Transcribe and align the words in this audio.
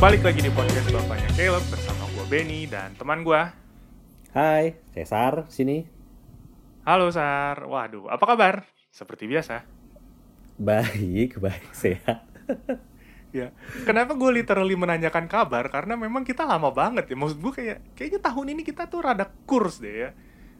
Balik 0.00 0.24
lagi 0.24 0.40
di 0.40 0.48
podcast 0.48 0.88
Bapaknya 0.88 1.28
Caleb 1.36 1.64
bersama 1.68 2.08
gue 2.08 2.24
Benny 2.26 2.64
dan 2.64 2.96
teman 2.96 3.20
gue. 3.20 3.42
Hai, 4.32 4.80
Cesar 4.96 5.44
sini. 5.52 5.84
Halo 6.88 7.12
Sar, 7.12 7.60
waduh 7.68 8.08
apa 8.08 8.24
kabar? 8.24 8.54
Seperti 8.88 9.28
biasa. 9.28 9.60
Baik, 10.56 11.36
baik, 11.36 11.68
sehat. 11.72 12.24
Ya, 13.30 13.54
kenapa 13.86 14.18
gue 14.18 14.42
literally 14.42 14.74
menanyakan 14.74 15.30
kabar? 15.30 15.62
Karena 15.70 15.94
memang 15.94 16.26
kita 16.26 16.42
lama 16.42 16.74
banget 16.74 17.06
ya. 17.06 17.14
Maksud 17.14 17.38
gue 17.38 17.52
kayak 17.54 17.78
kayaknya 17.94 18.26
tahun 18.26 18.58
ini 18.58 18.66
kita 18.66 18.90
tuh 18.90 19.06
rada 19.06 19.22
kurs 19.46 19.78
deh 19.78 20.02
ya. 20.02 20.10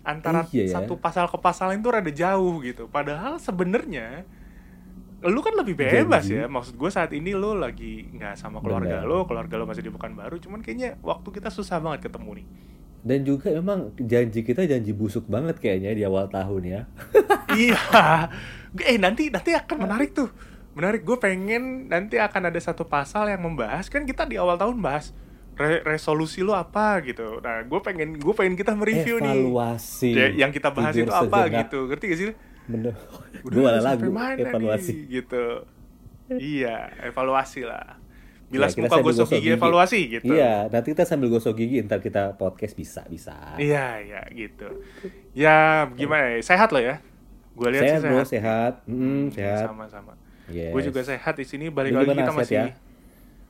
Antara 0.07 0.47
Iya 0.55 0.71
ya. 0.71 0.73
satu 0.79 0.95
pasal 0.95 1.27
ke 1.27 1.35
pasal 1.43 1.75
itu 1.75 1.91
rada 1.91 2.15
jauh 2.15 2.63
gitu. 2.63 2.87
Padahal 2.87 3.43
sebenarnya 3.43 4.23
lu 5.21 5.41
kan 5.45 5.53
lebih 5.53 5.77
bebas 5.77 6.25
Janji. 6.25 6.41
ya. 6.41 6.49
Maksud 6.49 6.75
gue 6.75 6.91
saat 6.91 7.13
ini 7.13 7.37
lu 7.37 7.53
lagi 7.53 8.09
nggak 8.09 8.35
sama 8.35 8.65
keluarga 8.65 9.05
lu, 9.05 9.29
keluarga 9.29 9.61
lu 9.61 9.69
masih 9.69 9.85
di 9.85 9.93
Pekanbaru. 9.93 10.41
Cuman 10.41 10.65
kayaknya 10.65 10.97
waktu 11.05 11.29
kita 11.29 11.53
susah 11.53 11.77
banget 11.77 12.09
ketemu 12.09 12.41
nih. 12.41 12.47
Dan 13.01 13.25
juga 13.25 13.49
emang 13.49 13.93
janji 13.97 14.41
kita 14.41 14.65
janji 14.65 14.93
busuk 14.93 15.25
banget 15.25 15.57
kayaknya 15.57 15.93
di 15.93 16.03
awal 16.05 16.29
tahun 16.29 16.63
ya. 16.65 16.81
iya. 17.57 17.81
Eh 18.81 18.97
nanti 18.97 19.29
nanti 19.29 19.53
akan 19.53 19.77
menarik 19.89 20.13
tuh. 20.13 20.29
Menarik. 20.73 21.05
Gue 21.05 21.17
pengen 21.17 21.89
nanti 21.89 22.17
akan 22.17 22.49
ada 22.49 22.61
satu 22.61 22.85
pasal 22.85 23.29
yang 23.29 23.41
membahas 23.45 23.89
kan 23.89 24.05
kita 24.05 24.25
di 24.25 24.37
awal 24.37 24.57
tahun 24.57 24.81
bahas 24.81 25.13
re- 25.57 25.85
resolusi 25.85 26.41
lu 26.41 26.53
apa 26.53 27.01
gitu. 27.05 27.41
Nah, 27.41 27.61
gue 27.65 27.81
pengen 27.81 28.17
gue 28.17 28.35
pengen 28.37 28.57
kita 28.57 28.73
mereview 28.73 29.21
Evaluasi. 29.21 30.13
nih. 30.13 30.17
Ya, 30.17 30.27
yang 30.47 30.51
kita 30.53 30.73
bahas 30.73 30.97
itu 30.97 31.13
apa 31.13 31.49
sejenak. 31.49 31.69
gitu. 31.69 31.79
Ngerti 31.89 32.05
gak 32.09 32.19
sih? 32.21 32.29
Bener. 32.71 32.95
Gue 33.45 33.67
sampai 33.67 33.83
lagu 33.83 34.11
evaluasi. 34.47 34.93
nih, 34.95 34.99
gitu. 35.21 35.45
Iya, 36.31 36.95
evaluasi 37.11 37.67
lah. 37.67 37.99
Bilas 38.51 38.75
Ya, 38.75 38.83
muka 38.83 38.99
sambil 38.99 39.15
gosok 39.15 39.29
gigi, 39.39 39.49
evaluasi 39.55 40.01
gitu. 40.11 40.35
Iya, 40.35 40.67
nanti 40.75 40.89
kita 40.91 41.07
sambil 41.07 41.31
gosok 41.31 41.55
gigi, 41.55 41.87
ntar 41.87 42.03
kita 42.03 42.35
podcast 42.35 42.75
bisa, 42.75 43.07
bisa. 43.07 43.55
Iya, 43.63 44.03
iya 44.03 44.23
gitu. 44.35 44.83
Ya, 45.35 45.87
gimana 45.95 46.35
ya? 46.35 46.43
Sehat 46.43 46.75
lo 46.75 46.83
ya? 46.83 46.99
Gue 47.55 47.71
lihat 47.71 47.83
sehat, 47.87 48.01
sih 48.03 48.09
bro, 48.11 48.19
sehat. 48.19 48.29
sehat. 48.31 48.75
Mm, 48.91 49.25
sehat. 49.31 49.67
Sama-sama. 49.71 50.13
Yes. 50.51 50.75
Gue 50.75 50.83
juga 50.83 51.01
sehat 51.07 51.35
di 51.39 51.47
sini. 51.47 51.71
Balik 51.71 51.95
Lu 51.95 52.03
lagi 52.03 52.11
kita 52.11 52.27
sehat 52.27 52.41
masih 52.43 52.57
ya? 52.59 52.67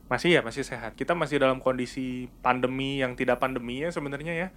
masih 0.05 0.29
ya 0.35 0.41
masih 0.45 0.63
sehat. 0.67 0.91
Kita 0.93 1.13
masih 1.17 1.41
dalam 1.41 1.57
kondisi 1.63 2.29
pandemi 2.45 3.01
yang 3.01 3.17
tidak 3.17 3.41
pandemi 3.41 3.81
ya 3.81 3.89
sebenarnya 3.89 4.33
ya. 4.37 4.47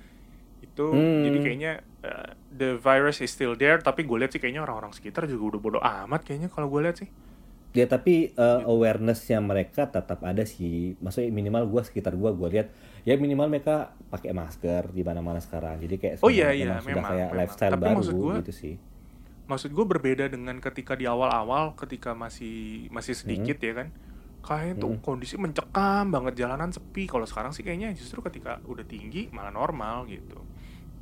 Itu 0.74 0.90
Hmm. 0.90 1.22
jadi 1.22 1.38
kayaknya 1.40 1.72
uh, 2.02 2.28
the 2.50 2.74
virus 2.76 3.18
is 3.18 3.30
still 3.30 3.54
there. 3.54 3.78
Tapi 3.78 4.02
gue 4.02 4.16
lihat 4.16 4.28
sih 4.28 4.38
kayaknya 4.38 4.60
orang-orang 4.60 4.90
sekitar 4.90 5.24
juga 5.24 5.54
udah 5.54 5.60
bodo 5.60 5.78
amat 5.78 6.20
kayaknya 6.20 6.50
kalau 6.50 6.66
gue 6.66 6.82
lihat 6.82 6.98
sih. 6.98 7.08
Ya 7.72 7.86
tapi 7.86 8.30
uh, 8.32 8.62
awarenessnya 8.64 9.38
mereka 9.38 9.86
tetap 9.88 10.22
ada 10.22 10.42
sih. 10.44 10.94
Maksudnya 10.96 11.26
minimal 11.28 11.66
gua 11.66 11.82
sekitar 11.82 12.14
gua 12.14 12.30
gua 12.30 12.46
lihat 12.46 12.70
ya 13.02 13.14
minimal 13.14 13.46
mereka 13.48 13.90
pakai 14.08 14.30
masker 14.30 14.90
di 14.90 15.02
mana-mana 15.02 15.38
sekarang. 15.38 15.78
Jadi 15.78 15.94
kayak 15.96 16.14
Oh 16.20 16.30
iya, 16.30 16.50
iya, 16.50 16.78
memang 16.78 16.82
sudah 16.84 17.02
kayak 17.04 17.28
memang. 17.28 17.38
lifestyle 17.40 17.72
Tapi 17.72 17.82
baru 17.82 17.94
maksud 17.96 18.14
gua- 18.14 18.38
gitu 18.38 18.52
sih. 18.52 18.74
Maksud 19.44 19.70
gue 19.70 19.84
berbeda 19.84 20.24
dengan 20.26 20.56
ketika 20.56 20.94
di 20.94 21.04
awal-awal 21.04 21.74
ketika 21.74 22.14
masih 22.14 22.86
masih 22.88 23.12
sedikit 23.12 23.58
ya 23.58 23.74
kan. 23.74 23.88
Kayak 24.40 24.78
tuh 24.78 24.94
Hmm. 24.94 25.02
kondisi 25.02 25.34
mencekam 25.34 26.08
banget 26.08 26.38
jalanan 26.38 26.70
sepi. 26.70 27.04
Kalau 27.04 27.24
sekarang 27.24 27.50
sih 27.50 27.60
kayaknya 27.60 27.90
justru 27.90 28.22
ketika 28.22 28.62
udah 28.62 28.84
tinggi 28.84 29.28
malah 29.28 29.50
normal 29.50 30.06
gitu. 30.06 30.38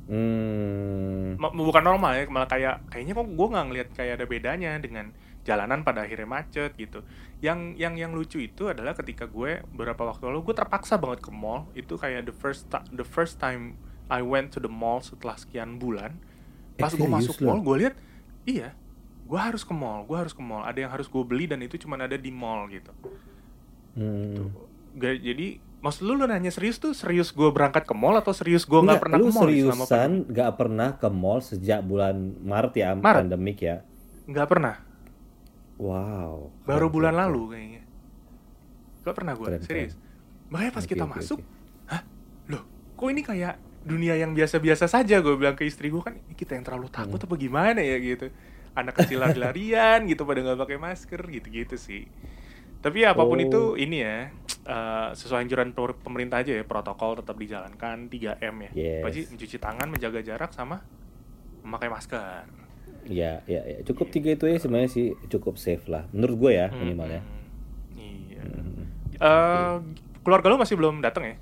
Hmm. 0.03 1.39
Bukan 1.39 1.83
normal 1.83 2.11
ya 2.19 2.23
malah 2.27 2.49
kayak 2.49 2.91
kayaknya 2.91 3.13
kok 3.15 3.27
gue 3.31 3.47
nggak 3.47 3.65
ngeliat 3.71 3.89
kayak 3.95 4.13
ada 4.19 4.25
bedanya 4.27 4.71
dengan 4.79 5.15
jalanan 5.43 5.83
pada 5.83 6.03
akhirnya 6.03 6.27
macet 6.27 6.75
gitu. 6.75 7.03
Yang 7.39 7.79
yang 7.79 7.95
yang 7.95 8.11
lucu 8.11 8.39
itu 8.43 8.67
adalah 8.67 8.95
ketika 8.95 9.27
gue 9.27 9.63
beberapa 9.71 10.07
waktu 10.07 10.27
lalu 10.27 10.51
gue 10.51 10.55
terpaksa 10.59 10.99
banget 10.99 11.23
ke 11.23 11.31
mall. 11.31 11.71
Itu 11.75 11.95
kayak 11.95 12.27
the 12.27 12.35
first 12.35 12.67
the 12.91 13.07
first 13.07 13.39
time 13.39 13.79
I 14.11 14.19
went 14.19 14.51
to 14.55 14.59
the 14.59 14.71
mall 14.71 14.99
setelah 14.99 15.39
sekian 15.39 15.79
bulan. 15.79 16.19
Eh, 16.75 16.83
pas 16.83 16.91
gue 16.91 16.99
serius 16.99 17.15
masuk 17.31 17.35
mall 17.45 17.61
gue 17.61 17.85
lihat 17.85 17.95
iya 18.49 18.73
gue 19.23 19.39
harus 19.39 19.61
ke 19.63 19.71
mall 19.71 20.03
gue 20.03 20.17
harus 20.19 20.35
ke 20.35 20.43
mall. 20.43 20.67
Ada 20.67 20.83
yang 20.83 20.91
harus 20.91 21.07
gue 21.07 21.23
beli 21.23 21.47
dan 21.47 21.63
itu 21.63 21.79
cuma 21.79 21.95
ada 21.95 22.19
di 22.19 22.31
mall 22.31 22.67
gitu. 22.67 22.91
Hmm. 23.95 24.51
Gak, 24.99 25.21
jadi 25.21 25.57
maksud 25.83 26.01
lu 26.01 26.15
lu 26.15 26.23
nanya 26.23 26.47
serius 26.47 26.79
tuh 26.79 26.91
serius 26.91 27.29
gue 27.29 27.49
berangkat 27.49 27.83
ke 27.83 27.91
mall 27.91 28.15
atau 28.15 28.31
serius 28.31 28.63
gue 28.63 28.79
nggak 28.79 29.03
pernah 29.03 29.17
lu 29.17 29.27
ke 29.27 29.31
mall 29.31 29.43
seriusan 29.45 30.09
nggak 30.25 30.51
pernah 30.55 30.89
ke 30.95 31.07
mall 31.11 31.39
sejak 31.39 31.83
bulan 31.83 32.15
Maret 32.39 32.73
ya 32.73 32.89
Maret. 32.93 33.03
pandemik 33.19 33.59
ya. 33.59 33.75
nggak 34.25 34.47
pernah 34.47 34.75
Wow. 35.75 36.53
baru 36.63 36.85
Keren, 36.85 36.93
bulan 36.93 37.13
keren, 37.13 37.21
lalu 37.25 37.41
kayaknya 37.49 37.81
gak 39.03 39.13
pernah 39.13 39.33
gue 39.33 39.45
Keren, 39.45 39.61
serius 39.61 39.93
makanya 40.47 40.71
pas 40.71 40.81
Oke, 40.81 40.89
kita 40.89 41.03
oke, 41.03 41.13
masuk 41.13 41.39
oke. 41.41 41.49
hah 41.87 42.01
loh 42.47 42.63
kok 42.93 43.07
ini 43.09 43.21
kayak 43.21 43.53
dunia 43.83 44.15
yang 44.15 44.31
biasa-biasa 44.31 44.87
saja 44.87 45.19
gue 45.19 45.35
bilang 45.35 45.53
ke 45.53 45.67
istri 45.67 45.89
gue 45.89 45.99
kan 45.99 46.15
"Ini 46.15 46.33
kita 46.33 46.55
yang 46.55 46.63
terlalu 46.63 46.87
takut 46.87 47.19
Hmm. 47.19 47.27
apa 47.27 47.35
gimana 47.35 47.81
ya 47.81 47.99
gitu 47.99 48.31
anak 48.73 48.95
kecil 48.95 49.19
lari-larian 49.19 50.07
gitu 50.07 50.23
pada 50.23 50.39
nggak 50.39 50.55
pakai 50.57 50.77
masker 50.79 51.19
gitu-gitu 51.27 51.75
sih 51.75 52.07
tapi 52.79 53.03
ya 53.03 53.11
apa 53.11 53.21
pun 53.21 53.35
Oh. 53.35 53.43
itu 53.43 53.61
ini 53.75 53.97
ya 53.99 54.31
eh, 54.63 55.09
sesuai 55.11 55.43
anjuran 55.43 55.69
pemerintah 55.73 56.39
aja 56.39 56.51
ya 56.51 56.63
protokol 56.63 57.15
tetap 57.15 57.35
dijalankan 57.35 58.07
3M 58.07 58.55
ya 58.61 58.71
Yes. 58.73 59.03
Sih? 59.09 59.25
mencuci 59.29 59.57
tangan 59.57 59.87
menjaga 59.87 60.19
jarak 60.19 60.51
sama 60.51 60.81
memakai 61.61 61.87
masker 61.87 62.43
Iya, 63.03 63.43
iya, 63.45 63.61
iya. 63.65 63.79
Cukup 63.83 64.07
tiga 64.09 64.31
itu 64.31 64.47
ya 64.47 64.55
sebenarnya 64.55 64.87
sih 64.87 65.11
cukup 65.27 65.59
safe 65.59 65.91
lah. 65.91 66.07
Menurut 66.15 66.39
gue 66.39 66.51
ya 66.55 66.71
minimal 66.71 67.09
ya. 67.09 67.19
hmm. 67.19 67.43
iya 67.95 68.41
Hmm. 68.43 68.87
Eh, 69.13 69.75
keluarga 70.19 70.47
lu 70.47 70.55
masih 70.55 70.75
belum 70.75 70.99
datang 70.99 71.23
ya 71.25 71.35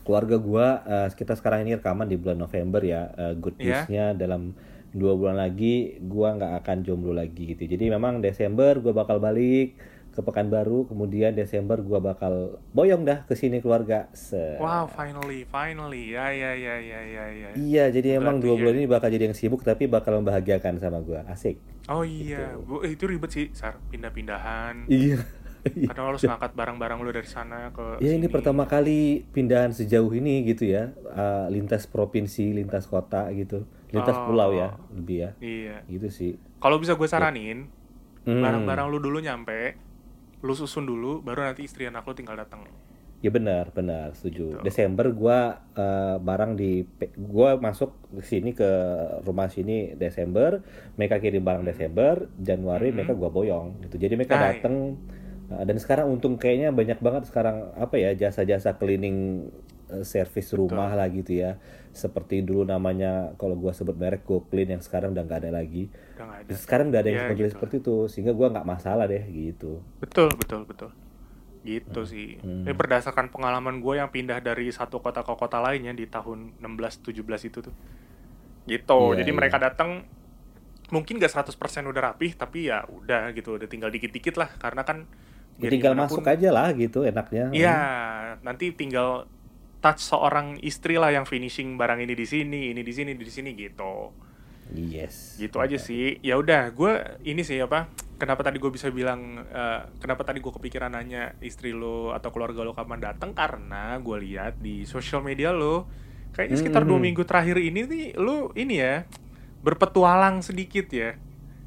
keluarga 0.00 0.36
gua 0.36 0.66
eh, 0.84 1.08
kita 1.10 1.32
sekarang 1.32 1.64
ini 1.64 1.76
rekaman 1.76 2.04
di 2.04 2.16
bulan 2.16 2.36
November 2.38 2.80
ya 2.80 3.08
Eh, 3.10 3.34
good 3.34 3.56
Iya. 3.56 3.84
newsnya 3.84 4.04
dalam 4.14 4.52
dua 4.90 5.12
bulan 5.12 5.36
lagi 5.38 5.96
gua 5.98 6.32
nggak 6.32 6.52
akan 6.60 6.76
jomblo 6.80 7.12
lagi 7.12 7.50
gitu 7.50 7.64
jadi 7.66 7.88
memang 7.90 8.20
Desember 8.20 8.76
gua 8.78 8.92
bakal 8.94 9.16
balik 9.18 9.74
ke 10.14 10.22
Pekanbaru 10.22 10.86
kemudian 10.86 11.30
Desember 11.30 11.76
gua 11.78 11.98
bakal 11.98 12.32
boyong 12.70 13.02
dah 13.02 13.22
ke 13.22 13.34
sini 13.34 13.58
keluarga 13.58 14.06
Se- 14.12 14.56
Wow, 14.56 14.86
finally, 14.86 15.42
finally. 15.44 16.10
Ya, 16.10 16.30
ya, 16.30 16.54
ya, 16.54 16.78
ya, 16.78 17.00
ya, 17.02 17.24
ya. 17.28 17.48
iya 17.52 17.84
jadi 17.88 18.16
emang 18.16 18.38
Berarti 18.38 18.44
dua 18.44 18.54
ya. 18.54 18.58
bulan 18.60 18.74
ini 18.76 18.86
bakal 18.86 19.08
jadi 19.08 19.24
yang 19.24 19.34
sibuk 19.34 19.60
tapi 19.60 19.84
bakal 19.84 20.14
membahagiakan 20.16 20.78
sama 20.78 20.98
gua 21.00 21.26
asik 21.26 21.58
Oh 21.84 22.00
iya, 22.00 22.56
Bu, 22.56 22.80
eh, 22.80 22.94
itu 22.94 23.04
ribet 23.04 23.28
sih, 23.28 23.52
Sar. 23.52 23.76
Pindah-pindahan. 23.86 24.86
iya 24.86 25.18
Kadang 25.88 26.12
harus 26.12 26.20
ngangkat 26.22 26.52
barang-barang 26.52 26.98
lu 26.98 27.10
dari 27.10 27.24
sana 27.24 27.68
ke 27.70 27.98
Ya 27.98 28.12
ini 28.12 28.24
sini. 28.24 28.30
pertama 28.30 28.64
kali 28.64 29.24
pindahan 29.26 29.68
sejauh 29.70 30.12
ini 30.12 30.44
gitu 30.44 30.64
ya 30.66 30.92
Eh, 30.94 31.46
lintas 31.48 31.84
provinsi 31.84 32.52
lintas 32.52 32.84
kota 32.84 33.26
gitu 33.30 33.64
lintas 33.88 34.14
Oh. 34.14 34.28
pulau 34.28 34.52
ya 34.52 34.76
lebih 34.90 35.18
ya 35.18 35.30
Iya. 35.38 35.76
gitu 35.86 36.08
sih 36.08 36.32
Kalau 36.56 36.76
bisa 36.76 36.92
gue 36.92 37.04
saranin, 37.04 37.68
Hmm. 38.22 38.40
barang-barang 38.40 38.88
lu 38.88 38.98
dulu 38.98 39.20
nyampe, 39.20 39.76
lu 40.44 40.52
susun 40.52 40.84
dulu, 40.84 41.24
baru 41.24 41.48
nanti 41.48 41.64
istri 41.64 41.88
anak 41.88 42.04
lu 42.04 42.12
tinggal 42.12 42.36
datang. 42.36 42.68
Ya 43.24 43.32
benar, 43.32 43.72
benar, 43.72 44.12
setuju. 44.12 44.60
Gitu. 44.60 44.60
Desember 44.60 45.08
gua 45.08 45.64
eh, 45.72 46.16
barang 46.20 46.60
di 46.60 46.84
gua 47.16 47.56
masuk 47.56 47.96
ke 48.12 48.20
sini 48.20 48.52
ke 48.52 48.68
rumah 49.24 49.48
sini 49.48 49.96
Desember, 49.96 50.60
mereka 51.00 51.16
kirim 51.16 51.40
barang 51.40 51.64
Desember, 51.64 52.28
Januari 52.36 52.92
Hmm. 52.92 53.00
mereka 53.00 53.16
gua 53.16 53.32
boyong 53.32 53.80
gitu. 53.88 53.96
Jadi 53.96 54.12
mereka 54.20 54.36
Nah, 54.36 54.42
iya. 54.44 54.60
datang 54.60 55.00
eh, 55.48 55.64
dan 55.64 55.76
sekarang 55.80 56.12
untung 56.12 56.36
kayaknya 56.36 56.68
banyak 56.68 57.00
banget 57.00 57.24
sekarang 57.24 57.72
apa 57.80 57.96
ya 57.96 58.12
jasa-jasa 58.12 58.76
cleaning 58.76 59.48
eh, 59.88 60.04
service 60.04 60.50
rumah 60.52 60.90
lah 60.90 61.08
gitu 61.08 61.34
ya. 61.34 61.56
Seperti 61.90 62.40
dulu 62.40 62.64
namanya 62.64 63.32
kalau 63.34 63.54
gua 63.54 63.70
sebut 63.70 63.94
merek 63.94 64.22
Go 64.22 64.42
Clean 64.44 64.66
yang 64.68 64.82
sekarang 64.82 65.12
udah 65.12 65.22
nggak 65.22 65.40
ada 65.44 65.50
lagi. 65.54 65.88
Udah 66.14 66.42
ada. 66.42 66.50
Sekarang 66.52 66.88
udah 66.88 67.00
ada 67.00 67.08
yang 67.08 67.20
Ya, 67.20 67.28
model 67.28 67.46
gitu. 67.46 67.54
seperti 67.54 67.74
itu 67.78 67.96
sehingga 68.08 68.32
gua 68.32 68.48
nggak 68.50 68.66
masalah 68.66 69.04
deh 69.04 69.24
gitu. 69.26 69.78
Betul, 69.98 70.32
betul, 70.34 70.64
betul. 70.64 70.90
Gitu 71.64 72.00
sih. 72.04 72.36
Hmm. 72.38 72.68
Ini 72.68 72.76
berdasarkan 72.76 73.32
pengalaman 73.32 73.80
gue 73.80 73.96
yang 73.96 74.12
pindah 74.12 74.36
dari 74.38 74.68
satu 74.68 75.00
kota 75.00 75.24
ke 75.24 75.32
kota 75.32 75.64
lainnya 75.64 75.96
di 75.96 76.04
tahun 76.04 76.60
16-17 76.60 77.48
itu 77.48 77.64
tuh. 77.64 77.72
Gitu. 78.68 79.00
Iya, 79.00 79.24
Jadi 79.24 79.30
iya. 79.32 79.38
mereka 79.40 79.56
datang 79.56 80.04
mungkin 80.92 81.16
gak 81.16 81.32
100% 81.32 81.56
udah 81.88 82.12
rapih, 82.12 82.36
tapi 82.36 82.68
ya 82.68 82.84
udah 82.84 83.32
gitu. 83.32 83.56
Udah 83.56 83.64
tinggal 83.64 83.88
dikit-dikit 83.88 84.36
lah. 84.36 84.52
Karena 84.60 84.84
kan 84.84 85.08
Ya, 85.56 85.70
tinggal 85.70 85.94
masuk 85.94 86.20
pun- 86.20 86.28
aja 86.28 86.50
lah 86.52 86.68
gitu 86.74 87.00
enaknya. 87.00 87.48
Iya, 87.48 87.78
nanti 88.42 88.74
tinggal 88.74 89.24
touch 89.84 90.00
seorang 90.00 90.56
istri 90.64 90.96
lah 90.96 91.12
yang 91.12 91.28
finishing 91.28 91.76
barang 91.76 92.00
ini 92.00 92.16
di 92.16 92.24
sini, 92.24 92.72
ini 92.72 92.80
di 92.80 92.88
sini, 92.88 93.12
di 93.12 93.28
sini 93.28 93.52
gitu. 93.52 94.16
Yes. 94.72 95.36
Gitu 95.36 95.60
aja 95.60 95.76
sih. 95.76 96.16
Ya 96.24 96.40
udah, 96.40 96.72
gue 96.72 96.92
ini 97.22 97.44
sih 97.44 97.60
apa? 97.60 97.92
Kenapa 98.16 98.40
tadi 98.40 98.56
gue 98.56 98.72
bisa 98.72 98.88
bilang? 98.88 99.44
eh, 99.44 99.80
kenapa 100.00 100.24
tadi 100.24 100.40
gue 100.40 100.48
kepikiran 100.48 100.88
nanya 100.88 101.36
istri 101.38 101.76
lo 101.76 102.16
atau 102.16 102.32
keluarga 102.32 102.64
lo 102.64 102.72
kapan 102.72 103.12
datang? 103.12 103.36
Karena 103.36 104.00
gue 104.00 104.16
lihat 104.24 104.56
di 104.56 104.88
sosial 104.88 105.20
media 105.20 105.52
lo, 105.52 105.84
kayaknya 106.32 106.56
sekitar 106.56 106.88
dua 106.88 106.96
Hmm. 106.96 107.04
minggu 107.04 107.22
terakhir 107.22 107.60
ini 107.60 107.84
nih 107.84 108.06
lo 108.16 108.56
ini 108.56 108.80
ya 108.80 109.04
berpetualang 109.60 110.40
sedikit 110.40 110.88
ya. 110.88 111.12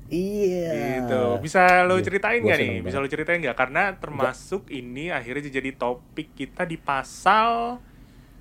Iya. 0.08 1.04
Gitu. 1.04 1.24
Bisa 1.44 1.84
lo 1.84 2.00
Gua- 2.00 2.06
ceritain 2.06 2.40
nggak 2.40 2.58
nih? 2.58 2.74
Bisa 2.80 2.98
lo 2.98 3.06
ceritain 3.06 3.38
nggak? 3.38 3.54
Karena 3.54 3.92
termasuk 3.94 4.72
ini 4.72 5.12
akhirnya 5.12 5.52
jadi 5.52 5.75
topik 5.75 6.34
kita 6.34 6.63
di 6.63 6.80
pasal 6.80 7.78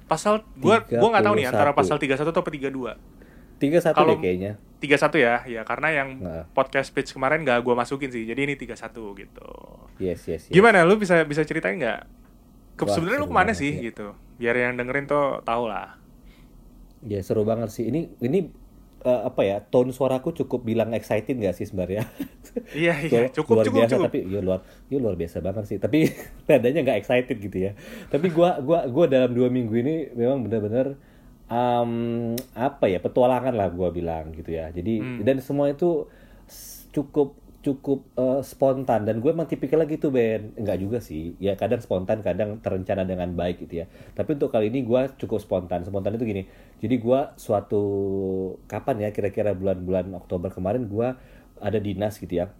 pasal 0.07 0.47
gua 0.57 0.83
gua 0.87 1.09
nggak 1.13 1.25
tahu 1.25 1.35
nih 1.37 1.47
antara 1.51 1.71
31. 1.75 1.79
pasal 1.83 1.97
31 1.99 2.31
atau 2.31 2.43
32. 2.43 2.95
Tiga 3.57 3.79
satu 3.81 3.99
Kalau- 4.03 4.15
deh 4.15 4.19
kayaknya. 4.21 4.53
31 4.77 5.17
ya, 5.17 5.35
ya 5.49 5.63
karena 5.65 5.89
yang 5.89 6.09
Nah. 6.21 6.45
podcast 6.53 6.93
pitch 6.93 7.17
kemarin 7.17 7.43
nggak 7.43 7.65
gua 7.65 7.75
masukin 7.75 8.13
sih. 8.13 8.23
Jadi 8.23 8.41
ini 8.45 8.55
31 8.55 9.17
gitu. 9.17 9.49
Yes, 9.97 10.29
yes, 10.29 10.43
yes. 10.47 10.53
Gimana 10.53 10.85
lu 10.85 11.01
bisa 11.01 11.25
bisa 11.25 11.41
ceritain 11.43 11.81
nggak? 11.81 12.05
Sebenarnya 12.77 13.25
lu 13.25 13.29
ke 13.29 13.33
mana 13.33 13.51
banget, 13.51 13.61
sih 13.65 13.73
ya. 13.73 13.89
gitu? 13.89 14.13
Biar 14.37 14.53
yang 14.53 14.77
dengerin 14.77 15.09
tuh 15.09 15.41
tahu 15.43 15.65
lah. 15.67 15.97
Ya 17.01 17.25
seru 17.25 17.49
banget 17.49 17.73
sih. 17.73 17.89
Ini 17.89 18.21
ini 18.21 18.53
eh, 19.07 19.21
apa 19.25 19.41
ya? 19.41 19.57
Tone 19.63 19.91
suaraku 19.91 20.35
cukup 20.35 20.61
bilang 20.63 20.91
excited 20.93 21.39
gak 21.39 21.55
sih 21.55 21.65
sebenarnya? 21.65 22.05
Iya 22.73 22.95
iya, 23.05 23.21
cukup 23.31 23.61
luar 23.61 23.65
cukup 23.69 23.79
biasa 23.79 23.95
cukup. 23.95 24.07
tapi 24.09 24.19
ya 24.27 24.41
luar 24.41 24.61
ya 24.89 24.97
luar 24.97 25.15
biasa 25.15 25.37
banget 25.39 25.65
sih 25.69 25.77
tapi 25.77 26.09
nadanya 26.49 26.81
nggak 26.83 26.99
excited 26.99 27.37
gitu 27.37 27.59
ya 27.61 27.77
tapi 28.09 28.33
gua 28.33 28.65
gua 28.65 28.89
gua 28.89 29.05
dalam 29.05 29.29
dua 29.31 29.53
minggu 29.53 29.77
ini 29.77 29.95
memang 30.17 30.41
benar-benar 30.41 30.97
um, 31.47 32.33
apa 32.57 32.89
ya 32.89 32.97
petualangan 32.97 33.53
lah 33.53 33.69
gua 33.69 33.93
bilang 33.93 34.33
gitu 34.33 34.57
ya 34.57 34.73
jadi 34.73 34.95
Hmm. 34.97 35.21
dan 35.21 35.45
semua 35.45 35.69
itu 35.69 36.09
cukup 36.91 37.37
cukup 37.67 38.07
eh, 38.15 38.41
spontan. 38.47 39.03
Dan 39.03 39.19
gue 39.19 39.35
emang 39.35 39.51
tipikalnya 39.51 39.91
gitu 39.91 40.15
Ben. 40.15 40.55
Enggak 40.55 40.79
juga 40.79 40.99
sih. 41.03 41.35
Ya 41.43 41.59
kadang 41.59 41.83
spontan 41.83 42.23
kadang 42.23 42.63
terencana 42.63 43.03
dengan 43.03 43.35
baik 43.35 43.67
gitu 43.67 43.83
ya. 43.83 43.87
Tapi 44.15 44.39
untuk 44.39 44.55
kali 44.55 44.71
ini 44.71 44.87
gua 44.87 45.11
cukup 45.19 45.43
spontan. 45.43 45.83
Spontan 45.83 46.15
itu 46.15 46.23
gini. 46.23 46.47
Jadi 46.79 46.95
gua 47.03 47.35
suatu 47.35 47.83
kapan 48.71 49.05
ya 49.05 49.09
kira-kira 49.11 49.51
bulan-bulan 49.59 50.15
Oktober 50.15 50.55
kemarin 50.55 50.87
gua 50.87 51.19
ada 51.59 51.83
dinas 51.83 52.23
gitu 52.23 52.47
ya. 52.47 52.55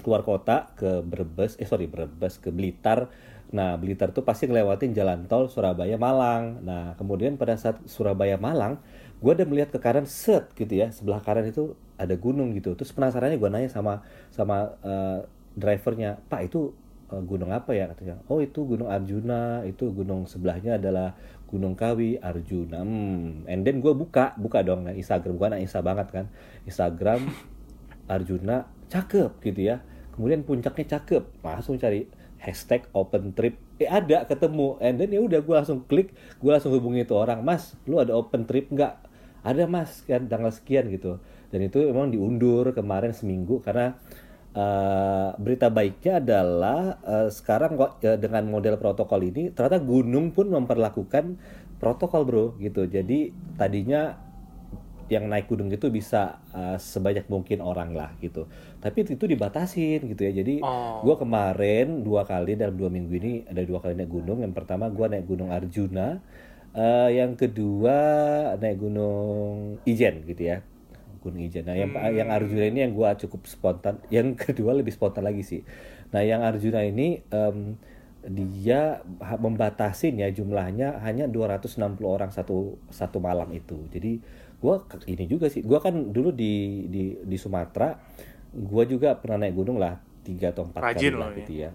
Keluar 0.00 0.24
kota 0.24 0.72
ke 0.80 1.04
Brebes, 1.04 1.60
eh 1.60 1.68
sorry 1.68 1.84
Brebes 1.84 2.40
ke 2.40 2.48
Blitar. 2.48 3.12
Nah 3.52 3.76
Blitar 3.76 4.16
tuh 4.16 4.24
pasti 4.24 4.48
ngelewatin 4.48 4.96
jalan 4.96 5.28
tol 5.28 5.52
Surabaya 5.52 6.00
Malang. 6.00 6.64
Nah 6.64 6.96
kemudian 6.96 7.36
pada 7.36 7.60
saat 7.60 7.76
Surabaya 7.84 8.40
Malang, 8.40 8.80
gue 9.20 9.32
udah 9.36 9.44
melihat 9.44 9.76
ke 9.76 9.78
kanan 9.82 10.08
set 10.08 10.48
gitu 10.56 10.80
ya, 10.80 10.88
sebelah 10.88 11.20
kanan 11.20 11.44
itu 11.44 11.76
ada 12.00 12.16
gunung 12.16 12.56
gitu. 12.56 12.72
Terus 12.72 12.96
penasarannya 12.96 13.36
gue 13.36 13.50
nanya 13.52 13.68
sama 13.68 14.00
sama 14.32 14.72
eh, 14.80 15.20
drivernya, 15.52 16.16
Pak 16.32 16.40
itu 16.48 16.72
eh, 17.12 17.20
gunung 17.20 17.52
apa 17.52 17.76
ya? 17.76 17.92
Katanya, 17.92 18.24
oh 18.32 18.40
itu 18.40 18.64
gunung 18.64 18.88
Arjuna, 18.88 19.68
itu 19.68 19.92
gunung 19.92 20.24
sebelahnya 20.24 20.80
adalah 20.80 21.12
Gunung 21.50 21.76
Kawi 21.76 22.16
Arjuna. 22.22 22.80
Hmm. 22.80 23.44
And 23.44 23.66
then 23.66 23.84
gue 23.84 23.92
buka, 23.92 24.32
buka 24.40 24.64
dong. 24.64 24.88
Nah, 24.88 24.96
Instagram 24.96 25.36
gue 25.36 25.46
anak 25.50 25.60
Insta 25.60 25.84
banget 25.84 26.08
kan, 26.08 26.26
Instagram 26.64 27.28
Arjuna 28.14 28.64
cakep 28.88 29.30
gitu 29.44 29.60
ya. 29.60 29.84
Kemudian 30.16 30.46
puncaknya 30.46 30.98
cakep. 30.98 31.42
Langsung 31.42 31.76
cari 31.76 32.06
hashtag 32.40 32.88
open 32.96 33.36
trip. 33.36 33.58
Eh 33.76 33.90
ada 33.90 34.24
ketemu. 34.24 34.78
And 34.80 34.96
then 34.96 35.10
ya 35.10 35.20
udah 35.20 35.40
gue 35.42 35.54
langsung 35.54 35.82
klik. 35.84 36.14
Gue 36.38 36.54
langsung 36.54 36.72
hubungi 36.72 37.04
itu 37.04 37.14
orang 37.18 37.42
mas 37.42 37.74
lu 37.84 37.98
ada 37.98 38.14
open 38.14 38.46
trip 38.46 38.70
nggak? 38.70 39.10
Ada 39.40 39.64
mas 39.66 40.04
kan 40.04 40.28
tanggal 40.28 40.52
sekian 40.52 40.86
gitu 40.92 41.18
dan 41.50 41.60
itu 41.66 41.78
memang 41.90 42.10
diundur 42.14 42.70
kemarin 42.74 43.12
seminggu 43.14 43.60
karena 43.62 43.98
eh, 44.54 45.28
berita 45.38 45.68
baiknya 45.70 46.22
adalah 46.22 46.80
eh, 47.04 47.28
sekarang 47.30 47.76
kok 47.78 48.02
eh, 48.06 48.18
dengan 48.18 48.46
model 48.50 48.78
protokol 48.78 49.20
ini 49.26 49.50
ternyata 49.54 49.78
gunung 49.82 50.30
pun 50.34 50.50
memperlakukan 50.50 51.38
protokol 51.82 52.22
bro 52.26 52.46
gitu 52.60 52.86
jadi 52.86 53.34
tadinya 53.58 54.30
yang 55.10 55.26
naik 55.26 55.50
gunung 55.50 55.66
itu 55.74 55.90
bisa 55.90 56.38
uh, 56.54 56.78
sebanyak 56.78 57.26
mungkin 57.26 57.58
orang 57.58 57.90
lah 57.98 58.14
gitu. 58.22 58.46
Tapi 58.78 59.02
itu 59.02 59.26
dibatasin 59.26 60.06
gitu 60.06 60.22
ya. 60.22 60.30
Jadi 60.30 60.62
Oh. 60.62 61.02
gua 61.02 61.18
kemarin 61.18 62.06
dua 62.06 62.22
kali 62.22 62.54
dalam 62.54 62.78
dua 62.78 62.86
minggu 62.94 63.12
ini 63.18 63.32
ada 63.50 63.58
dua 63.66 63.82
kali 63.82 63.98
naik 63.98 64.06
gunung. 64.06 64.38
Yang 64.38 64.54
pertama 64.54 64.86
gua 64.86 65.10
naik 65.10 65.26
gunung 65.26 65.50
Arjuna, 65.50 66.22
Eh, 66.70 67.18
yang 67.18 67.34
kedua 67.34 67.98
naik 68.62 68.78
gunung 68.78 69.82
Ijen 69.82 70.22
gitu 70.22 70.42
ya. 70.54 70.62
Gunung 71.20 71.40
Ijen. 71.40 71.68
Nah 71.68 71.76
yang 71.76 71.92
yang 72.10 72.28
Arjuna 72.32 72.64
ini 72.64 72.80
yang 72.82 72.92
gua 72.92 73.14
cukup 73.14 73.44
spontan. 73.44 74.00
Yang 74.08 74.34
kedua 74.50 74.72
lebih 74.72 74.90
spontan 74.90 75.22
lagi 75.22 75.44
sih. 75.44 75.60
Nah 76.10 76.24
yang 76.24 76.40
Arjuna 76.40 76.80
ini 76.82 77.20
em, 77.28 77.76
dia 78.20 79.00
ha- 79.20 79.40
membatasin 79.40 80.20
ya 80.20 80.28
jumlahnya 80.28 81.00
hanya 81.00 81.24
260 81.24 81.80
orang 82.04 82.28
satu 82.28 82.76
satu 82.92 83.16
malam 83.16 83.48
itu. 83.52 83.88
Jadi 83.88 84.20
gua 84.60 84.84
ke- 84.84 85.08
ini 85.08 85.24
juga 85.24 85.48
sih. 85.48 85.64
Gua 85.64 85.80
kan 85.80 86.12
dulu 86.12 86.32
di 86.32 86.84
di 86.88 87.16
di 87.16 87.36
Sumatera, 87.36 87.96
gua 88.52 88.84
juga 88.84 89.16
pernah 89.16 89.44
naik 89.44 89.56
gunung 89.56 89.80
lah 89.80 89.96
tiga 90.20 90.52
atau 90.52 90.68
empat 90.68 90.82
kali 90.92 91.00
lah 91.16 91.28
gitu 91.38 91.52
ya. 91.64 91.70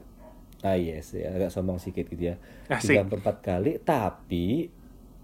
Ah 0.62 0.78
yes, 0.78 1.14
ya, 1.14 1.30
agak 1.30 1.54
sombong 1.54 1.78
sedikit 1.78 2.10
gitu 2.10 2.34
ya. 2.34 2.36
Tiga 2.82 3.06
atau 3.06 3.18
empat 3.22 3.38
kali, 3.42 3.72
tapi 3.82 4.70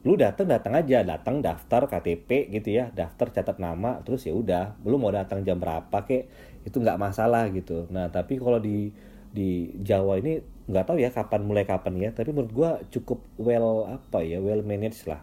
lu 0.01 0.18
datang 0.18 0.50
datang 0.50 0.74
aja, 0.74 1.06
datang 1.06 1.45
daftar 1.45 1.86
KTP 1.86 2.50
gitu 2.50 2.74
ya, 2.74 2.89
daftar 2.89 3.30
catat 3.30 3.62
nama, 3.62 4.01
terus 4.01 4.25
ya 4.25 4.33
udah, 4.33 4.74
lu 4.81 4.98
mau 4.98 5.13
datang 5.13 5.45
jam 5.45 5.62
berapa 5.62 5.94
kek, 5.94 6.25
itu 6.65 6.77
nggak 6.81 6.98
masalah 6.98 7.45
gitu. 7.53 7.86
Nah 7.94 8.09
tapi 8.09 8.42
kalau 8.42 8.57
di 8.57 8.89
di 9.31 9.71
Jawa 9.80 10.19
ini 10.19 10.42
nggak 10.68 10.86
tahu 10.89 10.98
ya 11.00 11.13
kapan 11.13 11.45
mulai 11.45 11.63
kapan 11.69 12.01
ya, 12.01 12.09
tapi 12.12 12.33
menurut 12.33 12.51
gua 12.51 12.71
cukup 12.89 13.21
well 13.38 13.86
apa 13.86 14.25
ya, 14.25 14.42
well 14.42 14.65
managed 14.65 15.06
lah. 15.06 15.21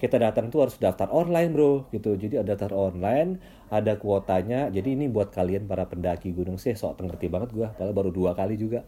Kita 0.00 0.16
datang 0.16 0.48
tuh 0.48 0.64
harus 0.64 0.80
daftar 0.80 1.12
online 1.12 1.52
bro, 1.52 1.90
gitu. 1.92 2.16
Jadi 2.16 2.40
ada 2.40 2.56
daftar 2.56 2.72
online, 2.72 3.36
ada 3.70 3.94
kuotanya. 3.96 4.66
Jadi 4.68 4.98
ini 4.98 5.06
buat 5.06 5.30
kalian 5.30 5.70
para 5.70 5.86
pendaki 5.86 6.34
gunung 6.34 6.58
sih, 6.58 6.74
sok 6.74 6.98
ngerti 7.00 7.30
banget 7.30 7.54
gua, 7.54 7.70
padahal 7.70 7.94
baru 7.94 8.10
dua 8.10 8.34
kali 8.34 8.58
juga. 8.58 8.82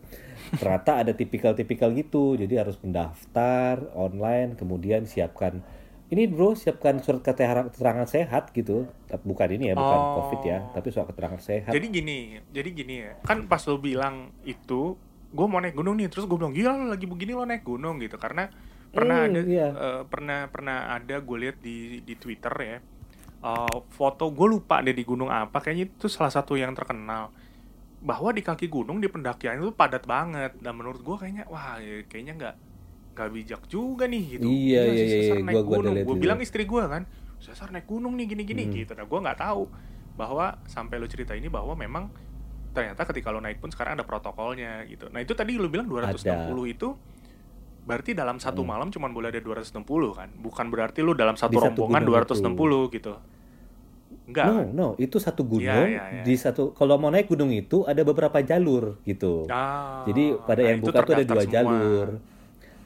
Ternyata 0.59 1.07
ada 1.07 1.15
tipikal-tipikal 1.15 1.95
gitu, 1.95 2.35
jadi 2.35 2.67
harus 2.67 2.77
mendaftar 2.83 3.89
online, 3.95 4.59
kemudian 4.59 5.07
siapkan 5.07 5.63
ini 6.13 6.29
bro, 6.29 6.53
siapkan 6.53 7.01
surat 7.01 7.25
keterangan 7.25 8.05
sehat 8.05 8.53
gitu. 8.53 8.85
Bukan 9.25 9.49
ini 9.49 9.73
ya, 9.73 9.75
bukan 9.79 9.97
Oh. 9.97 10.21
COVID 10.21 10.41
ya, 10.45 10.59
tapi 10.77 10.93
surat 10.93 11.09
keterangan 11.09 11.41
sehat. 11.41 11.73
Jadi 11.73 11.87
gini, 11.89 12.19
jadi 12.53 12.69
gini 12.69 12.95
ya. 13.01 13.13
Kan 13.25 13.49
pas 13.49 13.65
lo 13.65 13.81
bilang 13.81 14.29
itu, 14.45 14.99
gue 15.33 15.47
mau 15.49 15.57
naik 15.63 15.73
gunung 15.73 15.97
nih, 15.97 16.13
terus 16.13 16.29
gue 16.29 16.37
bilang 16.37 16.53
gila 16.53 16.77
lo 16.77 16.93
lagi 16.93 17.09
begini 17.09 17.33
lo 17.33 17.49
naik 17.49 17.65
gunung 17.65 17.97
gitu. 17.97 18.21
Karena 18.21 18.53
pernah 18.93 19.25
Hmm, 19.25 19.33
ada, 19.33 19.41
iya. 19.49 19.69
eh, 19.73 20.03
pernah 20.05 20.53
pernah 20.53 20.93
ada 20.93 21.17
gue 21.17 21.37
lihat 21.49 21.57
di 21.65 22.05
di 22.05 22.15
Twitter 22.19 22.53
ya. 22.61 22.79
Eh, 23.43 23.79
foto 23.91 24.31
gue 24.31 24.47
lupa 24.49 24.79
deh 24.81 24.95
di 24.95 25.03
gunung 25.03 25.29
apa, 25.29 25.59
kayaknya 25.59 25.91
itu 25.91 26.07
salah 26.07 26.31
satu 26.31 26.55
yang 26.55 26.73
terkenal. 26.73 27.35
Bahwa 28.03 28.35
di 28.35 28.43
kaki 28.43 28.67
gunung 28.67 28.99
di 28.99 29.07
pendakian 29.07 29.63
itu 29.63 29.71
padat 29.71 30.07
banget. 30.07 30.59
Dan 30.59 30.79
menurut 30.79 31.03
gue 31.03 31.17
kayaknya, 31.19 31.45
wah 31.51 31.79
ya, 31.79 32.03
kayaknya 32.07 32.35
nggak 32.39 32.55
nggak 33.13 33.29
bijak 33.29 33.63
juga 33.69 34.09
nih 34.09 34.25
gitu. 34.39 34.49
Iya, 34.49 34.83
iya, 34.89 35.05
iya, 35.05 35.19
iya. 35.21 35.35
gua 35.63 35.85
ada 35.85 35.93
gunung. 35.93 35.97
Gue 36.01 36.17
bilang 36.17 36.39
istri 36.41 36.65
gue 36.65 36.81
kan, 36.81 37.05
Cesar 37.43 37.69
naik 37.69 37.85
gunung 37.85 38.15
nih 38.17 38.27
gini-gini 38.31 38.65
Hmm. 38.65 38.73
gitu. 38.73 38.93
Nah 38.97 39.05
gue 39.05 39.19
nggak 39.21 39.39
tahu 39.39 39.69
bahwa 40.17 40.57
sampai 40.65 40.97
lo 40.97 41.07
cerita 41.11 41.37
ini 41.37 41.51
bahwa 41.53 41.75
memang 41.77 42.09
ternyata 42.73 43.05
ketika 43.05 43.29
lo 43.29 43.45
naik 43.45 43.61
pun 43.61 43.69
sekarang 43.69 44.01
ada 44.01 44.05
protokolnya 44.07 44.87
gitu. 44.89 45.13
Nah 45.13 45.21
itu 45.21 45.37
tadi 45.37 45.61
lo 45.61 45.69
bilang 45.69 45.85
260 45.91 46.25
itu 46.73 46.89
berarti 47.83 48.15
dalam 48.15 48.39
satu 48.39 48.63
Hmm. 48.63 48.71
malam 48.71 48.89
cuma 48.89 49.07
boleh 49.07 49.29
ada 49.29 49.39
260 49.39 50.15
kan? 50.15 50.31
Bukan 50.33 50.67
berarti 50.69 51.01
lo 51.01 51.13
dalam 51.13 51.35
satu 51.35 51.51
Di 51.51 51.59
satu 51.59 51.67
rombongan 51.69 52.01
gunung 52.01 52.15
260 52.15 52.81
gitu. 52.91 53.13
Enggak. 54.23 54.47
No, 54.47 54.57
no, 54.65 54.89
itu 54.97 55.19
satu 55.19 55.43
gunung 55.43 55.67
Iya, 55.67 55.89
iya, 55.89 56.03
iya. 56.13 56.23
di 56.23 56.35
satu. 56.39 56.71
Kalau 56.73 56.95
mau 56.95 57.11
naik 57.11 57.27
gunung 57.27 57.51
itu 57.51 57.83
ada 57.83 58.01
beberapa 58.01 58.39
jalur 58.39 59.03
gitu. 59.03 59.51
Ah, 59.51 60.07
Jadi 60.07 60.39
pada 60.39 60.63
nah 60.63 60.69
yang 60.69 60.79
itu 60.79 60.87
buka 60.89 61.01
tuh 61.03 61.13
ada 61.13 61.25
dua 61.27 61.43
semua. 61.43 61.53
jalur. 61.53 62.07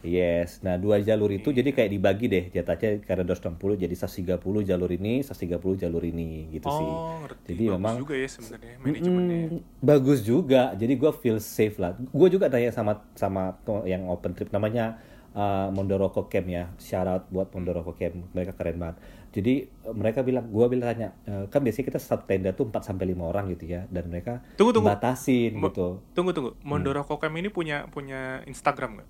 Yes, 0.07 0.63
nah 0.63 0.79
dua 0.79 1.03
jalur 1.03 1.35
itu 1.35 1.51
jadi 1.51 1.67
kayak 1.75 1.91
dibagi 1.91 2.27
deh 2.31 2.45
jatahnya 2.55 3.03
karena 3.03 3.27
260 3.27 3.75
jadi 3.75 3.95
130 3.99 4.39
jalur 4.63 4.91
ini, 4.95 5.21
130 5.27 5.83
jalur 5.83 6.03
ini 6.07 6.47
gitu 6.55 6.71
sih. 6.71 6.87
Oh, 6.87 7.27
ngerti. 7.27 7.51
Jadi 7.51 7.65
Bagus 7.67 7.75
memang 7.75 7.95
juga 7.99 8.15
ya 8.15 8.29
sebenarnya 8.31 8.75
manajemennya. 8.79 9.39
Mm, 9.51 9.59
bagus 9.83 10.19
juga. 10.23 10.63
Jadi 10.79 10.93
gue 10.95 11.11
feel 11.19 11.39
safe 11.43 11.77
lah. 11.83 11.99
Gue 11.99 12.29
juga 12.31 12.47
tanya 12.47 12.71
sama 12.71 13.03
sama 13.19 13.59
yang 13.83 14.07
open 14.07 14.33
trip 14.33 14.55
namanya 14.55 15.03
uh, 15.35 15.69
Mondoroko 15.75 16.31
Camp 16.31 16.47
ya. 16.47 16.71
Shout 16.79 17.05
out 17.05 17.25
buat 17.29 17.51
Mondoroko 17.51 17.93
Camp. 17.93 18.17
Mereka 18.33 18.55
keren 18.57 18.79
banget. 18.79 18.97
Jadi 19.37 19.69
uh, 19.85 19.93
mereka 19.93 20.25
bilang, 20.25 20.49
gue 20.49 20.67
bilang 20.73 20.89
tanya, 20.97 21.09
uh, 21.29 21.45
kan 21.53 21.61
biasanya 21.61 21.87
kita 21.93 22.01
satu 22.01 22.25
tenda 22.25 22.57
tuh 22.57 22.73
4 22.73 22.81
sampai 22.81 23.13
5 23.13 23.21
orang 23.21 23.45
gitu 23.53 23.69
ya. 23.69 23.85
Dan 23.93 24.09
mereka 24.09 24.41
Tunggu, 24.57 24.73
tunggu. 24.73 24.89
batasin 24.89 25.53
Mo- 25.59 25.69
gitu. 25.69 26.01
Tunggu 26.17 26.33
tunggu. 26.33 26.57
Hmm. 26.57 26.65
Mondoro 26.65 27.05
Kokam 27.05 27.37
ini 27.37 27.53
punya 27.53 27.85
punya 27.93 28.41
Instagram 28.49 29.03
nggak? 29.03 29.09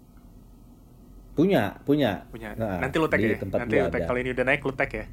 Punya, 1.36 1.76
punya. 1.84 2.24
Punya. 2.32 2.56
Nah, 2.56 2.80
Nanti 2.80 2.96
lu 2.96 3.06
tag 3.12 3.20
ya. 3.20 3.36
tempat 3.36 3.68
Nanti 3.68 3.76
lu 3.76 3.92
tag 3.92 4.02
kalau 4.08 4.18
ini 4.24 4.32
udah 4.32 4.44
naik 4.48 4.64
lu 4.64 4.72
tag 4.72 4.88
ya. 4.88 5.04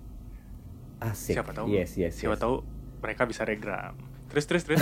Asik. 1.03 1.36
Siapa 1.36 1.51
tahu. 1.51 1.68
Yes, 1.68 2.00
yes, 2.00 2.15
Siapa 2.15 2.39
yes. 2.39 2.42
tahu 2.42 2.63
mereka 3.03 3.27
bisa 3.27 3.44
regram. 3.44 4.00
Terus 4.32 4.48
terus 4.48 4.63
terus. 4.63 4.82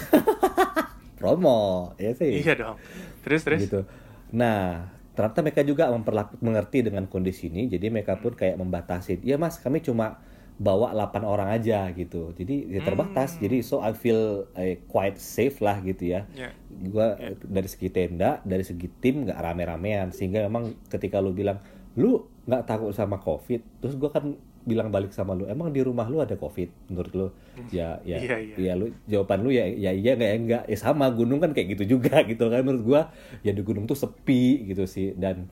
Promo, 1.18 1.94
ya 2.02 2.14
sih. 2.18 2.42
iya 2.42 2.54
dong. 2.58 2.78
Terus 3.26 3.42
terus. 3.46 3.62
gitu. 3.66 3.86
Nah, 4.34 4.90
ternyata 5.14 5.42
mereka 5.46 5.62
juga 5.62 5.90
memperlaku, 5.94 6.42
mengerti 6.42 6.82
dengan 6.82 7.06
kondisi 7.06 7.50
ini, 7.50 7.70
jadi 7.70 7.94
mereka 7.94 8.18
pun 8.18 8.34
kayak 8.34 8.58
membatasi. 8.58 9.22
Ya 9.22 9.38
mas, 9.38 9.62
kami 9.62 9.86
cuma 9.86 10.18
bawa 10.62 10.94
8 10.94 11.25
orang 11.25 11.50
aja 11.50 11.89
gitu. 11.89 12.38
Jadi 12.38 12.70
ya 12.70 12.86
terbatas. 12.86 13.36
Hmm. 13.36 13.50
Jadi 13.50 13.58
so 13.65 13.82
I 13.82 13.98
feel 13.98 14.46
eh, 14.53 14.77
quite 14.86 15.18
safe 15.18 15.58
lah 15.58 15.82
gitu 15.82 16.13
ya. 16.13 16.30
Ya. 16.38 16.53
Gua 16.70 17.18
eh, 17.18 17.34
dari 17.41 17.65
segi 17.65 17.89
tenda, 17.89 18.38
dari 18.46 18.62
segi 18.62 18.86
tim 19.01 19.25
nggak 19.25 19.41
rame-ramean 19.41 20.13
sehingga 20.13 20.46
memang 20.46 20.77
ketika 20.86 21.18
lu 21.18 21.34
bilang 21.34 21.58
lu 21.98 22.30
nggak 22.46 22.70
takut 22.70 22.94
sama 22.94 23.18
covid, 23.18 23.65
terus 23.82 23.98
gua 23.98 24.13
kan 24.13 24.38
bilang 24.62 24.94
balik 24.94 25.10
sama 25.10 25.34
lu, 25.34 25.50
emang 25.50 25.74
di 25.74 25.82
rumah 25.82 26.06
lu 26.06 26.22
ada 26.22 26.38
covid 26.38 26.70
menurut 26.94 27.13
lu? 27.18 27.27
Ya 27.74 27.98
ya 28.06 28.22
Iya, 28.22 28.38
iya. 28.38 28.56
ya 28.62 28.74
lu 28.77 28.94
jawaban 29.10 29.41
lu 29.41 29.50
ya 29.50 29.65
ya 29.65 29.89
iya 29.89 30.13
nggak 30.13 30.30
ya 30.30 30.38
enggak 30.38 30.63
ya 30.70 30.77
sama 30.77 31.10
gunung 31.10 31.41
kan 31.41 31.58
kayak 31.58 31.74
gitu 31.74 31.98
juga 31.98 32.22
gitu 32.30 32.46
kan 32.46 32.62
menurut 32.62 32.86
gua 32.86 33.01
ya 33.41 33.50
di 33.50 33.65
gunung 33.65 33.89
tuh 33.89 33.98
sepi 33.98 34.70
gitu 34.70 34.86
sih 34.86 35.18
dan 35.18 35.50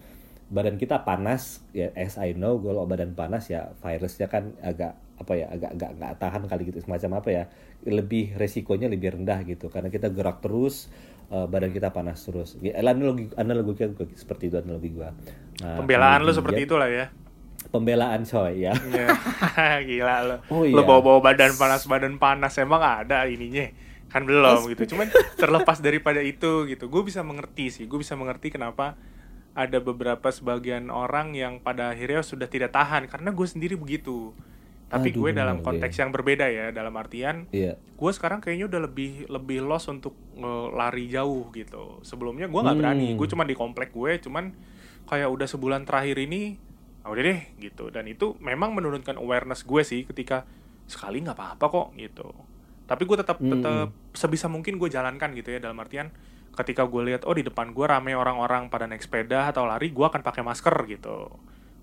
badan 0.50 0.76
kita 0.76 1.06
panas 1.06 1.62
ya 1.72 1.94
as 1.94 2.18
I 2.18 2.34
know 2.34 2.58
kalau 2.58 2.84
badan 2.84 3.14
panas 3.14 3.48
ya 3.48 3.70
virusnya 3.80 4.26
kan 4.26 4.58
agak 4.60 4.98
apa 5.16 5.34
ya 5.36 5.46
agak 5.52 5.78
agak 5.78 5.90
nggak 5.96 6.14
tahan 6.18 6.42
kali 6.46 6.64
gitu 6.68 6.80
semacam 6.82 7.22
apa 7.22 7.30
ya 7.30 7.44
lebih 7.86 8.34
resikonya 8.34 8.90
lebih 8.90 9.14
rendah 9.14 9.46
gitu 9.46 9.70
karena 9.70 9.88
kita 9.88 10.10
gerak 10.10 10.42
terus 10.42 10.90
eh, 11.30 11.46
badan 11.46 11.70
kita 11.70 11.94
panas 11.94 12.26
terus 12.26 12.58
ya, 12.60 12.74
analogi 12.82 13.30
analogi 13.38 13.78
gua 13.94 14.08
seperti 14.10 14.50
itu 14.50 14.58
analogi 14.58 14.90
gua 14.90 15.14
Nah, 15.60 15.76
Pembelaan 15.76 16.24
lu 16.24 16.32
seperti 16.32 16.64
itulah 16.64 16.88
ya. 16.88 17.12
pembelaan 17.70 18.24
coy 18.24 18.64
ya 18.64 18.72
Ya. 18.90 19.12
Gila 19.88 20.16
lu. 20.24 20.36
Oh, 20.48 20.64
Lu 20.64 20.72
iya. 20.72 20.88
bawa-bawa 20.88 21.20
badan 21.20 21.52
panas 21.60 21.84
badan 21.84 22.16
panas 22.16 22.56
emang 22.58 22.80
ada 22.80 23.28
ininya. 23.28 23.68
Kan 24.08 24.24
belum 24.24 24.72
gitu. 24.72 24.96
Cuman 24.96 25.12
terlepas 25.36 25.84
daripada 25.84 26.24
itu 26.24 26.64
gitu. 26.66 26.88
Gue 26.88 27.04
bisa 27.04 27.22
mengerti 27.22 27.70
sih. 27.70 27.86
Gue 27.86 28.00
bisa 28.00 28.16
mengerti 28.16 28.50
kenapa 28.50 28.96
ada 29.60 29.84
beberapa 29.84 30.32
sebagian 30.32 30.88
orang 30.88 31.36
yang 31.36 31.60
pada 31.60 31.92
akhirnya 31.92 32.24
sudah 32.24 32.48
tidak 32.48 32.72
tahan 32.72 33.12
karena 33.12 33.36
gue 33.36 33.44
sendiri 33.44 33.76
begitu. 33.76 34.32
Tapi 34.90 35.12
Aduh, 35.14 35.28
gue 35.28 35.38
dalam 35.38 35.60
konteks 35.60 36.00
yang 36.00 36.10
berbeda 36.10 36.48
ya, 36.48 36.72
dalam 36.72 36.96
artian 36.96 37.46
iya 37.52 37.76
gue 37.76 38.12
sekarang 38.16 38.40
kayaknya 38.40 38.72
udah 38.72 38.82
lebih 38.88 39.28
lebih 39.28 39.60
lost 39.62 39.92
untuk 39.92 40.16
lari 40.72 41.12
jauh 41.12 41.52
gitu. 41.52 42.00
Sebelumnya 42.02 42.48
gue 42.48 42.58
nggak 42.58 42.80
berani, 42.80 43.08
Hmm. 43.12 43.18
gue 43.20 43.28
cuma 43.28 43.44
di 43.44 43.54
komplek 43.54 43.92
gue, 43.92 44.24
cuman 44.24 44.56
kayak 45.06 45.28
udah 45.28 45.46
sebulan 45.46 45.84
terakhir 45.84 46.16
ini, 46.24 46.56
ah 47.04 47.12
udah 47.12 47.24
deh 47.28 47.42
gitu. 47.60 47.92
Dan 47.92 48.08
itu 48.08 48.40
memang 48.40 48.72
menurunkan 48.72 49.20
awareness 49.20 49.68
gue 49.68 49.84
sih 49.84 50.08
ketika 50.08 50.48
sekali 50.88 51.20
nggak 51.20 51.36
apa-apa 51.36 51.66
kok 51.68 51.88
gitu. 52.00 52.32
Tapi 52.88 53.04
gue 53.04 53.18
tetap 53.20 53.38
Hmm. 53.38 53.52
tetap 53.60 53.92
sebisa 54.16 54.48
mungkin 54.48 54.80
gue 54.80 54.88
jalankan 54.88 55.36
gitu 55.36 55.52
ya 55.52 55.60
dalam 55.60 55.78
artian 55.78 56.10
ketika 56.60 56.84
gue 56.84 57.02
lihat 57.08 57.24
oh 57.24 57.32
di 57.32 57.42
depan 57.42 57.72
gue 57.72 57.86
rame 57.88 58.12
orang-orang 58.14 58.68
pada 58.68 58.84
naik 58.84 59.00
sepeda 59.00 59.48
atau 59.48 59.64
lari, 59.64 59.90
gue 59.90 60.04
akan 60.04 60.20
pakai 60.20 60.44
masker 60.44 60.76
gitu. 60.92 61.32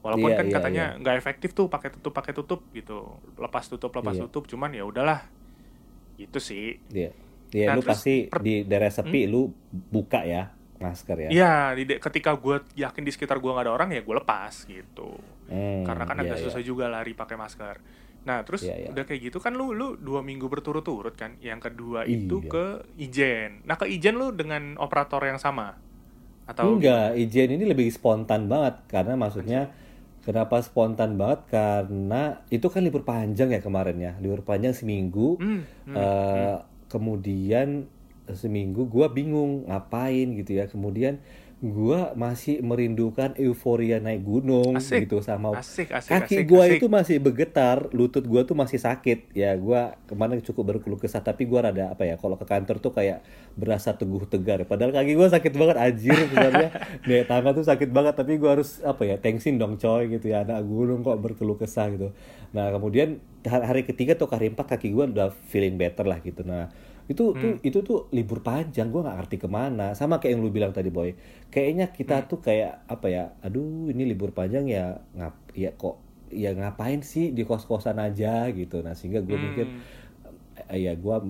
Walaupun 0.05 0.31
Iya, 0.31 0.39
kan 0.39 0.47
iya, 0.47 0.55
katanya 0.55 0.85
nggak 1.01 1.17
efektif 1.17 1.51
tuh 1.51 1.67
pakai 1.67 1.89
tutup 1.91 2.13
pakai 2.13 2.31
tutup 2.31 2.61
gitu, 2.71 3.17
lepas 3.35 3.65
tutup 3.67 3.91
lepas 3.91 4.15
Iya. 4.15 4.29
tutup, 4.29 4.45
cuman 4.47 4.71
ya 4.71 4.85
udahlah 4.85 5.25
gitu 6.17 6.39
sih. 6.39 6.79
iya 6.91 7.11
iya 7.51 7.73
Nah, 7.73 7.75
lu 7.79 7.83
terus 7.83 7.91
pasti 7.97 8.15
per- 8.29 8.43
di 8.43 8.63
daerah 8.63 8.89
sepi 8.89 9.25
lu 9.25 9.49
buka 9.73 10.23
ya 10.23 10.53
masker 10.77 11.17
ya 11.27 11.31
Iya, 11.33 11.55
de- 11.75 11.99
ketika 11.99 12.37
gue 12.37 12.57
yakin 12.77 13.03
di 13.03 13.13
sekitar 13.13 13.41
gue 13.41 13.49
nggak 13.49 13.65
ada 13.65 13.73
orang 13.73 13.89
ya 13.91 14.05
gue 14.05 14.15
lepas 14.15 14.53
gitu. 14.65 15.17
Hmm, 15.49 15.83
Karena 15.83 16.05
kan 16.05 16.17
iya, 16.19 16.25
agak 16.27 16.39
iya. 16.39 16.45
susah 16.45 16.61
juga 16.61 16.85
lari 16.87 17.13
pakai 17.13 17.37
masker. 17.37 17.77
Nah, 18.27 18.43
terus 18.43 18.67
Iya, 18.67 18.75
iya. 18.75 18.89
udah 18.91 19.07
kayak 19.07 19.31
gitu 19.31 19.39
kan 19.39 19.55
lu 19.55 19.71
lu 19.71 19.95
dua 19.95 20.21
minggu 20.21 20.51
berturut-turut 20.51 21.15
kan. 21.15 21.39
Yang 21.39 21.71
kedua 21.71 22.03
itu 22.05 22.43
Iya. 22.43 22.51
ke 22.51 22.65
Ijen. 22.99 23.51
Nah, 23.63 23.79
ke 23.79 23.87
Ijen 23.87 24.19
lu 24.19 24.35
dengan 24.35 24.75
operator 24.83 25.23
yang 25.23 25.39
sama 25.39 25.79
atau 26.47 26.79
Enggak, 26.79 27.19
ijen 27.19 27.59
ini 27.59 27.67
lebih 27.67 27.91
spontan 27.91 28.47
banget 28.47 28.79
karena 28.87 29.19
maksudnya 29.19 29.75
kenapa 30.23 30.63
spontan 30.63 31.19
banget 31.19 31.43
karena 31.51 32.39
itu 32.55 32.67
kan 32.71 32.87
libur 32.87 33.03
panjang 33.03 33.51
ya 33.51 33.59
kemarin 33.59 33.99
ya, 33.99 34.13
libur 34.23 34.47
panjang 34.47 34.71
seminggu. 34.71 35.39
Hmm, 35.39 35.63
hmm, 35.91 35.95
eh, 35.95 36.57
Kemudian 36.87 37.91
seminggu 38.31 38.87
gua 38.87 39.11
bingung 39.11 39.67
ngapain 39.67 40.39
gitu 40.39 40.55
ya. 40.55 40.71
Kemudian 40.71 41.19
gua 41.57 42.13
masih 42.13 42.61
merindukan 42.61 43.33
euforia 43.41 43.97
naik 43.97 44.21
gunung 44.21 44.77
Asik. 44.77 45.09
gitu 45.09 45.25
sama 45.25 45.57
asik 45.57 45.89
asik 45.89 46.13
kaki 46.13 46.45
asik. 46.45 46.77
itu 46.77 46.87
masih 46.93 47.17
bergetar, 47.17 47.89
lutut 47.97 48.29
gua 48.29 48.45
tuh 48.45 48.53
masih 48.53 48.77
sakit. 48.77 49.33
Ya 49.33 49.57
gua 49.57 49.97
kemarin 50.05 50.45
cukup 50.45 50.77
berkeluh 50.77 51.01
kesah, 51.01 51.25
tapi 51.25 51.49
gua 51.49 51.73
rada 51.73 51.97
apa 51.97 52.05
ya? 52.05 52.21
Kalau 52.21 52.37
ke 52.37 52.45
kantor 52.45 52.77
tuh 52.77 52.93
kayak 52.93 53.25
berasa 53.57 53.97
teguh 53.97 54.29
tegar. 54.29 54.69
Padahal 54.69 54.93
kaki 54.93 55.17
gua 55.17 55.33
sakit 55.33 55.53
banget 55.57 55.77
anjir 55.81 56.19
sebenarnya. 56.29 56.69
Nih 57.09 57.25
tangan 57.25 57.53
tuh 57.57 57.65
sakit 57.65 57.89
banget, 57.89 58.15
tapi 58.21 58.37
gua 58.37 58.61
harus 58.61 58.85
apa 58.85 59.09
ya? 59.09 59.17
Thanksin 59.17 59.57
dong 59.57 59.81
coy 59.81 60.13
gitu 60.13 60.29
ya. 60.29 60.45
Anak 60.45 60.61
gunung 60.69 61.01
kok 61.01 61.17
berkeluh 61.25 61.57
kesah 61.57 61.89
gitu. 61.89 62.13
Nah 62.53 62.69
kemudian 62.69 63.17
hari 63.49 63.89
ketiga 63.89 64.13
atau 64.13 64.29
hari 64.29 64.53
empat 64.53 64.77
kaki 64.77 64.93
gua 64.93 65.09
udah 65.09 65.33
feeling 65.49 65.81
better 65.81 66.05
lah 66.05 66.21
gitu. 66.21 66.45
Nah 66.45 66.69
itu 67.07 67.35
tuh 67.39 67.53
itu 67.63 67.79
tuh 67.87 68.11
libur 68.11 68.43
panjang 68.43 68.91
gua 68.91 69.07
nggak 69.07 69.19
ngerti 69.23 69.37
ke 69.43 69.49
mana. 69.51 69.95
Sama 69.95 70.19
kayak 70.19 70.33
yang 70.39 70.43
lu 70.43 70.51
bilang 70.51 70.73
tadi 70.75 70.91
boy. 70.91 71.15
Kayaknya 71.55 71.87
kita 71.95 72.27
tuh 72.31 72.39
kayak 72.43 72.87
apa 72.91 73.07
ya 73.11 73.25
aduh 73.47 73.91
ini 73.93 74.03
libur 74.11 74.31
panjang 74.35 74.67
ya 74.67 74.99
ngap 75.15 75.35
ya 75.55 75.71
kok 75.75 76.03
ya 76.35 76.51
ngapain 76.59 77.01
sih 77.07 77.31
di 77.31 77.47
kos 77.47 77.65
kosan 77.71 77.99
aja 78.03 78.51
gitu. 78.51 78.83
Nah 78.83 78.95
sehingga 78.99 79.23
gue 79.23 79.39
mikir 79.39 79.67
Hmm. 79.67 79.83
eh, 80.73 80.81
ya 80.89 80.93
gua 80.97 81.23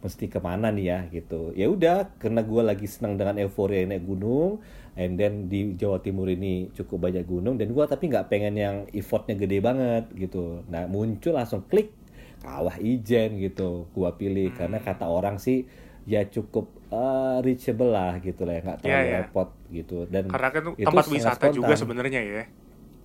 mesti 0.00 0.32
ke 0.32 0.40
mana 0.40 0.72
nih 0.72 0.86
ya 0.88 0.98
gitu. 1.12 1.52
Ya 1.52 1.68
udah 1.68 2.08
karena 2.16 2.40
gua 2.40 2.62
lagi 2.64 2.88
senang 2.88 3.20
dengan 3.20 3.36
euforia 3.36 3.84
naik 3.84 4.04
gunung 4.08 4.64
and 4.96 5.20
then 5.20 5.46
di 5.52 5.76
Jawa 5.76 6.00
Timur 6.00 6.26
ini 6.32 6.72
cukup 6.72 7.06
banyak 7.10 7.24
gunung 7.28 7.60
dan 7.60 7.68
gua 7.76 7.84
tapi 7.84 8.08
nggak 8.08 8.32
pengen 8.32 8.54
yang 8.56 8.76
effortnya 8.96 9.36
gede 9.36 9.60
banget 9.60 10.08
gitu. 10.16 10.64
Nah 10.72 10.88
muncul 10.88 11.36
langsung 11.36 11.62
klik 11.68 11.92
kawah 12.40 12.76
ijen 12.80 13.38
gitu 13.38 13.86
gua 13.92 14.16
pilih. 14.16 14.52
Karena 14.52 14.80
kata 14.80 15.06
orang 15.06 15.36
sih 15.36 15.68
ya 16.04 16.24
cukup 16.26 16.72
eh, 16.90 17.36
reachable 17.44 17.92
lah 17.92 18.18
gitu 18.18 18.42
lah 18.42 18.58
ya 18.58 18.62
nggak 18.64 18.78
terlalu 18.80 19.04
Iya, 19.04 19.06
iya. 19.06 19.18
repot 19.22 19.48
gitu. 19.68 19.96
Dan 20.08 20.24
Karena 20.26 20.48
kan 20.50 20.62
itu 20.74 20.88
tempat 20.88 21.06
wisata 21.06 21.46
juga 21.48 21.74
spontan. 21.74 21.76
sebenarnya 21.76 22.20
ya. 22.22 22.44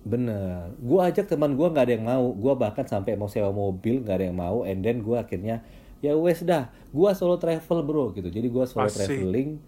Bener, 0.06 0.70
gua 0.78 1.10
ajak 1.10 1.26
teman 1.26 1.58
gua 1.58 1.66
nggak 1.68 1.84
ada 1.84 1.94
yang 1.98 2.06
mau, 2.06 2.30
gua 2.30 2.54
bahkan 2.54 2.86
sampai 2.86 3.18
mau 3.18 3.26
sewa 3.26 3.50
mobil 3.50 4.00
nggak 4.00 4.16
ada 4.16 4.26
yang 4.30 4.38
mau, 4.38 4.62
and 4.62 4.80
then 4.80 5.02
gua 5.02 5.26
akhirnya 5.26 5.66
ya 5.98 6.14
wes 6.14 6.46
dah, 6.46 6.70
gua 6.94 7.10
solo 7.10 7.34
travel 7.36 7.82
bro 7.82 8.14
gitu, 8.14 8.30
jadi 8.30 8.46
gua 8.46 8.70
solo 8.70 8.86
Asik. 8.86 9.02
traveling, 9.02 9.58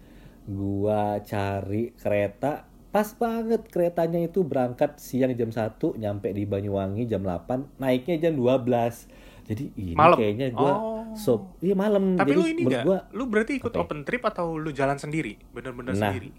gua 0.47 1.19
cari 1.21 1.91
kereta, 1.93 2.63
pas 2.89 3.11
banget 3.13 3.67
keretanya 3.67 4.23
itu 4.23 4.39
berangkat 4.41 4.95
siang 4.97 5.35
jam 5.35 5.51
1, 5.51 5.75
nyampe 5.99 6.31
di 6.31 6.47
Banyuwangi 6.47 7.03
jam 7.03 7.19
8, 7.21 7.75
naiknya 7.75 8.31
jam 8.31 8.39
12, 8.39 9.11
jadi 9.49 9.65
ini 9.73 9.93
Malam? 9.93 10.15
kayaknya 10.15 10.47
gua 10.51 10.71
Oh. 10.71 11.01
so, 11.11 11.31
iya 11.57 11.73
malam, 11.73 12.13
Tapi 12.13 12.29
jadi 12.29 12.37
lu 12.37 12.43
ini 12.45 12.61
enggak? 12.63 12.83
gua 12.85 12.97
Lu 13.09 13.25
berarti 13.25 13.57
ikut 13.57 13.67
Apa 13.67 13.75
ya? 13.75 13.83
open 13.83 13.99
trip 14.03 14.21
atau 14.23 14.53
lu 14.53 14.69
jalan 14.69 14.95
sendiri? 14.95 15.41
Bener-bener 15.49 15.91
Nah, 15.91 16.13
sendiri. 16.13 16.29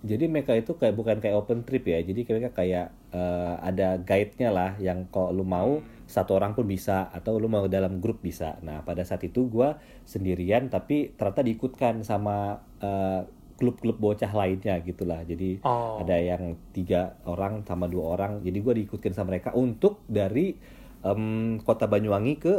Jadi 0.00 0.24
mereka 0.26 0.54
itu 0.54 0.72
kayak 0.72 0.90
bukan 0.92 1.18
kayak 1.18 1.34
open 1.36 1.62
trip 1.62 1.82
ya. 1.84 1.98
Jadi 2.00 2.22
mereka 2.24 2.50
kayak 2.52 2.86
eh, 3.10 3.54
ada 3.60 3.94
guide-nya 3.96 4.48
lah 4.48 4.70
yang 4.76 5.06
kalau 5.06 5.30
lu 5.32 5.42
mau 5.42 5.78
satu 6.04 6.34
orang 6.34 6.52
pun 6.52 6.64
bisa 6.64 7.06
atau 7.08 7.34
lu 7.36 7.46
mau 7.46 7.66
dalam 7.66 7.98
grup 7.98 8.18
bisa. 8.20 8.58
Nah, 8.60 8.80
pada 8.80 9.02
saat 9.02 9.22
itu 9.22 9.46
gua 9.46 9.78
sendirian 10.02 10.66
tapi 10.66 11.12
ternyata 11.12 11.40
diikutkan 11.40 12.02
sama 12.02 12.58
eh, 12.78 13.22
klub-klub 13.54 13.96
bocah 13.96 14.30
lainnya 14.30 14.78
gitulah. 14.80 15.22
Jadi 15.22 15.62
Oh. 15.62 15.98
ada 15.98 16.14
yang 16.14 16.42
tiga 16.70 17.18
orang 17.24 17.62
sama 17.62 17.86
dua 17.86 18.14
orang. 18.14 18.38
Jadi 18.40 18.58
gua 18.60 18.74
diikutkan 18.74 19.10
sama 19.10 19.30
mereka 19.32 19.50
untuk 19.52 20.02
dari 20.04 20.54
em, 21.00 21.22
kota 21.58 21.84
Banyuwangi 21.84 22.34
ke 22.36 22.54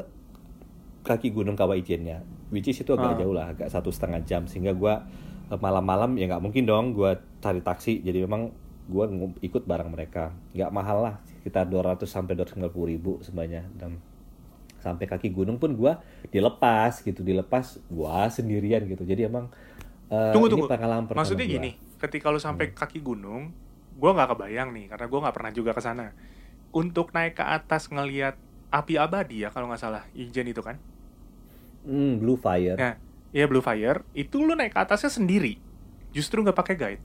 kaki 1.01 1.31
Gunung 1.31 1.55
Kawah 1.55 1.75
Ijennya, 1.75 2.22
which 2.50 2.67
is 2.67 2.77
itu 2.77 2.91
agak 2.91 3.15
Ah. 3.15 3.17
jauh 3.17 3.31
lah, 3.31 3.46
agak 3.50 3.67
satu 3.67 3.89
setengah 3.89 4.22
jam 4.22 4.46
sehingga 4.46 4.72
gua 4.72 5.03
eh, 5.48 5.58
malam-malam 5.58 6.13
ya 6.13 6.27
nggak 6.27 6.39
mungkin 6.39 6.63
dong 6.63 6.93
gua 6.93 7.13
cari 7.38 7.60
taksi, 7.60 8.00
jadi 8.00 8.24
memang 8.24 8.53
gua 8.86 9.05
ngu- 9.08 9.39
ikut 9.39 9.63
bareng 9.63 9.89
mereka, 9.89 10.29
nggak 10.51 10.69
mahal 10.69 11.01
lah, 11.01 11.15
sekitar 11.34 11.65
200 11.65 12.05
sampai 12.05 12.34
250 12.34 12.69
ribu 12.86 13.17
sebanyak 13.19 13.65
dan 13.74 13.98
sampai 14.77 15.05
kaki 15.05 15.29
gunung 15.29 15.58
pun 15.58 15.74
gua 15.74 16.00
dilepas 16.27 17.01
gitu, 17.01 17.19
dilepas 17.19 17.81
gua 17.88 18.27
sendirian 18.27 18.86
gitu, 18.86 19.01
jadi 19.03 19.25
emang 19.25 19.50
eh, 20.08 20.31
Tunggu 20.31 20.48
ini 20.48 20.53
tunggu. 20.58 20.67
pengalaman 20.67 21.05
pertama 21.05 21.22
Maksudnya 21.22 21.43
gua. 21.43 21.51
Hmm. 21.51 21.63
gini, 21.63 21.72
ketika 21.98 22.27
lu 22.27 22.38
sampai 22.38 22.65
kaki 22.72 23.00
gunung, 23.00 23.53
gua 23.93 24.12
nggak 24.12 24.29
kebayang 24.31 24.69
nih 24.72 24.86
karena 24.88 25.05
gua 25.05 25.19
nggak 25.24 25.36
pernah 25.36 25.51
juga 25.51 25.72
ke 25.72 25.81
sana. 25.81 26.10
Untuk 26.69 27.09
naik 27.15 27.41
ke 27.41 27.45
atas 27.45 27.89
ngelihat 27.89 28.38
api 28.69 29.01
abadi 29.01 29.45
ya 29.45 29.49
kalau 29.49 29.69
nggak 29.69 29.81
salah, 29.81 30.03
Ijen 30.13 30.45
itu 30.49 30.61
kan. 30.61 30.77
Hmm, 31.85 32.21
Blue 32.21 32.38
Fire. 32.38 32.77
Nah, 32.77 32.95
ya 33.33 33.45
Blue 33.49 33.63
Fire, 33.65 34.05
itu 34.13 34.41
lu 34.45 34.53
naik 34.53 34.77
ke 34.77 34.79
atasnya 34.79 35.09
sendiri. 35.09 35.57
Justru 36.13 36.45
nggak 36.45 36.57
pakai 36.57 36.75
guide. 36.77 37.03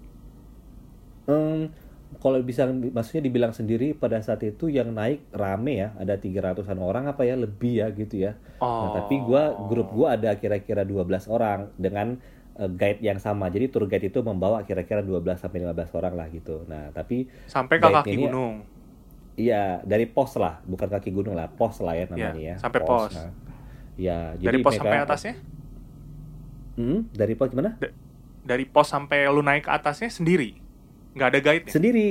Hmm, 1.25 1.73
kalau 2.21 2.39
bisa 2.45 2.69
maksudnya 2.69 3.25
dibilang 3.25 3.57
sendiri 3.57 3.97
pada 3.97 4.21
saat 4.21 4.45
itu 4.45 4.69
yang 4.69 4.93
naik 4.93 5.25
rame 5.33 5.81
ya, 5.81 5.89
ada 5.97 6.21
300-an 6.21 6.79
orang 6.79 7.05
apa 7.09 7.25
ya 7.25 7.35
lebih 7.35 7.81
ya 7.81 7.89
gitu 7.97 8.29
ya. 8.29 8.37
Nah, 8.61 8.93
tapi 8.93 9.25
gua 9.25 9.57
grup 9.57 9.89
gua 9.93 10.21
ada 10.21 10.37
kira-kira 10.37 10.85
12 10.85 11.27
orang 11.33 11.73
dengan 11.81 12.21
eh, 12.61 12.71
guide 12.71 13.01
yang 13.01 13.17
sama. 13.17 13.49
Jadi 13.49 13.73
tour 13.73 13.89
guide 13.89 14.13
itu 14.13 14.21
membawa 14.21 14.61
kira-kira 14.69 15.01
12 15.01 15.41
sampai 15.41 15.65
15 15.65 15.97
orang 15.97 16.15
lah 16.15 16.27
gitu. 16.29 16.65
Nah, 16.69 16.93
tapi 16.93 17.25
sampai 17.49 17.77
ke 17.81 17.89
kaki 17.89 18.17
gunung. 18.21 18.74
Iya, 19.35 19.83
dari 19.83 20.07
pos 20.07 20.39
lah, 20.39 20.63
bukan 20.63 20.87
kaki 20.87 21.11
gunung 21.11 21.35
lah, 21.35 21.51
pos 21.51 21.83
lah 21.83 21.93
ya 21.93 22.07
namanya 22.07 22.55
ya. 22.55 22.57
sampai 22.57 22.81
pos. 22.81 23.11
Nah, 23.11 23.35
ya, 23.99 24.39
Dari 24.39 24.63
pos 24.63 24.73
mereka- 24.73 24.79
sampai 24.81 24.99
atasnya? 25.03 25.35
Hmm, 26.75 27.01
dari 27.11 27.35
pos 27.35 27.49
gimana? 27.51 27.71
Dari 28.45 28.65
pos 28.67 28.87
sampai 28.87 29.27
lu 29.27 29.43
naik 29.43 29.67
ke 29.67 29.71
atasnya 29.71 30.07
sendiri? 30.07 30.55
Nggak 31.15 31.29
ada 31.29 31.39
guide 31.41 31.65
Sendiri. 31.67 32.11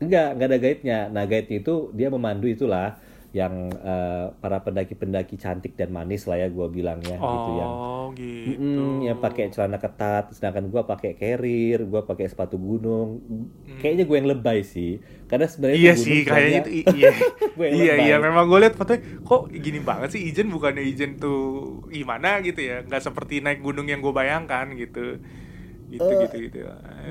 Enggak, 0.00 0.28
enggak 0.32 0.48
ada 0.48 0.58
guide-nya. 0.58 0.98
Nah, 1.08 1.24
guide-nya 1.24 1.58
itu 1.60 1.74
dia 1.92 2.08
memandu 2.08 2.48
itulah 2.48 2.96
yang 3.30 3.54
eh, 3.70 4.26
para 4.42 4.58
pendaki-pendaki 4.58 5.38
cantik 5.38 5.78
dan 5.78 5.94
manis 5.94 6.26
lah 6.26 6.34
ya 6.36 6.50
gua 6.50 6.66
bilangnya 6.66 7.14
gitu 7.14 7.50
yang 7.54 7.70
Oh, 7.70 8.10
gitu. 8.18 8.58
Mm, 8.58 9.06
yang 9.06 9.18
pakai 9.22 9.54
celana 9.54 9.78
ketat, 9.78 10.34
sedangkan 10.34 10.66
gua 10.66 10.82
pakai 10.82 11.14
carrier, 11.14 11.86
gua 11.86 12.02
pakai 12.02 12.26
sepatu 12.26 12.58
gunung. 12.58 13.22
Kayaknya 13.78 14.04
gue 14.04 14.16
yang 14.18 14.28
lebay 14.28 14.60
sih, 14.66 14.98
karena 15.30 15.46
sebenarnya. 15.46 15.78
Iya 15.78 15.92
sih, 15.94 16.18
kayaknya 16.26 16.58
itu 16.66 16.70
iya. 16.90 17.10
Gue 17.56 17.66
yang 17.70 17.76
iya 17.76 17.92
lebay. 17.94 18.06
iya 18.08 18.16
memang 18.18 18.44
gue 18.46 18.58
liat 18.60 18.74
fotonya 18.74 19.00
kok 19.20 19.42
gini 19.52 19.78
banget 19.80 20.08
sih 20.10 20.22
Ijen 20.26 20.48
bukannya 20.48 20.82
Ijen 20.82 21.10
tuh 21.16 21.38
gimana 21.86 22.40
gitu 22.40 22.60
ya 22.60 22.82
nggak 22.82 23.02
seperti 23.04 23.38
naik 23.38 23.60
gunung 23.60 23.86
yang 23.86 24.00
gue 24.00 24.10
bayangkan 24.10 24.66
gitu 24.74 25.20
gitu 25.90 26.06
Eh, 26.06 26.20
gitu 26.26 26.36
gitu 26.48 26.58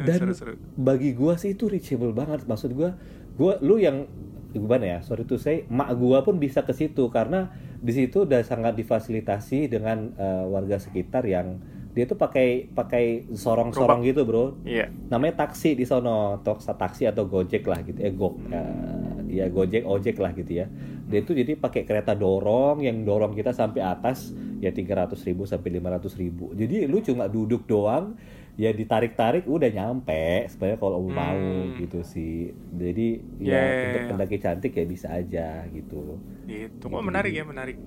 dan 0.08 0.18
seru-seru 0.18 0.56
bagi 0.74 1.12
gua 1.12 1.36
sih 1.36 1.52
itu 1.52 1.68
reachable 1.68 2.16
banget 2.16 2.48
maksud 2.48 2.72
gua 2.72 2.96
gua 3.36 3.60
lu 3.60 3.76
yang 3.76 4.08
gimana 4.54 4.86
ya? 4.86 5.00
Sorry 5.06 5.26
to 5.26 5.38
say 5.38 5.66
mak 5.70 5.94
gua 5.98 6.26
pun 6.26 6.38
bisa 6.42 6.66
ke 6.66 6.74
situ 6.74 7.10
karena 7.14 7.54
di 7.80 7.96
situ 7.96 8.28
udah 8.28 8.42
sangat 8.44 8.76
difasilitasi 8.76 9.70
dengan 9.72 10.12
eh, 10.18 10.46
warga 10.50 10.82
sekitar 10.82 11.24
yang 11.26 11.62
dia 11.90 12.06
tuh 12.06 12.22
pakai 12.22 12.70
pakai 12.70 13.28
sorong-sorong 13.34 14.06
gitu 14.06 14.22
bro. 14.24 14.62
Iya. 14.62 14.94
Namanya 15.10 15.46
taksi 15.46 15.74
di 15.74 15.90
sono 15.90 16.38
Tok- 16.46 16.62
taksi 16.62 17.10
atau 17.10 17.26
gojek 17.26 17.66
lah 17.66 17.82
gitu 17.82 17.98
eh 18.00 18.14
go 18.14 18.38
eh, 18.54 19.42
ya 19.42 19.50
gojek 19.50 19.84
ojek 19.84 20.16
lah 20.22 20.32
gitu 20.38 20.64
ya. 20.64 20.66
Dia 21.10 21.26
tuh 21.26 21.34
jadi 21.34 21.58
pakai 21.58 21.90
kereta 21.90 22.14
dorong 22.14 22.86
yang 22.86 23.02
dorong 23.02 23.34
kita 23.34 23.52
sampai 23.52 23.82
atas 23.82 24.30
ya 24.62 24.70
300.000 24.70 25.34
ribu 25.34 25.44
sampai 25.50 25.82
500.000 25.82 26.22
ribu. 26.22 26.46
Jadi 26.54 26.86
lu 26.86 27.02
cuma 27.02 27.26
duduk 27.26 27.66
doang 27.66 28.14
ya 28.60 28.70
ditarik-tarik 28.70 29.48
udah 29.48 29.70
nyampe 29.70 30.20
sebenarnya 30.46 30.78
kalau 30.78 31.00
lu 31.00 31.10
mau 31.10 31.32
Hmm. 31.32 31.80
gitu 31.80 32.04
sih. 32.04 32.52
Jadi 32.70 33.08
Ya, 33.40 33.56
ya 33.56 33.64
ya, 33.64 33.84
untuk 33.88 34.02
ya. 34.02 34.10
pendaki 34.12 34.38
cantik 34.38 34.74
ya 34.74 34.84
bisa 34.84 35.08
aja 35.10 35.48
gitu. 35.70 36.20
Gitu. 36.44 36.84
Kok 36.84 37.00
menarik 37.02 37.32
ya 37.32 37.44
menarik. 37.44 37.80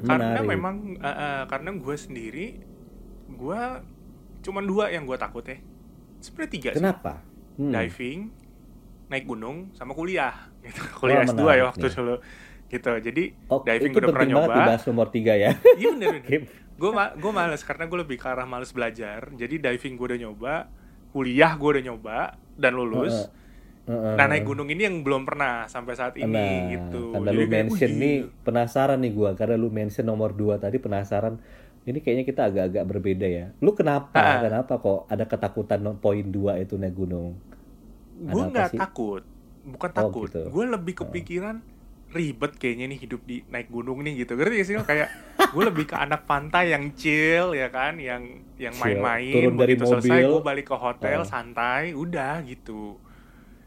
Karena 0.00 0.32
Menarik. 0.34 0.48
memang 0.48 0.76
eh, 0.96 1.06
eh, 1.06 1.42
karena 1.46 1.70
gue 1.74 1.94
sendiri 1.94 2.46
gue 3.30 3.62
cuman 4.40 4.64
dua 4.64 4.88
yang 4.88 5.04
gue 5.04 5.14
takut 5.14 5.44
ya. 5.44 5.60
Sebenarnya 6.18 6.50
tiga 6.50 6.70
sih. 6.70 6.78
Kenapa? 6.78 7.20
Hmm. 7.52 7.68
diving 7.70 8.32
naik 9.06 9.28
gunung 9.28 9.68
sama 9.72 9.92
kuliah. 9.92 10.32
Gitu. 10.64 10.80
Kuliah 10.96 11.20
S2 11.22 11.36
ya 11.36 11.36
menarik 11.36 11.62
waktu 11.68 11.84
nih. 11.84 11.94
dulu. 11.94 12.16
Gitu. 12.66 12.90
Jadi 13.04 13.24
Oh, 13.46 13.60
diving 13.60 13.92
itu 13.92 13.98
udah 13.98 14.08
pernah 14.08 14.20
penting 14.22 14.32
banget 14.32 14.48
nyoba. 14.48 14.64
dibahas 14.64 14.82
nomor 14.82 15.08
tiga 15.10 15.32
ya. 15.36 15.50
Iya 15.76 15.88
bener 15.92 16.08
bener. 16.16 16.30
gue 16.82 16.90
ma 16.90 17.14
gue 17.14 17.30
males 17.30 17.62
karena 17.62 17.86
gue 17.86 17.98
lebih 18.02 18.18
ke 18.18 18.26
arah 18.26 18.42
males 18.42 18.74
belajar 18.74 19.30
jadi 19.32 19.70
diving 19.70 19.94
gue 19.94 20.06
udah 20.10 20.20
nyoba 20.26 20.54
kuliah 21.14 21.54
gue 21.54 21.68
udah 21.78 21.84
nyoba 21.86 22.18
dan 22.58 22.74
lulus 22.74 23.30
Heeh. 23.82 24.14
nah 24.18 24.26
naik 24.26 24.42
gunung 24.42 24.66
ini 24.66 24.82
yang 24.86 25.02
belum 25.02 25.22
pernah 25.22 25.70
sampai 25.70 25.94
saat 25.94 26.14
ini 26.18 26.26
Nah, 26.26 26.70
gitu 26.74 27.14
karena 27.14 27.30
Jadi 27.30 27.38
lu 27.38 27.46
mention 27.46 27.90
nih 27.98 28.16
penasaran 28.42 28.98
nih 28.98 29.10
gua 29.10 29.30
karena 29.34 29.54
lu 29.58 29.74
mention 29.74 30.06
nomor 30.06 30.30
2 30.30 30.54
tadi 30.62 30.78
penasaran. 30.78 31.42
Ini 31.82 31.98
kayaknya 31.98 32.22
kita 32.22 32.42
agak-agak 32.46 32.84
berbeda 32.86 33.26
ya. 33.26 33.50
Lu 33.58 33.74
kenapa? 33.74 34.14
Ah. 34.14 34.38
Kenapa 34.38 34.78
kok 34.78 35.10
ada 35.10 35.26
ketakutan 35.26 35.82
poin 35.98 36.22
2 36.22 36.62
itu 36.62 36.78
naik 36.78 36.94
gunung? 36.94 37.34
gue 38.22 38.44
nggak 38.54 38.78
takut 38.78 39.22
bukan 39.62 39.90
Oh, 39.90 39.94
takut 39.94 40.28
gitu. 40.30 40.42
gue 40.46 40.64
lebih 40.66 40.94
kepikiran 41.02 41.58
ribet 42.12 42.52
kayaknya 42.54 42.86
nih 42.86 42.98
hidup 43.00 43.20
di 43.22 43.42
naik 43.46 43.68
gunung 43.68 44.00
nih 44.00 44.20
gitu 44.20 44.32
ngerti 44.32 44.54
gak 44.54 44.66
sih 44.66 44.74
kayak 44.78 45.08
gue 45.48 45.62
lebih 45.64 45.84
ke 45.84 45.96
anak 45.96 46.22
pantai 46.22 46.70
yang 46.70 46.92
chill 46.92 47.52
ya 47.52 47.68
kan 47.68 47.96
yang 47.96 48.22
yang 48.54 48.72
main-main 48.76 49.32
Turun 49.32 49.56
dari 49.56 49.74
begitu 49.74 49.90
selesai 49.90 50.12
mobil. 50.18 50.30
gue 50.30 50.40
balik 50.42 50.66
ke 50.66 50.76
hotel 50.76 51.18
Oh. 51.18 51.26
santai 51.26 51.92
udah 51.92 52.40
gitu 52.42 53.00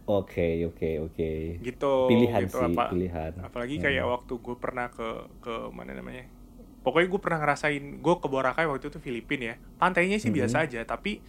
Oke, 0.06 0.62
oke, 0.64 0.90
oke. 1.02 1.32
gitu 1.60 1.94
Pilihan 2.06 2.46
gitu, 2.46 2.62
sih, 2.62 2.70
apa- 2.70 2.90
pilihan. 2.90 3.32
apalagi 3.42 3.76
Hmm. 3.76 3.84
kayak 3.84 4.06
waktu 4.08 4.34
gue 4.38 4.56
pernah 4.56 4.88
ke 4.88 5.10
ke 5.42 5.54
mana 5.72 5.92
namanya 5.92 6.30
pokoknya 6.80 7.08
gue 7.08 7.18
pernah 7.20 7.40
ngerasain 7.40 7.84
gue 7.98 8.16
ke 8.16 8.28
Boracay 8.28 8.66
waktu 8.66 8.86
itu 8.88 9.00
Filipina 9.00 9.46
ya 9.48 9.56
pantainya 9.76 10.16
sih 10.16 10.30
Mhm. 10.30 10.38
biasa 10.38 10.56
aja 10.62 10.82
tapi 10.84 11.26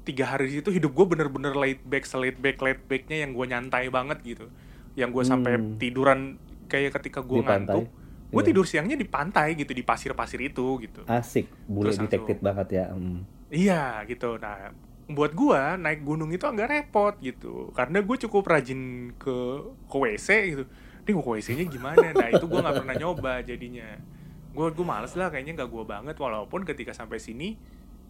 tiga 0.00 0.24
hari 0.26 0.48
di 0.48 0.58
situ 0.58 0.68
hidup 0.70 0.90
gue 0.90 1.06
bener-bener 1.06 1.52
laid 1.52 1.80
back 1.82 2.08
laid 2.10 2.36
back 2.38 2.56
laid 2.58 2.80
backnya 2.82 3.16
yang 3.20 3.32
gue 3.32 3.44
nyantai 3.46 3.88
banget 3.88 4.18
gitu 4.22 4.48
yang 4.94 5.10
gue 5.10 5.20
sampai 5.22 5.52
Hmm. 5.54 5.76
tiduran 5.76 6.40
kayak 6.66 6.96
ketika 6.98 7.20
gue 7.20 7.40
ngantuk 7.40 7.86
gue 8.24 8.42
Iya. 8.42 8.48
tidur 8.50 8.66
siangnya 8.66 8.96
di 8.98 9.06
pantai 9.06 9.54
gitu 9.54 9.70
di 9.70 9.86
pasir-pasir 9.86 10.42
itu 10.42 10.82
gitu 10.82 11.06
Asik, 11.06 11.46
bule 11.70 11.94
langsung- 11.94 12.10
banget 12.42 12.68
ya. 12.72 12.84
Hmm. 12.90 13.22
Iya 13.46 14.02
gitu. 14.04 14.34
Nah, 14.42 14.74
buat 15.06 15.30
gua 15.30 15.76
naik 15.76 16.02
gunung 16.02 16.34
itu 16.34 16.42
agak 16.42 16.66
repot 16.66 17.14
gitu. 17.20 17.70
Karena 17.70 18.02
gue 18.02 18.16
cukup 18.26 18.42
rajin 18.42 19.12
ke 19.14 19.36
ke 19.86 19.96
WC 19.96 20.28
gitu. 20.50 20.64
Ini 21.04 21.10
gue 21.12 21.22
ke 21.22 21.30
WC-nya 21.30 21.64
gimana? 21.68 22.10
Nah, 22.10 22.26
itu 22.26 22.42
gua 22.48 22.64
nggak 22.64 22.82
pernah 22.82 22.96
nyoba 22.98 23.32
jadinya. 23.44 23.86
Gue 24.50 24.66
gue 24.72 24.82
males 24.82 25.14
lah 25.14 25.30
kayaknya 25.30 25.62
nggak 25.62 25.70
gua 25.70 25.84
banget 25.84 26.16
walaupun 26.16 26.66
ketika 26.66 26.90
sampai 26.90 27.22
sini 27.22 27.54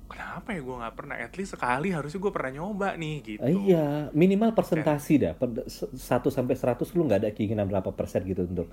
kenapa 0.04 0.52
ya 0.52 0.60
gua 0.60 0.76
nggak 0.80 0.94
pernah 0.94 1.16
at 1.16 1.32
least 1.34 1.52
sekali 1.52 1.88
harusnya 1.88 2.18
gua 2.18 2.30
pernah 2.30 2.52
nyoba 2.54 2.88
nih 2.94 3.14
gitu. 3.22 3.40
Ah, 3.40 3.50
Iya, 3.50 3.86
minimal 4.12 4.52
persentasi 4.52 5.12
dah. 5.18 5.32
1 5.34 5.96
sampai 6.28 6.54
100 6.54 6.92
lu 6.92 7.02
nggak 7.02 7.20
ada 7.20 7.30
keinginan 7.30 7.64
berapa 7.64 7.90
persen 7.90 8.22
gitu 8.22 8.44
untuk 8.44 8.68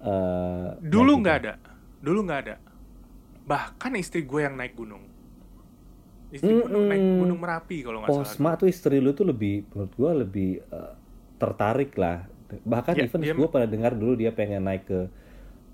eh, 0.00 0.68
Dulu 0.80 1.12
naik 1.12 1.20
nggak 1.20 1.36
gunung? 1.36 1.42
ada. 1.44 1.52
Dulu 2.00 2.18
nggak 2.24 2.40
ada. 2.40 2.54
Bahkan 3.42 3.92
istri 3.96 4.22
gue 4.22 4.40
yang 4.40 4.54
naik 4.54 4.74
gunung. 4.74 5.02
Istri 6.32 6.48
gue 6.50 6.64
Mm-mm. 6.64 6.88
naik 6.88 7.04
gunung 7.20 7.38
Merapi 7.38 7.76
kalau 7.80 7.98
nggak 8.00 8.10
salah. 8.10 8.24
Posma 8.24 8.50
tuh 8.56 8.66
istri 8.66 8.96
lu 8.98 9.12
tuh 9.12 9.28
lebih 9.28 9.68
menurut 9.68 9.92
gua 9.94 10.10
lebih 10.16 10.50
eh, 10.58 10.92
tertarik 11.36 11.92
lah. 11.94 12.24
Bahkan 12.52 12.94
Ya, 12.94 13.04
even 13.06 13.20
dia- 13.20 13.36
gua 13.36 13.48
pernah 13.48 13.68
dengar 13.68 13.92
dulu 13.92 14.12
dia 14.14 14.32
pengen 14.32 14.64
naik 14.64 14.84
ke 14.84 15.00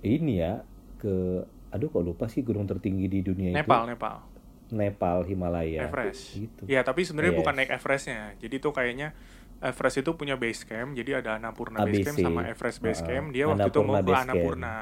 ini 0.01 0.39
ya 0.39 0.63
ke 0.97 1.43
aduh 1.69 1.87
kok 1.87 2.01
lupa 2.01 2.27
sih 2.27 2.41
gunung 2.41 2.65
tertinggi 2.65 3.07
di 3.07 3.21
dunia 3.21 3.53
Nepal, 3.53 3.87
itu 3.87 3.95
Nepal. 3.95 4.17
Nepal 4.19 4.38
Himalaya 4.69 5.85
Everest. 5.85 6.37
gitu. 6.37 6.63
Ya, 6.65 6.81
tapi 6.81 7.03
sebenarnya 7.03 7.33
Yes. 7.33 7.41
bukan 7.41 7.55
naik 7.57 7.71
Everestnya. 7.71 8.21
Jadi 8.37 8.57
tuh 8.59 8.73
kayaknya 8.73 9.17
Everest 9.59 9.97
itu 9.99 10.11
punya 10.13 10.37
base 10.37 10.63
camp. 10.63 10.93
Jadi 10.93 11.11
ada 11.15 11.35
Annapurna 11.35 11.83
base 11.83 12.05
camp 12.05 12.15
ABC. 12.15 12.23
sama 12.23 12.41
Everest 12.47 12.79
base 12.79 13.03
camp. 13.03 13.27
Dia 13.33 13.45
waktu 13.47 13.67
itu 13.67 13.81
mau 13.81 13.99
ke. 13.99 14.13
Annapurna. 14.15 14.75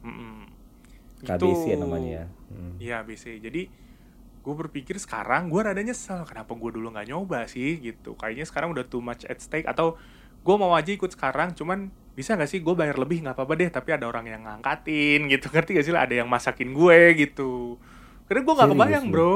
Mm-mm. 0.00 0.36
KBC 1.18 1.38
Gitu. 1.40 1.66
ya 1.66 1.76
namanya 1.76 2.10
ya. 2.12 2.24
Hmm. 2.48 2.74
Iya 2.78 2.94
ABC. 3.00 3.24
Jadi 3.38 3.62
gue 4.38 4.54
berpikir 4.56 4.96
sekarang 4.96 5.48
gue 5.48 5.60
rada 5.60 5.78
nyesel 5.78 6.22
kenapa 6.24 6.52
gue 6.52 6.70
dulu 6.70 6.88
nggak 6.88 7.06
nyoba 7.06 7.46
sih 7.46 7.78
gitu. 7.78 8.14
Kayaknya 8.14 8.44
sekarang 8.44 8.70
udah 8.70 8.84
too 8.84 9.00
much 9.00 9.24
at 9.24 9.38
stake 9.38 9.64
atau 9.64 9.98
gue 10.38 10.54
mau 10.54 10.72
aja 10.72 10.88
ikut 10.88 11.10
sekarang 11.10 11.52
cuman 11.52 11.88
bisa 12.14 12.32
nggak 12.32 12.48
sih 12.48 12.58
gue 12.58 12.72
bayar 12.72 12.96
lebih 12.96 13.20
nggak 13.20 13.32
apa-apa 13.32 13.54
deh 13.54 13.68
tapi 13.68 13.90
ada 13.90 14.04
orang 14.04 14.26
yang 14.26 14.42
ngangkatin 14.42 15.26
gitu 15.28 15.46
ngerti 15.48 15.70
gak 15.72 15.84
sih 15.84 15.92
lah 15.92 16.02
ada 16.02 16.14
yang 16.16 16.26
masakin 16.26 16.70
gue 16.70 16.98
gitu 17.16 17.76
karena 18.28 18.40
gue 18.40 18.54
Serius 18.54 18.70
kebayang 18.70 19.04
lu? 19.04 19.10
bro 19.10 19.34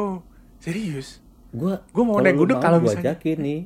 serius 0.59 1.09
Gua 1.51 1.85
Gua 1.91 2.05
mau 2.07 2.17
naik 2.19 2.33
gunung 2.35 2.57
mau, 2.57 2.65
kalau 2.65 2.79
gua 2.79 2.89
misalnya- 2.89 3.13
ajakin 3.13 3.39
nih. 3.39 3.61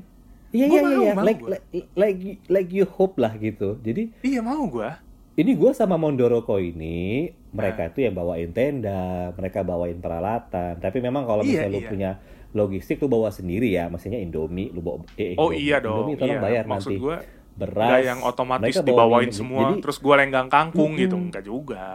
Iya 0.49 0.65
Gua 0.65 0.75
iya 0.75 0.81
iya, 0.83 1.13
mau 1.13 1.23
like, 1.23 1.39
gua. 1.39 1.49
like 1.53 1.87
like 1.95 2.19
like 2.49 2.71
you 2.73 2.83
hope 2.85 3.15
lah 3.15 3.31
gitu. 3.37 3.79
Jadi 3.79 4.11
iya 4.21 4.41
mau 4.41 4.67
gue 4.67 4.91
ini 5.37 5.53
gua 5.53 5.71
sama 5.71 5.95
Mondoroko 5.95 6.57
ini 6.57 7.31
Nah. 7.47 7.63
mereka 7.63 7.87
itu 7.87 8.03
yang 8.03 8.13
bawain 8.13 8.51
tenda, 8.51 9.31
mereka 9.33 9.63
bawain 9.63 9.97
peralatan. 9.97 10.77
Tapi 10.77 10.99
memang 10.99 11.25
kalau 11.25 11.41
Iya, 11.41 11.63
misalnya 11.63 11.71
lu 11.71 11.79
iya. 11.79 11.89
punya 11.89 12.11
logistik 12.53 12.99
lu 12.99 13.07
bawa 13.07 13.29
sendiri 13.29 13.71
ya, 13.71 13.87
maksudnya 13.87 14.19
Indomie 14.19 14.69
lu 14.69 14.81
bawa 14.81 15.07
eh, 15.15 15.35
oh 15.35 15.49
Indomie. 15.49 15.63
iya 15.63 15.77
dong 15.79 15.95
Indomie 16.05 16.17
tolong 16.17 16.33
iya. 16.33 16.43
bayar 16.43 16.65
maksud 16.65 16.91
nanti. 16.91 17.01
gue 17.01 17.17
Beras. 17.55 17.87
nggak 17.87 18.03
yang 18.03 18.21
otomatis 18.21 18.75
dibawain 18.77 18.99
bawain 18.99 19.31
semua 19.31 19.61
Jadi 19.63 19.75
terus 19.79 19.97
gue 19.97 20.15
lenggang 20.17 20.49
kangkung 20.49 20.91
Mm-mm. 20.91 21.03
gitu 21.07 21.17
enggak 21.17 21.45
juga 21.45 21.87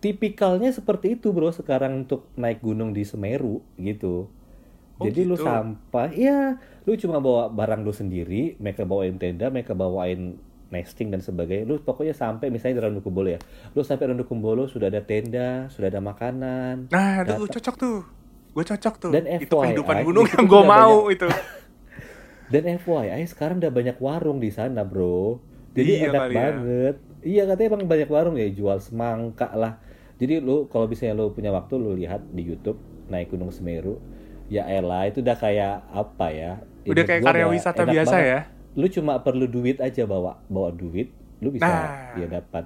tipikalnya 0.00 0.70
seperti 0.70 1.16
itu, 1.18 1.32
Bro, 1.32 1.50
sekarang 1.50 2.06
untuk 2.06 2.28
naik 2.36 2.60
gunung 2.60 2.92
di 2.92 3.02
Semeru 3.02 3.64
gitu. 3.76 4.28
Oh, 4.96 5.04
Jadi 5.04 5.28
lu 5.28 5.36
gitu. 5.36 5.44
sampah, 5.44 6.08
ya 6.12 6.56
lu 6.88 6.96
cuma 6.96 7.20
bawa 7.20 7.52
barang 7.52 7.84
lu 7.84 7.92
sendiri, 7.92 8.56
mereka 8.56 8.88
bawain 8.88 9.20
tenda, 9.20 9.52
mereka 9.52 9.76
bawain 9.76 10.40
nesting 10.72 11.12
dan 11.12 11.20
sebagainya. 11.20 11.68
Lu 11.68 11.76
pokoknya 11.78 12.16
sampai 12.16 12.48
misalnya 12.48 12.80
di 12.80 12.82
Randukumbolo 12.88 13.28
ya. 13.28 13.40
Lu 13.76 13.84
sampai 13.84 14.08
Randukumbolo 14.12 14.66
sudah 14.66 14.88
ada 14.88 15.04
tenda, 15.04 15.68
sudah 15.68 15.92
ada 15.92 16.00
makanan. 16.00 16.88
nah 16.88 17.22
itu 17.22 17.44
cocok 17.46 17.76
tuh 17.76 17.98
gue 18.56 18.64
cocok 18.64 18.94
tuh 18.96 19.10
Dan 19.12 19.28
itu 19.28 19.52
FYI, 19.52 19.60
kehidupan 19.76 19.96
gunung 20.00 20.24
itu 20.24 20.32
yang 20.40 20.48
gue 20.48 20.62
mau 20.64 21.12
itu 21.12 21.28
Dan 22.52 22.62
FYI 22.80 23.20
sekarang 23.28 23.60
udah 23.60 23.68
banyak 23.68 23.96
warung 24.00 24.38
di 24.40 24.48
sana, 24.48 24.80
Bro. 24.80 25.42
Jadi 25.76 25.92
Iya 25.92 26.08
enak 26.08 26.22
ya. 26.30 26.36
banget. 26.40 26.96
Iya 27.20 27.42
katanya 27.44 27.68
emang 27.74 27.82
banyak 27.84 28.08
warung 28.08 28.36
ya 28.40 28.48
jual 28.48 28.78
semangka 28.80 29.52
lah. 29.52 29.76
Jadi 30.16 30.40
lu 30.40 30.64
kalau 30.66 30.84
misalnya 30.84 31.14
lu 31.14 31.30
punya 31.30 31.50
waktu 31.50 31.74
lu 31.74 31.92
lihat 31.92 32.24
di 32.30 32.42
YouTube 32.42 32.80
naik 33.06 33.28
Gunung 33.28 33.50
Semeru, 33.50 34.00
ya 34.46 34.64
elah 34.64 35.04
itu 35.04 35.20
udah 35.20 35.36
kayak 35.36 35.74
apa 35.86 36.26
ya? 36.28 36.52
udah 36.84 37.02
kayak 37.02 37.20
karya 37.20 37.42
udah 37.42 37.50
wisata 37.50 37.82
biasa 37.82 38.14
banget. 38.14 38.30
ya 38.30 38.40
lu 38.72 38.86
cuma 38.86 39.18
perlu 39.18 39.44
duit 39.44 39.80
aja 39.80 40.06
bawa 40.06 40.38
bawa 40.46 40.70
duit 40.70 41.10
lu 41.40 41.50
bisa 41.50 41.66
Nah. 41.66 42.14
ya 42.14 42.26
dapat 42.30 42.64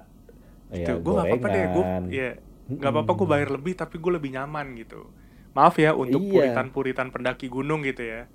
ya 0.69 0.85
gitu 0.85 1.01
gue 1.01 1.11
nggak 1.11 1.25
apa-apa 1.25 1.47
deh 1.47 1.65
gue 1.65 1.83
ya 2.11 2.29
nggak 2.69 2.91
apa-apa 2.91 3.11
gue 3.11 3.27
bayar 3.27 3.49
lebih 3.49 3.73
tapi 3.73 3.95
gue 3.97 4.11
lebih 4.13 4.29
nyaman 4.31 4.77
gitu 4.77 5.09
maaf 5.51 5.73
ya 5.75 5.91
untuk 5.91 6.21
Iya. 6.21 6.29
puritan-puritan 6.53 7.09
pendaki 7.09 7.49
gunung 7.49 7.81
gitu 7.81 8.05
ya 8.05 8.29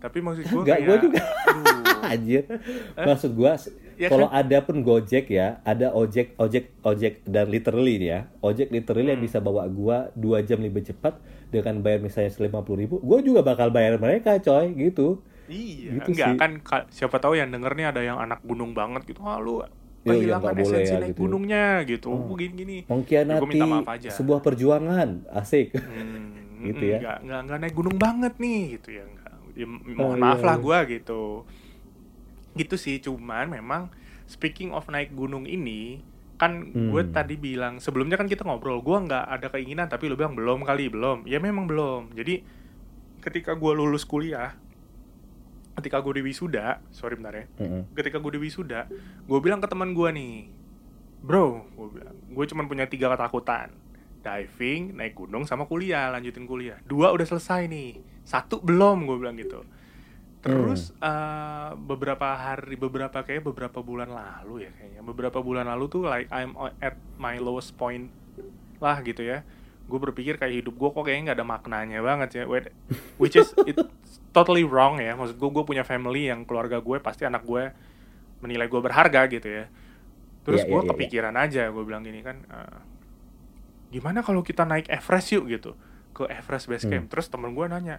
tapi 0.00 0.18
maksud 0.18 0.42
gue 0.42 0.62
Nggak, 0.62 0.78
gua 0.82 0.96
juga. 0.98 1.20
Anjir. 2.12 2.42
Maksud 2.96 3.32
gua 3.32 3.54
Ya 3.94 4.08
kalau 4.08 4.26
kan? 4.26 4.40
ada 4.40 4.58
pun 4.60 4.80
Gojek 4.80 5.28
ya, 5.28 5.60
ada 5.62 5.92
ojek 5.92 6.32
ojek 6.34 6.72
ojek 6.80 7.20
dan 7.22 7.46
literally 7.46 8.00
ya. 8.00 8.32
Ojek 8.40 8.68
literally 8.68 9.06
yang 9.06 9.20
Hmm. 9.20 9.28
bisa 9.28 9.38
bawa 9.38 9.68
gua 9.68 10.08
dua 10.14 10.40
jam 10.40 10.56
lebih 10.58 10.80
cepat 10.82 11.20
dengan 11.46 11.78
bayar 11.78 12.00
misalnya 12.00 12.32
lima 12.40 12.60
puluh 12.60 12.80
ribu, 12.80 12.96
gua 12.98 13.20
juga 13.20 13.40
bakal 13.42 13.68
bayar 13.68 13.96
mereka 13.96 14.36
coy 14.38 14.72
gitu. 14.74 15.20
iya 15.46 15.92
Gitu 15.92 16.14
enggak 16.14 16.28
sih. 16.28 16.38
kan 16.38 16.52
ka- 16.58 16.86
siapa 16.88 17.18
tahu 17.18 17.34
yang 17.34 17.50
denger 17.50 17.74
nih 17.74 17.86
ada 17.86 18.00
yang 18.00 18.16
anak 18.16 18.38
gunung 18.40 18.70
banget 18.70 19.02
gitu 19.04 19.20
ah 19.20 19.36
lu 19.36 19.60
ya 19.60 19.68
kehilangan 20.06 20.40
nggak 20.40 20.54
boleh 20.56 20.78
esensi 20.78 20.88
ya, 20.88 20.96
naik 20.96 21.10
gitu. 21.10 21.20
gunungnya 21.20 21.64
gitu 21.84 22.08
Oh. 22.08 22.32
gini 22.32 22.54
gini 22.54 22.76
Mengkhianati 22.86 23.44
minta 23.44 23.66
maaf 23.66 23.88
aja. 23.90 24.08
sebuah 24.08 24.40
perjuangan, 24.40 25.08
asik. 25.28 25.74
Hmm, 25.74 26.38
Gitu 26.70 26.84
ya. 26.86 26.98
nggak 27.00 27.18
nggak 27.20 27.40
nggak 27.42 27.58
naik 27.58 27.74
gunung 27.74 27.96
banget 27.96 28.32
nih 28.36 28.60
gitu 28.76 28.88
ya 28.94 29.04
ya, 29.62 29.68
mohon 29.68 30.16
iya, 30.16 30.24
maaf 30.24 30.40
lah 30.40 30.56
iya. 30.56 30.62
gua 30.62 30.78
gitu 30.88 31.22
gitu 32.56 32.74
sih 32.74 32.98
cuman 32.98 33.52
memang 33.52 33.92
speaking 34.26 34.74
of 34.74 34.88
naik 34.88 35.12
gunung 35.12 35.44
ini 35.44 36.02
kan 36.40 36.72
gue 36.72 37.02
Hmm. 37.04 37.12
tadi 37.12 37.36
bilang 37.36 37.84
sebelumnya 37.84 38.16
kan 38.16 38.24
kita 38.24 38.48
ngobrol 38.48 38.80
gua 38.80 39.04
nggak 39.04 39.24
ada 39.28 39.46
keinginan 39.52 39.86
tapi 39.92 40.08
lu 40.08 40.16
bilang 40.16 40.32
belum 40.32 40.64
kali 40.64 40.88
belum 40.88 41.28
ya 41.28 41.36
memang 41.36 41.68
belum 41.68 42.16
jadi 42.16 42.40
ketika 43.20 43.52
gua 43.52 43.76
lulus 43.76 44.08
kuliah 44.08 44.56
ketika 45.80 46.02
gue 46.04 46.20
di 46.20 46.22
wisuda 46.26 46.82
sorry 46.92 47.16
bentar 47.16 47.32
ya 47.32 47.44
Mm-mm. 47.56 47.94
ketika 47.96 48.20
gue 48.20 48.32
di 48.36 48.40
wisuda 48.42 48.90
gue 49.24 49.38
bilang 49.40 49.64
ke 49.64 49.68
teman 49.70 49.96
gue 49.96 50.08
nih 50.12 50.50
bro 51.24 51.64
gue 51.72 51.88
bilang 51.96 52.16
gue 52.16 52.44
cuma 52.52 52.68
punya 52.68 52.84
tiga 52.84 53.08
ketakutan 53.08 53.72
diving 54.20 54.94
naik 54.96 55.16
gunung 55.16 55.48
sama 55.48 55.64
kuliah 55.64 56.12
lanjutin 56.12 56.44
kuliah. 56.44 56.76
Dua 56.84 57.10
udah 57.12 57.26
selesai 57.26 57.66
nih. 57.66 58.00
Satu 58.24 58.60
belum 58.60 59.08
gue 59.08 59.16
bilang 59.16 59.36
gitu. 59.40 59.64
Terus 60.40 60.92
eh, 61.00 61.70
beberapa 61.76 62.32
hari 62.36 62.76
beberapa 62.76 63.20
kayak 63.20 63.44
beberapa 63.44 63.84
bulan 63.84 64.08
lalu 64.12 64.68
ya 64.68 64.70
kayaknya. 64.72 65.00
Beberapa 65.04 65.38
bulan 65.44 65.68
lalu 65.68 65.84
tuh 65.88 66.08
like 66.08 66.28
I'm 66.32 66.56
at 66.80 66.96
my 67.20 67.36
lowest 67.40 67.76
point 67.76 68.08
lah 68.80 69.00
gitu 69.04 69.24
ya. 69.24 69.44
Gue 69.90 69.98
berpikir 69.98 70.38
kayak 70.40 70.64
hidup 70.64 70.74
gue 70.76 70.88
kok 70.92 71.02
kayaknya 71.04 71.32
nggak 71.32 71.38
ada 71.40 71.48
maknanya 71.48 71.98
banget 72.00 72.28
ya. 72.40 72.44
Wait, 72.48 72.72
which 73.20 73.36
is 73.36 73.52
it 73.68 73.76
totally 74.36 74.64
wrong 74.64 75.00
ya. 75.00 75.12
Maksud 75.16 75.36
gue 75.36 75.50
gue 75.52 75.64
punya 75.64 75.84
family 75.84 76.32
yang 76.32 76.48
keluarga 76.48 76.80
gue 76.80 76.96
pasti 77.04 77.28
anak 77.28 77.44
gue 77.44 77.72
menilai 78.40 78.68
gue 78.68 78.80
berharga 78.80 79.28
gitu 79.28 79.48
ya. 79.48 79.64
Terus 80.40 80.64
Iya, 80.64 80.68
gue 80.72 80.80
iya, 80.80 80.84
iya, 80.84 80.90
kepikiran 80.96 81.34
aja 81.36 81.62
gue 81.68 81.84
bilang 81.84 82.00
gini 82.00 82.24
kan 82.24 82.40
eh, 82.48 82.89
gimana 83.90 84.22
kalau 84.22 84.40
kita 84.40 84.62
naik 84.64 84.86
Everest 84.88 85.34
yuk? 85.34 85.46
gitu. 85.46 85.74
Ke 86.10 86.26
Everest 86.26 86.66
Base 86.66 86.86
Hmm. 86.86 87.02
Camp. 87.02 87.06
Terus 87.10 87.26
temen 87.28 87.52
gue 87.52 87.66
nanya 87.66 87.98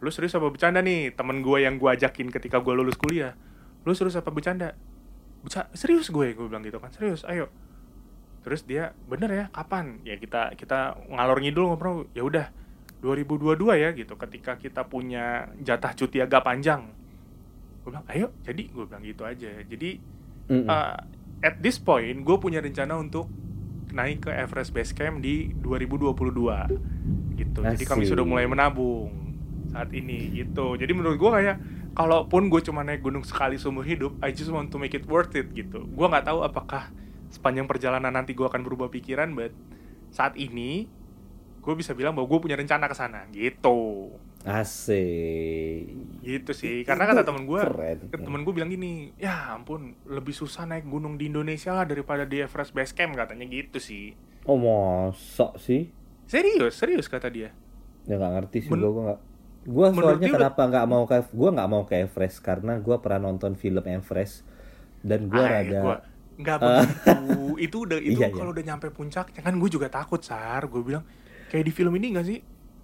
lu 0.00 0.08
serius 0.08 0.32
apa 0.32 0.48
bercanda 0.48 0.80
nih? 0.80 1.12
Temen 1.12 1.44
gue 1.44 1.58
yang 1.60 1.76
gue 1.76 1.90
ajakin 1.92 2.32
ketika 2.32 2.56
gue 2.60 2.72
lulus 2.72 2.96
kuliah. 2.96 3.36
Lu 3.84 3.92
serius 3.92 4.16
apa 4.16 4.32
bercanda? 4.32 4.72
Beca 5.40 5.68
serius 5.76 6.08
gue 6.08 6.32
gue 6.32 6.46
bilang 6.48 6.64
gitu 6.64 6.80
kan. 6.80 6.88
Serius 6.88 7.20
ayo. 7.28 7.52
Terus 8.40 8.64
dia 8.64 8.96
bener 9.04 9.28
ya 9.28 9.44
kapan? 9.52 10.00
Ya 10.00 10.16
kita 10.16 10.56
kita 10.56 10.96
ngalor 11.12 11.44
ngidul 11.44 11.68
ngobrol 11.68 12.08
ya 12.16 12.24
udah 12.24 12.48
2022 13.04 13.60
ya 13.76 13.92
gitu 13.92 14.16
ketika 14.16 14.56
kita 14.56 14.88
punya 14.88 15.52
jatah 15.60 15.92
cuti 15.92 16.24
agak 16.24 16.44
panjang. 16.44 16.88
Gue 17.84 17.92
bilang 17.92 18.08
ayo 18.08 18.32
jadi 18.40 18.62
gue 18.72 18.84
bilang 18.88 19.04
gitu 19.04 19.22
aja. 19.28 19.52
Jadi 19.60 20.00
Mm-mm. 20.48 20.64
uh, 20.64 20.96
at 21.44 21.60
this 21.60 21.76
point 21.76 22.24
gue 22.24 22.36
punya 22.40 22.64
rencana 22.64 22.96
untuk 22.96 23.28
naik 23.92 24.28
ke 24.28 24.30
Everest 24.30 24.70
Base 24.74 24.92
Camp 24.94 25.22
di 25.22 25.52
2022 25.62 27.38
gitu. 27.38 27.60
Jadi 27.62 27.84
kami 27.84 28.04
sudah 28.06 28.24
mulai 28.24 28.46
menabung 28.46 29.10
saat 29.70 29.90
ini 29.94 30.34
gitu. 30.34 30.74
Jadi 30.74 30.92
menurut 30.94 31.16
gue 31.18 31.30
kayak 31.30 31.56
kalaupun 31.94 32.50
gue 32.50 32.60
cuma 32.62 32.82
naik 32.86 33.02
gunung 33.02 33.26
sekali 33.26 33.58
seumur 33.58 33.82
hidup 33.82 34.14
I 34.22 34.30
just 34.34 34.50
want 34.50 34.70
to 34.70 34.78
make 34.78 34.94
it 34.94 35.06
worth 35.06 35.34
it 35.34 35.50
gitu. 35.54 35.86
Gue 35.86 36.06
nggak 36.06 36.26
tahu 36.26 36.42
apakah 36.46 36.90
sepanjang 37.30 37.70
perjalanan 37.70 38.10
nanti 38.10 38.34
gue 38.34 38.46
akan 38.46 38.66
berubah 38.66 38.90
pikiran 38.90 39.30
but 39.34 39.54
saat 40.10 40.34
ini 40.34 40.90
gue 41.62 41.74
bisa 41.78 41.94
bilang 41.94 42.18
bahwa 42.18 42.26
gue 42.26 42.40
punya 42.42 42.56
rencana 42.58 42.90
ke 42.90 42.96
sana 42.98 43.30
gitu 43.30 44.10
Asik. 44.42 45.84
gitu 46.20 46.52
sih 46.52 46.80
karena 46.82 47.04
kata 47.04 47.22
temen 47.22 47.44
gue 47.44 47.60
temen 48.10 48.40
gue 48.40 48.52
bilang 48.52 48.68
gini 48.68 49.12
ya 49.14 49.52
ampun 49.52 49.96
lebih 50.04 50.32
susah 50.32 50.64
naik 50.64 50.84
gunung 50.84 51.14
di 51.14 51.26
Indonesia 51.26 51.72
lah 51.72 51.84
daripada 51.84 52.24
di 52.24 52.38
Everest 52.38 52.70
Base 52.70 52.90
Camp 52.90 53.12
katanya 53.14 53.44
gitu 53.44 53.76
sih 53.76 54.16
Oh 54.42 54.56
masa 54.56 55.52
sih? 55.56 55.92
serius 56.24 56.72
serius 56.74 57.04
kata 57.04 57.28
dia 57.28 57.52
Ya 58.02 58.16
nggak 58.16 58.32
ngerti 58.34 58.58
sih 58.62 58.70
gua 58.70 58.80
nggak. 59.06 59.20
Gua 59.62 59.86
Menurut 59.90 60.16
soalnya 60.16 60.28
kenapa 60.30 60.62
nggak 60.64 60.86
mau 60.86 61.02
ke 61.04 61.16
gua 61.30 61.50
nggak 61.52 61.68
mau 61.68 61.82
ke 61.84 61.94
Everest 62.00 62.40
karena 62.40 62.72
gua 62.76 62.96
pernah 62.98 63.20
nonton 63.26 63.52
film 63.52 63.84
Everest 63.84 64.40
dan 65.00 65.26
gua 65.26 65.42
Ah, 65.42 65.50
rada 65.54 65.80
gua- 65.80 66.02
nggak 66.34 66.56
begitu 66.58 67.16
itu 67.58 67.76
udah 67.82 67.98
itu 68.08 68.16
Iya, 68.18 68.26
iya. 68.26 68.34
kalau 68.34 68.50
udah 68.50 68.64
nyampe 68.64 68.88
puncaknya 68.88 69.40
kan 69.42 69.52
gue 69.54 69.68
juga 69.68 69.88
takut 69.88 70.16
sar 70.18 70.64
gue 70.64 70.80
bilang 70.80 71.04
kayak 71.46 71.60
di 71.62 71.72
film 71.74 71.92
ini 71.94 72.14
gak 72.14 72.24
sih 72.24 72.40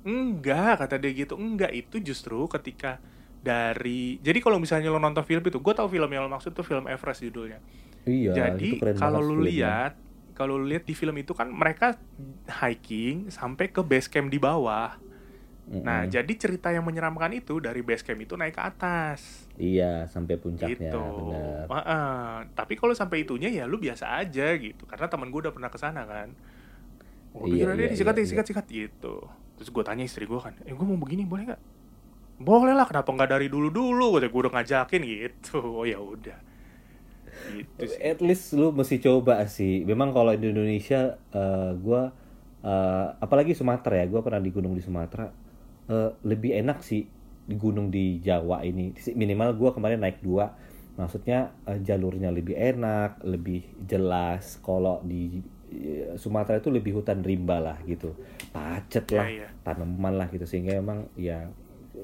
enggak 0.06 0.86
kata 0.86 0.96
dia 1.02 1.12
gitu 1.12 1.34
enggak 1.36 1.72
itu 1.74 1.96
justru 2.00 2.46
ketika 2.46 3.02
dari 3.42 4.18
jadi 4.22 4.38
kalau 4.42 4.58
misalnya 4.58 4.88
lo 4.90 4.98
nonton 4.98 5.22
film 5.26 5.42
itu 5.44 5.58
gue 5.60 5.74
tahu 5.76 5.88
film 5.90 6.10
yang 6.10 6.26
lo 6.26 6.30
maksud 6.32 6.54
tuh 6.54 6.64
film 6.66 6.86
Everest 6.86 7.22
judulnya 7.26 7.60
iya 8.06 8.32
Jadi 8.32 8.70
kalau 8.98 9.20
filmnya. 9.22 9.42
lihat, 9.50 9.92
kalau 10.36 10.58
lu 10.60 10.66
lihat 10.68 10.84
di 10.84 10.94
film 10.98 11.16
itu 11.16 11.32
kan 11.32 11.48
mereka 11.48 11.96
hiking 12.62 13.30
sampai 13.30 13.70
ke 13.70 13.80
base 13.82 14.08
camp 14.12 14.28
di 14.28 14.38
bawah. 14.42 14.98
Mm-mm. 15.66 15.82
Nah, 15.82 16.06
jadi 16.06 16.32
cerita 16.38 16.68
yang 16.74 16.84
menyeramkan 16.86 17.30
itu 17.34 17.58
dari 17.62 17.82
base 17.82 18.02
camp 18.06 18.20
itu 18.22 18.34
naik 18.38 18.54
ke 18.58 18.62
atas. 18.62 19.20
iya 19.56 19.84
sampai 20.12 20.34
puncaknya 20.42 20.88
gitu. 20.88 21.06
benar 21.16 21.66
Heeh. 21.70 22.48
Tapi 22.58 22.74
kalau 22.80 22.94
sampai 22.96 23.24
itunya 23.26 23.48
ya 23.52 23.64
lu 23.70 23.76
biasa 23.80 24.18
aja 24.22 24.46
gitu. 24.58 24.82
Karena 24.90 25.06
teman 25.10 25.28
gue 25.32 25.40
udah 25.48 25.54
pernah 25.54 25.70
ke 25.72 25.78
sana 25.80 26.02
kan. 26.06 26.28
Gue 27.36 27.48
Iya, 27.48 27.52
pikir 27.52 27.66
dia 27.76 27.86
iya, 27.86 27.90
disikat, 27.92 28.14
iya, 28.16 28.22
disikat, 28.24 28.44
sikat 28.48 28.66
gitu. 28.70 29.14
Terus 29.56 29.68
gue 29.72 29.84
tanya 29.84 30.04
istri 30.04 30.28
gue 30.28 30.40
kan, 30.40 30.52
eh 30.64 30.72
gue 30.76 30.86
mau 30.86 31.00
begini 31.00 31.24
boleh 31.24 31.52
nggak? 31.52 31.62
Boleh 32.36 32.76
lah, 32.76 32.84
kenapa 32.84 33.08
nggak 33.08 33.30
dari 33.32 33.48
dulu-dulu? 33.48 34.20
Gue 34.20 34.40
udah 34.46 34.52
ngajakin 34.60 35.02
gitu. 35.02 35.58
Oh 35.80 35.84
ya 35.88 35.96
udah. 35.96 36.36
Gitu 37.52 37.84
at 38.00 38.18
least 38.24 38.56
lu 38.56 38.72
mesti 38.72 38.96
coba 38.98 39.44
sih 39.46 39.84
memang 39.84 40.10
kalau 40.10 40.32
di 40.34 40.50
Indonesia 40.50 41.20
eh, 41.32 41.70
gua 41.78 42.10
eh, 42.64 43.08
apalagi 43.20 43.52
Sumatera 43.52 44.02
ya 44.02 44.06
gua 44.08 44.24
pernah 44.24 44.40
di 44.42 44.50
gunung 44.50 44.72
di 44.74 44.82
Sumatera 44.82 45.28
eh, 45.90 46.10
lebih 46.24 46.56
enak 46.56 46.80
sih 46.80 47.04
di 47.46 47.54
gunung 47.54 47.92
di 47.92 48.18
Jawa 48.18 48.64
ini 48.66 48.90
minimal 49.14 49.54
gua 49.54 49.70
kemarin 49.76 50.02
naik 50.02 50.24
dua 50.24 50.50
maksudnya 50.96 51.52
eh, 51.68 51.78
jalurnya 51.84 52.32
lebih 52.32 52.56
enak 52.56 53.22
lebih 53.22 53.62
jelas 53.84 54.58
kalau 54.64 55.04
di 55.04 55.44
Sumatera 56.16 56.62
itu 56.62 56.70
lebih 56.70 57.02
hutan 57.02 57.20
rimba 57.20 57.58
lah 57.58 57.78
gitu 57.84 58.14
pacet 58.54 59.06
lah 59.12 59.26
Iya, 59.26 59.46
iya. 59.46 59.48
tanaman 59.66 60.14
lah 60.14 60.28
gitu 60.30 60.46
sehingga 60.46 60.78
emang 60.78 61.10
ya 61.18 61.50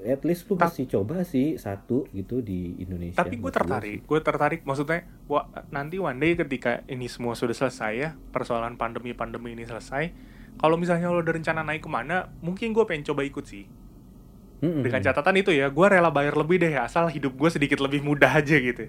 at 0.09 0.25
least 0.25 0.49
lu 0.49 0.57
Ta- 0.57 0.67
mesti 0.67 0.89
coba 0.89 1.21
sih 1.23 1.61
satu 1.61 2.09
gitu 2.17 2.41
di 2.41 2.81
Indonesia 2.81 3.21
Tapi 3.21 3.37
gue 3.37 3.45
gua 3.45 3.53
tertarik, 3.53 3.99
gue 4.09 4.21
tertarik 4.25 4.61
maksudnya 4.65 5.05
wah, 5.29 5.45
nanti 5.69 6.01
one 6.01 6.17
day 6.17 6.33
ketika 6.33 6.81
ini 6.89 7.07
semua 7.13 7.37
sudah 7.37 7.53
selesai 7.53 7.93
ya, 7.93 8.11
persoalan 8.33 8.81
pandemi-pandemi 8.81 9.53
ini 9.53 9.69
selesai, 9.69 10.11
kalau 10.57 10.81
misalnya 10.81 11.13
lo 11.13 11.21
ada 11.21 11.37
rencana 11.37 11.61
naik 11.61 11.85
ke 11.85 11.91
mana, 11.93 12.33
mungkin 12.41 12.73
gue 12.73 12.85
pengen 12.89 13.05
coba 13.13 13.23
ikut 13.29 13.45
sih. 13.45 13.69
sih. 13.69 14.65
Mm-mm. 14.65 14.81
Dengan 14.81 15.03
catatan 15.05 15.37
itu 15.37 15.51
ya, 15.53 15.69
gue 15.69 15.87
rela 15.91 16.09
bayar 16.09 16.39
lebih 16.39 16.63
deh, 16.63 16.73
asal 16.79 17.11
hidup 17.13 17.35
gue 17.37 17.51
sedikit 17.53 17.83
lebih 17.83 18.01
mudah 18.01 18.31
aja 18.33 18.57
gitu. 18.57 18.89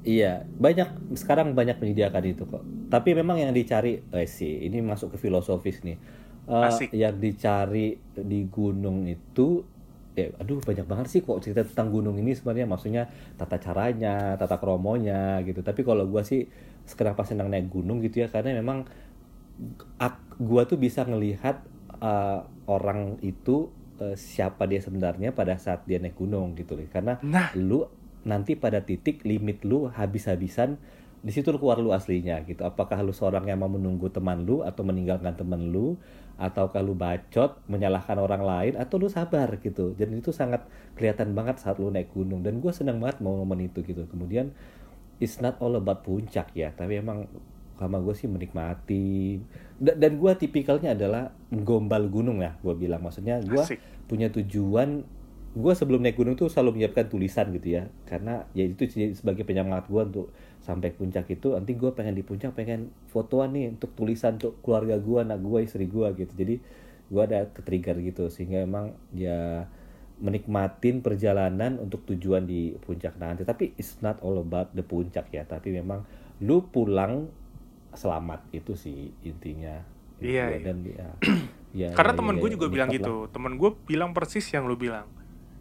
Iya, 0.00 0.48
banyak 0.56 1.12
sekarang 1.12 1.52
banyak 1.52 1.76
menyediakan 1.76 2.24
itu 2.24 2.42
kok. 2.48 2.64
Tapi 2.88 3.12
memang 3.12 3.36
yang 3.36 3.52
dicari, 3.52 4.00
eh 4.00 4.24
sih, 4.28 4.64
ini 4.66 4.80
masuk 4.80 5.14
ke 5.14 5.18
filosofis 5.20 5.84
nih. 5.84 5.96
Eh, 6.50 6.64
Asik. 6.66 6.90
yang 6.96 7.20
dicari 7.20 7.94
di 8.16 8.40
gunung 8.48 9.04
itu, 9.06 9.60
ya, 10.16 10.32
aduh 10.40 10.58
banyak 10.64 10.86
banget 10.88 11.06
sih 11.12 11.20
kok 11.20 11.38
cerita 11.44 11.62
tentang 11.68 11.92
gunung 11.92 12.16
ini 12.16 12.32
sebenarnya. 12.32 12.64
Maksudnya 12.66 13.02
tata 13.36 13.60
caranya, 13.60 14.34
tata 14.40 14.56
kromonya 14.56 15.44
gitu. 15.44 15.60
Tapi 15.60 15.84
kalau 15.84 16.08
gua 16.08 16.24
sih 16.24 16.48
kenapa 16.96 17.22
senang 17.28 17.52
naik 17.52 17.68
gunung 17.70 18.00
gitu 18.00 18.24
ya, 18.24 18.28
karena 18.32 18.56
memang 18.56 18.88
ak- 20.00 20.40
gua 20.40 20.64
tuh 20.64 20.78
bisa 20.80 21.04
ngelihat 21.04 21.60
eh, 22.00 22.40
orang 22.70 23.20
itu 23.20 23.68
eh, 24.00 24.16
siapa 24.16 24.64
dia 24.64 24.80
sebenarnya 24.80 25.36
pada 25.36 25.56
saat 25.60 25.84
dia 25.84 26.00
naik 26.00 26.16
gunung 26.16 26.56
gitu 26.56 26.76
loh. 26.78 26.86
Karena 26.88 27.20
Nah, 27.20 27.52
lu 27.56 27.84
nanti 28.24 28.56
pada 28.56 28.84
titik 28.84 29.24
limit 29.24 29.64
lu 29.64 29.88
habis-habisan 29.88 30.76
di 31.20 31.32
situ 31.36 31.52
keluar 31.52 31.76
lu 31.76 31.92
aslinya 31.92 32.40
gitu. 32.48 32.64
Apakah 32.64 33.04
lu 33.04 33.12
seorang 33.12 33.44
yang 33.44 33.60
mau 33.60 33.68
menunggu 33.68 34.08
teman 34.08 34.48
lu 34.48 34.64
atau 34.64 34.80
meninggalkan 34.84 35.36
teman 35.36 35.68
lu 35.68 36.00
ataukah 36.40 36.80
lu 36.80 36.96
bacot 36.96 37.60
menyalahkan 37.68 38.16
orang 38.16 38.40
lain 38.40 38.72
atau 38.80 38.96
lu 38.96 39.12
sabar 39.12 39.60
gitu. 39.60 39.92
Dan 40.00 40.16
itu 40.16 40.32
sangat 40.32 40.64
kelihatan 40.96 41.36
banget 41.36 41.60
saat 41.60 41.76
lu 41.76 41.92
naik 41.92 42.08
gunung. 42.16 42.40
Dan 42.40 42.64
gue 42.64 42.72
senang 42.72 42.96
banget 43.04 43.20
mau 43.20 43.36
momen 43.36 43.68
itu 43.68 43.84
gitu. 43.84 44.08
Kemudian 44.08 44.56
it's 45.20 45.44
not 45.44 45.60
all 45.60 45.76
about 45.76 46.00
puncak 46.00 46.48
ya. 46.56 46.72
Tapi 46.72 47.04
emang 47.04 47.28
sama 47.76 48.00
gue 48.00 48.16
sih 48.16 48.24
menikmati. 48.24 49.44
Dan, 49.76 50.00
dan 50.00 50.12
gue 50.16 50.32
tipikalnya 50.40 50.96
adalah 50.96 51.36
gombal 51.52 52.08
gunung 52.08 52.40
ya 52.40 52.56
gue 52.64 52.72
bilang. 52.72 53.04
Maksudnya 53.04 53.44
gue 53.44 53.60
punya 54.08 54.32
tujuan 54.32 55.04
gue 55.50 55.72
sebelum 55.74 55.98
naik 56.06 56.14
gunung 56.14 56.38
tuh 56.38 56.46
selalu 56.46 56.78
menyiapkan 56.78 57.10
tulisan 57.10 57.50
gitu 57.50 57.82
ya. 57.82 57.90
Karena 58.06 58.46
ya 58.54 58.62
itu 58.62 58.86
sebagai 59.14 59.42
penyemangat 59.42 59.90
gue 59.90 60.02
untuk 60.02 60.26
sampai 60.62 60.94
puncak 60.94 61.26
itu 61.26 61.56
nanti 61.56 61.74
gue 61.74 61.90
pengen 61.90 62.14
di 62.14 62.22
puncak 62.22 62.54
pengen 62.54 62.94
fotoan 63.10 63.56
nih 63.56 63.74
untuk 63.74 63.90
tulisan 63.98 64.38
untuk 64.38 64.62
keluarga 64.62 65.00
gue 65.00 65.18
anak 65.18 65.42
gue 65.42 65.58
istri 65.66 65.90
gue 65.90 66.06
gitu. 66.14 66.32
Jadi 66.38 66.54
gue 67.10 67.22
ada 67.22 67.50
ke 67.50 67.66
trigger 67.66 67.98
gitu 67.98 68.30
sehingga 68.30 68.62
emang 68.62 68.94
ya 69.10 69.66
menikmatin 70.20 71.00
perjalanan 71.00 71.80
untuk 71.82 72.06
tujuan 72.06 72.46
di 72.46 72.78
puncak 72.78 73.18
nanti. 73.18 73.42
Tapi 73.42 73.74
it's 73.74 73.98
not 73.98 74.22
all 74.22 74.38
about 74.38 74.70
the 74.78 74.86
puncak 74.86 75.34
ya 75.34 75.42
tapi 75.42 75.74
memang 75.74 76.06
lu 76.38 76.62
pulang 76.70 77.26
selamat 77.90 78.46
itu 78.54 78.78
sih 78.78 79.10
intinya. 79.26 79.82
Iya, 80.20 80.52
iya. 80.52 80.58
dan 80.60 80.76
ya, 80.84 81.08
ya 81.88 81.88
karena 81.96 82.12
ya, 82.12 82.18
temen 82.20 82.34
ya, 82.36 82.40
gue 82.44 82.50
juga 82.52 82.66
bilang 82.68 82.88
gitu. 82.92 83.24
temen 83.32 83.56
gue 83.56 83.70
bilang 83.88 84.12
persis 84.12 84.44
yang 84.52 84.68
lu 84.68 84.76
bilang 84.76 85.08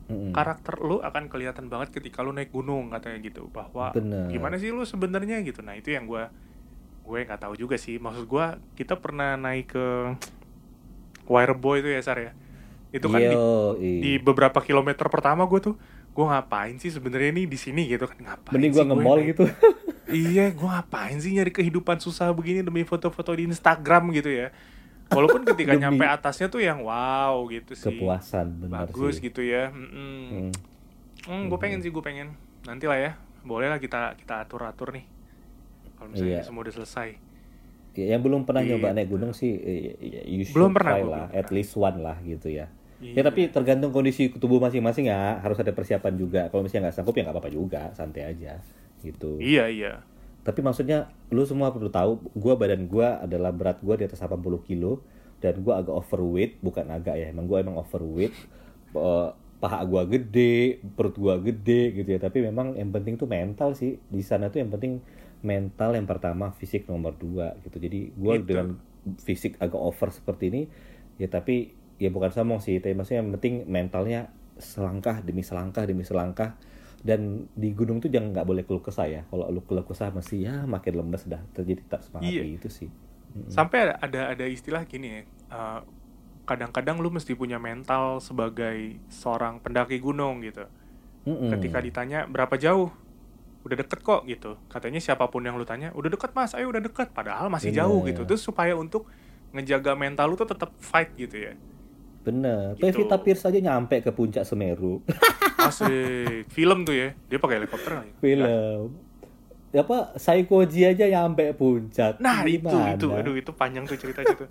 mm-hmm. 0.09 0.33
karakter 0.33 0.75
lu 0.81 0.99
akan 0.99 1.29
kelihatan 1.29 1.69
banget 1.69 1.93
ketika 1.93 2.25
lu 2.25 2.33
naik 2.33 2.49
gunung 2.49 2.89
katanya 2.89 3.21
gitu. 3.21 3.47
Bahwa 3.53 3.93
Bener. 3.93 4.27
gimana 4.33 4.57
sih 4.57 4.73
lu 4.73 4.83
sebenarnya 4.83 5.39
gitu. 5.45 5.61
Nah 5.61 5.77
itu 5.77 5.93
yang 5.93 6.09
gue 6.09 6.25
gue 7.05 7.19
nggak 7.23 7.45
tahu 7.45 7.53
juga 7.55 7.77
sih. 7.77 8.01
Maksud 8.01 8.25
gue 8.25 8.45
kita 8.75 8.97
pernah 8.97 9.37
naik 9.37 9.77
ke 9.77 9.85
Wireboy 11.29 11.85
itu 11.85 11.89
ya 11.93 12.01
Sar 12.01 12.17
ya? 12.17 12.33
Itu 12.89 13.05
kan 13.13 13.21
Yo, 13.21 13.77
di, 13.77 14.01
di 14.01 14.11
beberapa 14.17 14.59
kilometer 14.65 15.05
pertama 15.13 15.45
gue 15.45 15.61
tuh 15.61 15.75
gue 16.09 16.25
ngapain 16.25 16.73
sih 16.81 16.89
sebenarnya 16.89 17.31
nih 17.31 17.45
di 17.45 17.57
sini 17.61 17.85
gitu 17.85 18.09
kan? 18.09 18.17
Ngapain 18.17 18.53
mending 18.57 18.71
gue 18.73 18.85
nge-mall 18.89 19.19
gitu. 19.23 19.45
Iya 20.09 20.49
gue 20.49 20.65
ngapain 20.65 21.21
sih 21.21 21.37
nyari 21.37 21.53
kehidupan 21.53 22.01
susah 22.01 22.33
begini 22.33 22.65
demi 22.65 22.81
foto-foto 22.81 23.29
di 23.37 23.45
Instagram 23.45 24.09
gitu 24.17 24.33
ya 24.33 24.49
walaupun 25.09 25.41
ketika 25.45 25.73
nyampe 25.75 26.05
atasnya 26.05 26.47
tuh 26.47 26.61
yang 26.61 26.85
wow 26.85 27.45
gitu 27.49 27.73
sih 27.73 27.89
kepuasan 27.89 28.47
benar 28.65 28.87
bagus 28.87 29.17
sih. 29.17 29.29
gitu 29.29 29.41
ya 29.41 29.73
mm 29.73 29.87
-mm. 29.89 30.23
hmm. 30.29 30.51
hmm 31.25 31.43
gue 31.49 31.59
pengen 31.59 31.79
sih 31.81 31.89
gue 31.89 32.03
pengen 32.03 32.37
nanti 32.65 32.85
lah 32.85 32.97
ya 32.97 33.11
boleh 33.41 33.67
lah 33.71 33.79
kita 33.81 34.15
kita 34.19 34.45
atur 34.45 34.67
atur 34.67 34.93
nih 34.93 35.05
kalau 35.97 36.09
misalnya 36.13 36.39
iya. 36.39 36.45
semua 36.45 36.61
udah 36.63 36.75
selesai 36.75 37.09
ya, 37.97 38.05
yang 38.15 38.21
belum 38.21 38.45
pernah 38.45 38.61
nyoba 38.63 38.95
naik 38.95 39.09
gunung 39.09 39.31
sih 39.33 39.51
eh, 39.51 39.97
ya, 39.99 40.21
you 40.29 40.45
belum 40.53 40.71
pernah 40.71 40.93
lah 40.99 41.27
belum 41.27 41.39
at 41.39 41.47
least 41.49 41.73
one 41.75 41.99
lah 41.99 42.17
gitu 42.23 42.49
ya 42.51 42.67
Iya. 42.99 43.15
Ya 43.15 43.21
tapi 43.23 43.47
tergantung 43.47 43.95
kondisi 43.95 44.27
tubuh 44.27 44.59
masing-masing 44.59 45.07
ya 45.07 45.39
harus 45.39 45.55
ada 45.55 45.71
persiapan 45.71 46.19
juga. 46.19 46.51
Kalau 46.51 46.67
misalnya 46.67 46.91
nggak 46.91 46.99
sanggup 46.99 47.15
ya 47.15 47.23
nggak 47.23 47.35
apa-apa 47.39 47.51
juga, 47.55 47.83
santai 47.95 48.27
aja 48.27 48.59
gitu. 48.99 49.39
Iya 49.39 49.71
iya 49.71 50.03
tapi 50.49 50.65
maksudnya 50.65 51.13
lu 51.29 51.45
semua 51.45 51.69
perlu 51.69 51.93
tahu 51.93 52.33
gue 52.33 52.53
badan 52.57 52.89
gue 52.89 53.05
adalah 53.05 53.53
berat 53.53 53.77
gue 53.85 54.01
di 54.01 54.05
atas 54.09 54.17
80 54.25 54.65
kilo 54.65 54.97
dan 55.38 55.62
gue 55.62 55.69
agak 55.69 55.93
overweight 55.93 56.57
bukan 56.65 56.89
agak 56.89 57.21
ya 57.21 57.29
emang 57.29 57.45
gue 57.45 57.62
emang 57.62 57.77
overweight. 57.77 58.33
Uh, 58.97 59.29
paha 59.62 59.85
gue 59.85 60.17
gede 60.17 60.81
perut 60.97 61.13
gue 61.13 61.53
gede 61.53 62.01
gitu 62.01 62.09
ya. 62.09 62.17
Tapi 62.17 62.41
memang 62.41 62.73
yang 62.73 62.89
penting 62.89 63.13
tuh 63.21 63.29
mental 63.29 63.77
sih. 63.77 64.01
Di 64.09 64.25
sana 64.25 64.49
tuh 64.49 64.65
yang 64.65 64.73
penting 64.73 64.97
mental 65.45 65.93
yang 65.93 66.09
pertama 66.09 66.49
fisik 66.57 66.89
nomor 66.89 67.13
dua 67.13 67.53
gitu. 67.62 67.77
Jadi 67.77 68.09
gue 68.09 68.33
gitu. 68.41 68.47
dengan 68.49 68.81
fisik 69.21 69.62
agak 69.62 69.79
over 69.79 70.09
seperti 70.12 70.51
ini 70.51 70.62
ya 71.15 71.31
tapi 71.31 71.77
ya 72.01 72.09
bukan 72.09 72.33
sombong 72.33 72.59
sih. 72.59 72.81
Tapi 72.81 72.97
maksudnya 72.97 73.21
yang 73.21 73.31
penting 73.38 73.69
mentalnya 73.69 74.33
selangkah 74.57 75.21
demi 75.21 75.45
selangkah 75.45 75.88
demi 75.88 76.01
selangkah 76.03 76.59
dan 76.99 77.47
di 77.55 77.71
gunung 77.71 78.03
tuh 78.03 78.12
jangan 78.12 78.35
nggak 78.35 78.47
boleh 78.47 78.63
keluh 78.67 78.83
kesah 78.83 79.07
ya 79.07 79.21
kalau 79.31 79.47
lu 79.47 79.63
keluh 79.63 79.88
kesah 79.88 80.12
masih 80.12 80.47
ya 80.47 80.55
makin 80.67 80.99
lemes 80.99 81.23
dah 81.25 81.39
terjadi 81.55 81.81
tak 81.88 82.01
semangat 82.03 82.31
iya. 82.31 82.43
itu 82.43 82.67
sih 82.67 82.89
mm-hmm. 82.91 83.51
sampai 83.51 83.95
ada 83.95 84.35
ada 84.35 84.45
istilah 84.45 84.83
gini 84.83 85.07
ya 85.07 85.21
uh, 85.51 85.79
kadang-kadang 86.43 86.99
lu 86.99 87.13
mesti 87.13 87.38
punya 87.38 87.62
mental 87.62 88.19
sebagai 88.19 88.99
seorang 89.07 89.63
pendaki 89.63 90.01
gunung 90.03 90.43
gitu 90.43 90.67
mm-hmm. 91.27 91.49
ketika 91.55 91.77
ditanya 91.79 92.19
berapa 92.27 92.55
jauh 92.59 92.91
udah 93.63 93.75
deket 93.75 93.99
kok 94.03 94.23
gitu 94.27 94.55
katanya 94.71 94.99
siapa 95.03 95.27
pun 95.27 95.43
yang 95.43 95.55
lu 95.55 95.67
tanya 95.67 95.91
udah 95.95 96.09
deket 96.12 96.31
mas 96.35 96.55
ayo 96.55 96.71
udah 96.71 96.83
deket 96.83 97.12
padahal 97.12 97.51
masih 97.51 97.71
Bener. 97.71 97.79
jauh 97.85 97.99
gitu 98.07 98.21
terus 98.27 98.43
supaya 98.43 98.75
untuk 98.75 99.07
ngejaga 99.55 99.95
mental 99.95 100.31
lu 100.31 100.35
tuh 100.39 100.47
tetap 100.47 100.71
fight 100.79 101.12
gitu 101.15 101.38
ya 101.38 101.53
Bener. 102.19 102.75
Gitu. 102.75 102.83
Pevita 102.83 103.17
Pierce 103.19 103.47
aja 103.47 103.59
nyampe 103.59 104.03
ke 104.03 104.12
puncak 104.12 104.43
Semeru. 104.43 104.99
Asik. 105.69 106.49
Film 106.49 106.84
tuh 106.84 106.95
ya. 106.97 107.10
Dia 107.29 107.38
pakai 107.38 107.55
helikopter 107.62 107.91
lagi. 108.01 108.12
Film. 108.17 108.89
Ya 109.69 109.86
apa? 109.86 110.17
Saikoji 110.17 110.82
aja 110.89 111.05
nyampe 111.05 111.53
puncak. 111.53 112.17
Nah, 112.17 112.41
Gimana? 112.41 112.97
itu 112.97 113.05
itu. 113.05 113.08
Aduh, 113.13 113.36
itu 113.38 113.51
panjang 113.53 113.86
tuh 113.86 113.97
ceritanya 114.01 114.34
tuh. 114.34 114.49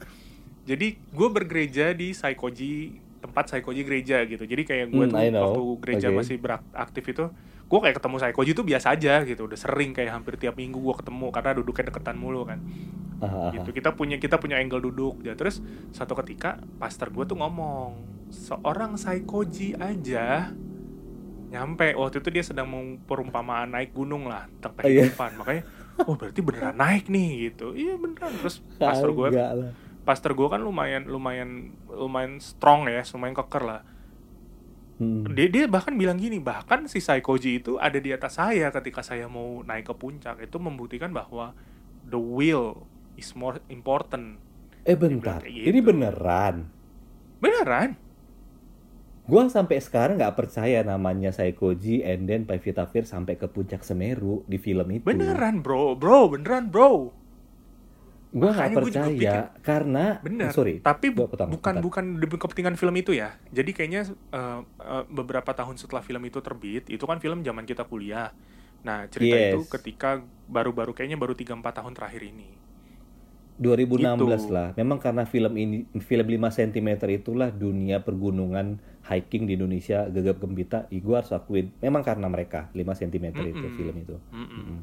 Jadi 0.68 1.00
gue 1.00 1.28
bergereja 1.33 1.90
di 1.90 2.14
Saikoji 2.14 3.02
tempat 3.18 3.50
Saikoji 3.50 3.83
gereja 3.83 4.22
gitu. 4.22 4.46
Jadi 4.46 4.62
kayak 4.62 4.87
gue 4.94 5.04
hmm, 5.11 5.12
tuh 5.12 5.42
waktu 5.42 5.62
gereja 5.83 6.09
okay. 6.14 6.16
masih 6.22 6.37
beraktif 6.38 7.02
itu, 7.02 7.24
gue 7.66 7.78
kayak 7.83 7.96
ketemu 7.98 8.16
Saikoji 8.22 8.50
tuh 8.54 8.64
biasa 8.68 8.87
aja 8.94 9.26
gitu. 9.26 9.50
Udah 9.50 9.59
sering 9.59 9.90
kayak 9.90 10.14
hampir 10.14 10.38
tiap 10.38 10.54
minggu 10.54 10.78
gue 10.78 10.94
ketemu 11.02 11.26
karena 11.35 11.50
duduknya 11.59 11.85
deketan 11.90 12.14
mulu 12.14 12.46
kan. 12.46 12.62
Aha, 13.18 13.50
gitu 13.50 13.74
kita 13.74 13.98
punya 13.98 14.14
kita 14.22 14.38
punya 14.38 14.62
angle 14.62 14.78
duduk 14.78 15.26
ya 15.26 15.35
terus 15.35 15.59
satu 15.90 16.14
ketika 16.22 16.62
pastor 16.78 17.11
gue 17.11 17.26
tuh 17.26 17.35
ngomong 17.35 17.98
seorang 18.31 18.94
Saikoji 18.94 19.74
aja 19.74 20.54
nyampe 21.48 21.96
waktu 21.96 22.20
itu 22.20 22.28
dia 22.28 22.44
sedang 22.44 22.68
mau 22.68 22.82
perumpamaan 23.08 23.72
naik 23.72 23.96
gunung 23.96 24.28
lah 24.28 24.46
tentang 24.61 24.84
oh, 24.84 24.90
iya. 24.90 25.08
kehidupan 25.08 25.30
makanya 25.40 25.62
oh 26.04 26.14
berarti 26.14 26.40
beneran 26.44 26.76
naik 26.76 27.04
nih 27.08 27.30
gitu 27.50 27.72
iya 27.72 27.96
beneran 27.96 28.32
terus 28.37 28.61
pastor 28.76 29.11
gue 29.16 29.28
pastor 30.04 30.32
gue 30.37 30.48
kan 30.48 30.61
lumayan 30.61 31.08
lumayan 31.08 31.72
lumayan 31.88 32.37
strong 32.40 32.88
ya 32.88 33.00
lumayan 33.16 33.37
keker 33.37 33.62
lah 33.64 33.80
hmm. 35.00 35.32
dia 35.32 35.48
dia 35.48 35.64
bahkan 35.64 35.96
bilang 35.96 36.20
gini 36.20 36.37
bahkan 36.37 36.84
si 36.84 37.00
Saikoji 37.00 37.64
itu 37.64 37.80
ada 37.80 37.96
di 37.96 38.12
atas 38.12 38.37
saya 38.37 38.68
ketika 38.68 39.00
saya 39.00 39.24
mau 39.26 39.64
naik 39.64 39.88
ke 39.88 39.94
puncak 39.96 40.40
itu 40.44 40.56
membuktikan 40.61 41.12
bahwa 41.12 41.56
the 42.08 42.20
will 42.20 42.88
is 43.18 43.34
more 43.34 43.58
important. 43.68 44.38
Eh 44.87 44.94
bentar, 44.94 45.42
gitu. 45.44 45.68
ini 45.68 45.82
beneran? 45.82 46.70
Beneran? 47.42 47.98
Gua 49.28 49.44
sampai 49.52 49.76
sekarang 49.76 50.16
nggak 50.16 50.40
percaya 50.40 50.80
namanya 50.80 51.28
Saikoji 51.28 52.00
and 52.00 52.24
then 52.24 52.48
Pevita 52.48 52.88
Fir 52.88 53.04
sampai 53.04 53.36
ke 53.36 53.44
puncak 53.44 53.84
Semeru 53.84 54.40
di 54.48 54.56
film 54.56 54.88
itu. 54.88 55.04
Beneran 55.04 55.60
bro, 55.60 55.92
bro, 55.92 56.32
beneran 56.32 56.72
bro. 56.72 57.12
Gue 58.28 58.48
nggak 58.52 58.72
percaya 58.72 59.08
pikir, 59.12 59.40
karena 59.60 60.20
bener. 60.24 60.48
Sorry, 60.52 60.80
tapi 60.80 61.12
bu 61.12 61.28
bukan 61.28 61.48
bukan 61.48 61.74
bukan 61.80 62.04
demi 62.20 62.36
kepentingan 62.40 62.80
film 62.80 62.96
itu 62.96 63.12
ya. 63.12 63.36
Jadi 63.52 63.76
kayaknya 63.76 64.08
uh, 64.32 64.64
uh, 64.64 65.04
beberapa 65.08 65.52
tahun 65.52 65.76
setelah 65.76 66.00
film 66.00 66.24
itu 66.24 66.40
terbit, 66.40 66.88
itu 66.88 67.04
kan 67.04 67.20
film 67.20 67.44
zaman 67.44 67.68
kita 67.68 67.84
kuliah. 67.84 68.32
Nah 68.84 69.08
cerita 69.12 69.36
yes. 69.36 69.52
itu 69.56 69.60
ketika 69.68 70.24
baru-baru 70.48 70.96
kayaknya 70.96 71.20
baru 71.20 71.36
3-4 71.36 71.60
tahun 71.60 71.92
terakhir 71.92 72.22
ini 72.24 72.48
2016 73.58 73.98
gitu. 73.98 74.54
lah. 74.54 74.68
Memang 74.78 75.02
karena 75.02 75.26
film 75.26 75.52
ini 75.58 75.82
film 75.98 76.26
5 76.30 76.58
cm 76.62 76.88
itulah 77.10 77.50
dunia 77.50 78.06
pergunungan 78.06 78.78
hiking 79.08 79.48
di 79.48 79.56
Indonesia 79.56 80.06
gegap 80.12 80.38
gempita. 80.38 80.86
Gue 80.92 81.16
harus 81.16 81.32
akuin 81.32 81.72
memang 81.80 82.04
karena 82.04 82.28
mereka 82.28 82.68
5 82.76 82.84
cm 82.84 83.26
mm 83.32 83.40
-mm. 83.40 83.52
itu 83.52 83.66
film 83.74 83.96
itu. 83.96 84.16
Mm 84.30 84.38
-mm. 84.38 84.48
Mm 84.48 84.64
-mm. 84.64 84.80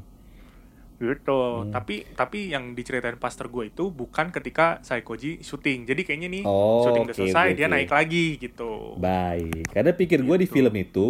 Gitu. 0.96 1.40
Hmm. 1.60 1.72
Tapi 1.76 2.08
tapi 2.16 2.56
yang 2.56 2.72
diceritain 2.72 3.20
pastor 3.20 3.52
gue 3.52 3.68
itu 3.68 3.92
bukan 3.92 4.32
ketika 4.32 4.80
Saikoji 4.80 5.44
syuting. 5.44 5.84
Jadi 5.84 6.02
kayaknya 6.08 6.28
nih 6.40 6.42
oh, 6.48 6.88
syuting 6.88 7.04
udah 7.04 7.16
selesai 7.16 7.46
okay, 7.52 7.56
dia 7.56 7.66
naik 7.68 7.92
lagi 7.92 8.40
gitu. 8.40 8.96
Baik. 8.96 9.68
Karena 9.70 9.92
pikir 9.92 10.24
gue 10.24 10.36
di 10.40 10.48
gitu. 10.48 10.56
film 10.56 10.74
itu 10.74 11.08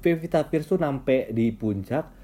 Pevita 0.00 0.40
Pierce 0.48 0.72
tuh 0.72 0.80
nampe 0.80 1.28
di 1.34 1.52
puncak 1.52 2.16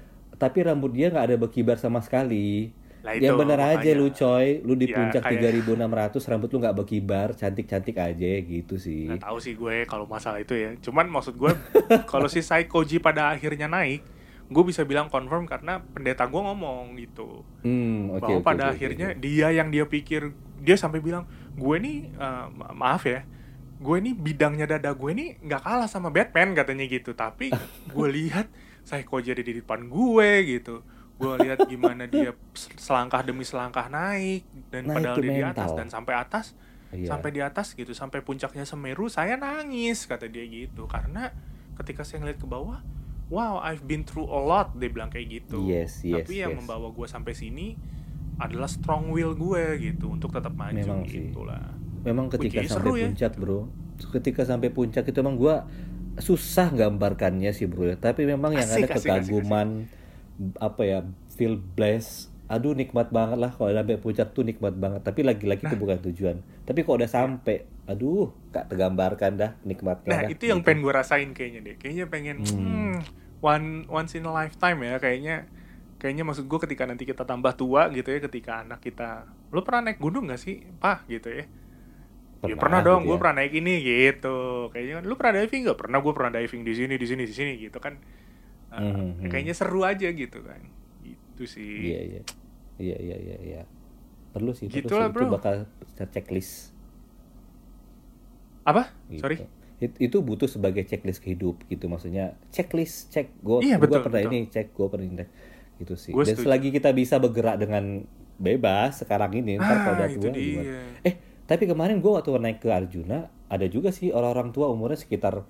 tapi 0.43 0.65
rambut 0.65 0.91
dia 0.91 1.07
nggak 1.07 1.25
ada 1.29 1.37
berkibar 1.39 1.77
sama 1.79 2.01
sekali 2.03 2.73
lah 3.03 3.19
itu, 3.19 3.27
yang 3.27 3.35
bener 3.35 3.59
aja 3.59 3.89
lu 3.99 4.07
coy, 4.15 4.63
lu 4.63 4.79
di 4.79 4.87
ya, 4.87 4.95
puncak 4.95 5.27
tiga 5.27 5.51
ribu 5.51 5.75
enam 5.75 5.91
ratus 5.91 6.23
rambut 6.23 6.47
lu 6.55 6.63
nggak 6.63 6.71
berkibar, 6.71 7.35
cantik-cantik 7.35 7.99
aja 7.99 8.31
gitu 8.39 8.79
sih. 8.79 9.11
Gak 9.11 9.27
tahu 9.27 9.37
sih 9.43 9.59
gue 9.59 9.83
kalau 9.83 10.07
masalah 10.07 10.39
itu 10.39 10.55
ya. 10.55 10.71
Cuman 10.79 11.11
maksud 11.11 11.35
gue 11.35 11.51
kalau 12.11 12.31
si 12.31 12.39
Saikoji 12.39 13.03
pada 13.03 13.35
akhirnya 13.35 13.67
naik, 13.67 14.07
gue 14.47 14.63
bisa 14.63 14.87
bilang 14.87 15.11
confirm 15.11 15.43
karena 15.43 15.83
pendeta 15.83 16.23
gue 16.31 16.41
ngomong 16.47 16.95
gitu. 16.95 17.43
Hmm, 17.67 18.15
okay, 18.15 18.23
Bahwa 18.23 18.39
okay, 18.39 18.47
pada 18.47 18.63
okay, 18.71 18.73
akhirnya 18.79 19.07
okay. 19.11 19.19
dia 19.19 19.47
yang 19.51 19.67
dia 19.67 19.83
pikir 19.83 20.31
dia 20.63 20.79
sampai 20.79 21.03
bilang, 21.03 21.27
"Gue 21.59 21.83
nih 21.83 22.07
uh, 22.15 22.47
maaf 22.71 23.03
ya, 23.03 23.27
gue 23.83 23.97
nih 23.99 24.15
bidangnya 24.15 24.65
dada 24.79 24.95
gue 24.95 25.11
nih 25.11 25.43
nggak 25.43 25.59
kalah 25.59 25.91
sama 25.91 26.07
Batman 26.07 26.55
katanya 26.55 26.87
gitu 26.87 27.11
tapi 27.11 27.51
gue 27.91 28.07
lihat 28.07 28.47
Saikoji 28.87 29.35
ada 29.35 29.43
di 29.43 29.59
depan 29.59 29.91
gue 29.91 30.29
gitu 30.47 30.87
gue 31.13 31.33
lihat 31.39 31.59
gimana 31.65 32.03
dia 32.05 32.33
selangkah 32.75 33.21
demi 33.21 33.41
selangkah 33.41 33.87
naik 33.87 34.43
dan 34.67 34.85
Nah, 34.85 34.95
padahal 34.95 35.17
dia 35.17 35.31
di 35.31 35.43
atas 35.43 35.69
dan 35.71 35.87
sampai 35.87 36.13
atas 36.15 36.45
Iya. 36.89 37.09
sampai 37.09 37.29
di 37.29 37.41
atas 37.41 37.73
gitu 37.73 37.89
sampai 37.89 38.21
puncaknya 38.21 38.63
Semeru 38.63 39.07
saya 39.07 39.33
nangis 39.33 40.05
kata 40.05 40.29
dia 40.29 40.45
gitu 40.45 40.85
karena 40.85 41.33
ketika 41.75 42.05
saya 42.05 42.21
ngeliat 42.21 42.37
ke 42.37 42.45
bawah 42.45 42.85
wow 43.27 43.57
I've 43.59 43.81
been 43.83 44.03
through 44.03 44.25
a 44.25 44.37
lot 44.37 44.73
dia 44.75 44.87
bilang 44.87 45.09
kayak 45.09 45.41
gitu 45.41 45.57
Yes, 45.63 46.01
yes, 46.01 46.21
tapi 46.21 46.39
yang 46.39 46.53
yes. 46.53 46.59
membawa 46.59 46.89
gue 46.89 47.07
sampai 47.07 47.33
sini 47.33 47.73
adalah 48.35 48.69
strong 48.69 49.09
will 49.09 49.33
gue 49.33 49.63
gitu 49.79 50.11
untuk 50.11 50.29
tetap 50.29 50.53
maju 50.53 50.73
Memang 50.75 51.01
sih. 51.05 51.29
gitu 51.29 51.41
lah 51.43 51.65
Memang 52.03 52.27
ketika 52.27 52.59
Which 52.59 52.67
sampai 52.67 52.91
ya. 52.93 53.07
puncak, 53.07 53.33
bro. 53.39 53.59
Ketika 54.11 54.41
sampai 54.43 54.67
puncak 54.67 55.07
itu 55.07 55.15
emang 55.15 55.39
gua 55.39 55.63
susah 56.13 56.67
gambarkannya 56.67 57.49
sih, 57.49 57.63
bro. 57.63 57.95
Tapi 57.95 58.27
memang 58.27 58.51
yang 58.51 58.67
Asik, 58.67 58.85
ada 58.85 58.99
asik, 58.99 59.07
asik, 59.07 59.07
kekaguman, 59.31 59.87
apa 60.59 60.81
ya, 60.83 60.99
feel 61.33 61.57
blessed. 61.57 62.29
Aduh 62.51 62.75
nikmat 62.75 63.09
banget 63.09 63.39
lah 63.39 63.49
kalau 63.55 63.71
sampai 63.71 63.97
puncak 63.97 64.35
tuh 64.35 64.43
nikmat 64.45 64.75
banget. 64.75 65.01
Tapi 65.01 65.23
lagi-lagi 65.25 65.63
Nah. 65.63 65.69
itu 65.73 65.77
bukan 65.79 65.97
tujuan. 66.11 66.37
Tapi 66.63 66.79
kalau 66.83 66.95
udah 67.01 67.09
sampai, 67.09 67.65
aduh, 67.87 68.29
gak 68.51 68.69
tergambarkan 68.69 69.31
dah 69.39 69.51
nikmatnya. 69.63 70.11
Nah 70.11 70.21
dah, 70.27 70.29
itu 70.29 70.43
yang 70.45 70.59
gitu. 70.61 70.67
pengen 70.69 70.79
gue 70.83 70.93
rasain 70.93 71.29
kayaknya 71.33 71.59
deh. 71.63 71.75
Kayaknya 71.79 72.05
pengen 72.11 72.37
Hmm. 72.43 72.59
hmm, 72.59 72.95
one 73.41 73.67
once 73.89 74.13
in 74.13 74.27
a 74.27 74.33
lifetime 74.33 74.79
ya 74.83 74.99
kayaknya. 74.99 75.47
Kayaknya 75.97 76.23
maksud 76.27 76.45
gue 76.51 76.59
ketika 76.67 76.83
nanti 76.83 77.07
kita 77.07 77.23
tambah 77.23 77.55
tua 77.55 77.87
gitu 77.89 78.11
ya, 78.11 78.19
ketika 78.19 78.59
anak 78.61 78.83
kita, 78.83 79.23
lu 79.55 79.63
pernah 79.63 79.87
naik 79.87 80.03
gunung 80.03 80.27
gak 80.27 80.41
sih, 80.43 80.59
pak 80.77 81.07
gitu 81.07 81.31
ya? 81.31 81.47
ya 82.43 82.59
pernah 82.59 82.83
dong, 82.83 83.07
gitu 83.07 83.15
gue 83.15 83.15
ya. 83.15 83.21
pernah 83.23 83.35
naik 83.39 83.53
ini 83.55 83.73
gitu. 83.79 84.37
Kayaknya 84.67 84.93
kan, 84.99 85.03
lu 85.07 85.13
pernah 85.15 85.33
diving 85.39 85.61
gak? 85.63 85.79
Pernah 85.79 85.99
gue 86.03 86.13
pernah 86.13 86.31
diving 86.35 86.61
di 86.67 86.73
sini, 86.75 86.93
di 86.99 87.07
sini, 87.07 87.23
di 87.23 87.31
sini 87.31 87.51
gitu 87.55 87.79
kan. 87.79 87.95
Uh, 88.73 89.13
Hmm. 89.13 89.29
Kayaknya 89.29 89.53
seru 89.53 89.81
aja 89.81 90.07
gitu 90.07 90.41
kan. 90.41 90.57
Itu 91.03 91.45
sih. 91.45 91.61
Iya 91.85 91.99
iya. 92.03 92.21
Iya 92.75 92.97
iya 92.99 93.17
iya 93.19 93.37
iya. 93.39 93.61
Perlu 94.29 94.51
sih, 94.51 94.65
perlu 94.65 94.81
Gitu 94.81 94.89
sih. 94.89 94.97
lah, 94.97 95.07
Itu 95.07 95.15
bro. 95.19 95.29
bakal 95.31 95.55
checklist. 96.09 96.73
Apa? 98.63 98.89
gitu. 99.07 99.21
Sorry. 99.21 99.37
It- 99.77 99.99
itu 99.99 100.17
butuh 100.17 100.47
sebagai 100.47 100.81
checklist 100.81 101.19
hidup 101.21 101.59
gitu 101.67 101.85
maksudnya 101.85 102.39
checklist 102.49 103.11
cek 103.11 103.35
gue 103.37 103.59
Iya, 103.61 103.75
gua 103.75 103.83
betul, 103.83 103.99
pernah 104.01 104.21
betul. 104.21 104.31
ini 104.31 104.39
cek 104.47 104.67
gue 104.71 104.87
pernah 104.87 105.05
ini 105.05 105.25
gitu 105.75 105.93
sih 105.93 106.11
Gua 106.11 106.23
dan 106.23 106.33
setuju. 106.33 106.45
selagi 106.47 106.69
kita 106.71 106.89
bisa 106.91 107.19
bergerak 107.19 107.59
dengan 107.59 108.07
bebas 108.33 109.03
sekarang 109.03 109.35
ini 109.35 109.59
ntar 109.59 109.75
kalau 109.77 109.91
Ah, 109.91 109.97
udah 109.97 110.07
itu 110.07 110.23
tua 110.23 110.31
gimana 110.31 110.71
eh 111.01 111.15
tapi 111.43 111.63
kemarin 111.65 111.99
gue 111.99 112.07
waktu 112.07 112.31
naik 112.31 112.59
ke 112.59 112.69
Arjuna 112.71 113.19
ada 113.45 113.65
juga 113.67 113.91
sih 113.91 114.07
orang-orang 114.09 114.49
tua 114.49 114.71
umurnya 114.71 114.95
sekitar 114.95 115.43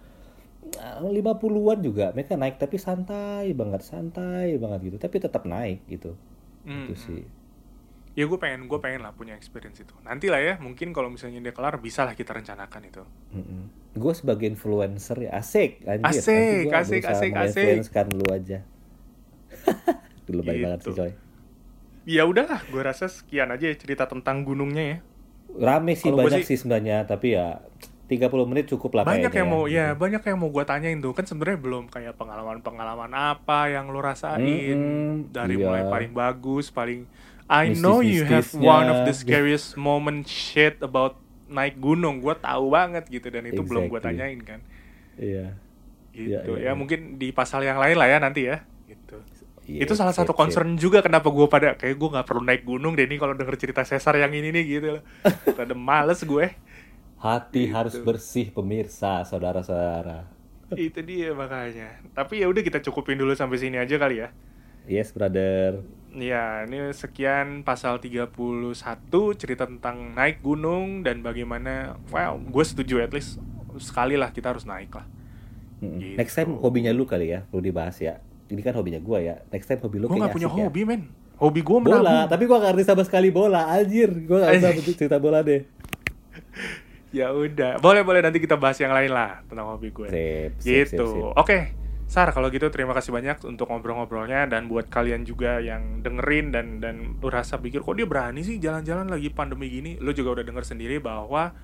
lima 1.17 1.33
puluhan 1.41 1.79
juga 1.87 2.05
mereka 2.15 2.33
naik 2.41 2.55
tapi 2.63 2.77
santai 2.79 3.45
banget 3.59 3.81
santai 3.91 4.47
banget 4.63 4.79
gitu 4.91 4.97
tapi 5.03 5.15
tetap 5.25 5.43
naik 5.53 5.79
gitu 5.93 6.11
Hmm, 6.63 6.87
itu 6.87 6.93
sih 6.95 7.21
Ya 8.13 8.29
gue 8.29 8.37
pengen, 8.43 8.69
gue 8.69 8.77
pengen 8.77 9.01
lah 9.05 9.13
punya 9.19 9.33
experience 9.33 9.81
itu. 9.81 9.93
Nanti 10.05 10.29
lah 10.29 10.37
ya, 10.37 10.53
mungkin 10.61 10.93
kalau 10.93 11.09
misalnya 11.09 11.41
dia 11.41 11.53
kelar, 11.57 11.75
bisa 11.81 12.05
lah 12.05 12.13
kita 12.13 12.31
rencanakan 12.37 12.81
itu. 12.85 13.03
gue 13.93 14.13
sebagai 14.17 14.49
influencer 14.49 15.17
ya 15.29 15.31
asik 15.37 15.85
anjir 15.85 16.21
Asik, 16.21 16.33
Nanti 16.33 16.55
gua 16.65 16.73
asik, 16.81 17.03
asik, 17.05 17.31
asik. 17.33 17.33
menginfluencekan 17.37 18.07
lu 18.09 18.25
aja 18.33 18.57
dulu 20.27 20.41
baik 20.43 20.59
banget 20.65 20.79
Gitu. 20.81 20.89
sih 20.89 20.93
coy 20.97 21.11
Ya 22.03 22.27
udahlah, 22.27 22.59
gue 22.67 22.81
rasa 22.83 23.07
sekian 23.07 23.47
aja 23.55 23.65
ya 23.71 23.75
cerita 23.79 24.03
tentang 24.11 24.43
gunungnya 24.43 24.83
ya. 24.83 24.97
rame 25.53 25.93
sih 26.01 26.09
gua 26.09 26.25
banyak 26.25 26.41
sih- 26.43 26.47
sih 26.49 26.57
sebenarnya 26.61 27.05
tapi 27.05 27.37
ya 27.37 27.61
30 28.03 28.49
menit 28.51 28.65
cukup 28.67 28.99
lah 28.99 29.03
banyak 29.07 29.31
yang 29.31 29.47
mau, 29.47 29.63
ya 29.63 29.95
gitu. 29.95 30.03
banyak 30.03 30.21
yang 30.27 30.37
mau 30.37 30.49
gue 30.51 30.63
tanyain 30.67 30.99
tuh. 30.99 31.15
Kan 31.15 31.23
sebenarnya 31.23 31.59
belum 31.59 31.83
kayak 31.87 32.19
pengalaman-pengalaman 32.19 33.11
apa 33.15 33.71
yang 33.71 33.89
lo 33.89 34.03
rasain 34.03 34.43
Mm-mm, 34.43 35.31
dari 35.31 35.55
iya. 35.55 35.63
mulai 35.63 35.83
paling 35.87 36.11
bagus, 36.11 36.67
paling. 36.67 37.07
I 37.47 37.71
know 37.75 38.03
you 38.03 38.27
have 38.27 38.47
one 38.55 38.91
of 38.91 39.07
the 39.07 39.15
scariest 39.15 39.79
moment 39.79 40.27
shit 40.27 40.83
about 40.83 41.15
naik 41.47 41.79
gunung. 41.79 42.19
Gue 42.19 42.35
tahu 42.35 42.75
banget 42.75 43.07
gitu 43.07 43.31
dan 43.31 43.47
itu 43.47 43.63
belum 43.63 43.87
gue 43.87 43.99
Exactly. 43.99 44.19
tanyain 44.19 44.39
kan. 44.43 44.59
iya 45.15 45.47
Gitu. 46.13 46.29
Iya, 46.29 46.39
iya, 46.45 46.57
ya 46.61 46.63
iya. 46.69 46.71
mungkin 46.77 47.17
di 47.17 47.33
pasal 47.33 47.65
yang 47.65 47.81
lain 47.81 47.97
lah 47.97 48.05
ya 48.05 48.17
nanti 48.21 48.45
ya. 48.45 48.61
Gitu. 48.85 49.17
Iya, 49.63 49.87
itu 49.87 49.93
salah 49.97 50.13
satu 50.13 50.35
concern 50.35 50.75
juga 50.77 51.01
kenapa 51.01 51.31
gue 51.31 51.47
pada 51.49 51.73
kayak 51.73 51.95
gue 51.97 52.09
nggak 52.13 52.27
perlu 52.27 52.43
naik 52.45 52.67
gunung 52.67 52.93
deh 52.93 53.07
nih 53.09 53.17
kalau 53.17 53.33
denger 53.33 53.55
cerita 53.57 53.81
sesar 53.81 54.19
yang 54.21 54.29
ini 54.29 54.53
nih 54.53 54.63
gitu 54.77 54.87
loh. 54.99 55.03
Pada 55.57 55.73
males 55.73 56.21
gue. 56.21 56.45
Hati 57.23 57.65
Gitu. 57.65 57.71
harus 57.71 57.95
bersih 57.97 58.51
pemirsa 58.51 59.23
saudara-saudara 59.23 60.27
itu 60.75 60.99
dia 60.99 61.31
makanya. 61.31 62.01
Tapi 62.11 62.41
ya 62.41 62.49
udah 62.49 62.59
kita 62.59 62.81
cukupin 62.81 63.15
dulu 63.15 63.31
sampai 63.31 63.57
sini 63.57 63.77
aja 63.77 63.95
kali 63.95 64.19
ya. 64.19 64.29
yes 64.83 65.09
brother 65.09 65.79
Ya, 66.13 66.61
ini 66.61 66.93
sekian 66.93 67.63
pasal 67.63 67.97
31 67.97 68.29
cerita 69.33 69.63
tentang 69.63 70.13
naik 70.13 70.41
gunung 70.41 71.01
dan 71.01 71.21
bagaimana 71.21 71.97
well, 72.07 72.37
gue 72.37 72.61
setuju 72.61 73.01
at 73.01 73.09
least 73.09 73.41
sekali 73.75 74.13
lah 74.13 74.29
kita 74.29 74.51
harus 74.51 74.61
naik 74.63 74.91
lah. 74.91 75.07
Mm-mm. 75.79 75.97
Gitu. 75.97 76.15
next 76.15 76.33
time 76.33 76.53
hobinya 76.55 76.91
lu 76.91 77.03
kali 77.03 77.27
ya 77.29 77.43
perlu 77.43 77.59
dibahas 77.61 77.97
ya 77.97 78.21
ini 78.45 78.59
kan 78.59 78.71
hobinya 78.71 78.99
gua 78.99 79.19
ya 79.19 79.35
next 79.49 79.65
time 79.65 79.79
hobi 79.79 79.97
lu 79.97 80.05
Gue 80.05 80.15
punya 80.15 80.29
asik 80.29 80.45
ya. 80.45 80.49
hobi, 80.63 80.81
men. 80.83 81.01
Hobi 81.35 81.59
gue 81.59 81.77
bola 81.81 82.23
tapi 82.25 82.43
gua 82.45 82.57
gak 82.59 82.71
ngerti 82.71 82.85
sama 82.85 83.03
sekali 83.03 83.29
bola 83.29 83.67
anjir 83.67 84.07
gua 84.23 84.37
gak 84.43 84.51
usah 84.59 84.71
Eh. 84.71 84.95
cerita 84.95 85.17
bola 85.17 85.41
deh 85.41 85.63
Ya 87.13 87.29
udah, 87.29 87.77
boleh 87.77 88.01
boleh 88.01 88.25
nanti 88.25 88.41
kita 88.41 88.57
bahas 88.57 88.81
yang 88.81 88.89
lain 88.89 89.13
lah 89.13 89.45
tentang 89.45 89.69
hobi 89.69 89.93
gue. 89.93 90.09
Sip, 90.09 90.51
sip, 90.57 90.97
gitu. 90.97 91.05
sip, 91.05 91.13
sip. 91.13 91.37
Oke, 91.37 91.57
Sar 92.13 92.29
kalau 92.29 92.51
gitu 92.53 92.67
terima 92.69 92.93
kasih 92.93 93.09
banyak 93.09 93.41
untuk 93.47 93.73
ngobrol-ngobrolnya 93.73 94.45
dan 94.45 94.67
buat 94.69 94.85
kalian 94.91 95.23
juga 95.23 95.57
yang 95.63 96.03
dengerin 96.03 96.53
dan 96.53 96.77
dan 96.77 97.17
lu 97.17 97.27
rasa 97.31 97.57
pikir 97.57 97.81
kok 97.81 97.95
dia 97.95 98.05
berani 98.05 98.43
sih 98.45 98.59
jalan-jalan 98.59 99.09
lagi 99.09 99.33
pandemi 99.33 99.71
gini, 99.71 99.97
lu 99.97 100.13
juga 100.13 100.37
udah 100.37 100.45
denger 100.45 100.65
sendiri 100.67 101.01
bahwa 101.01 101.55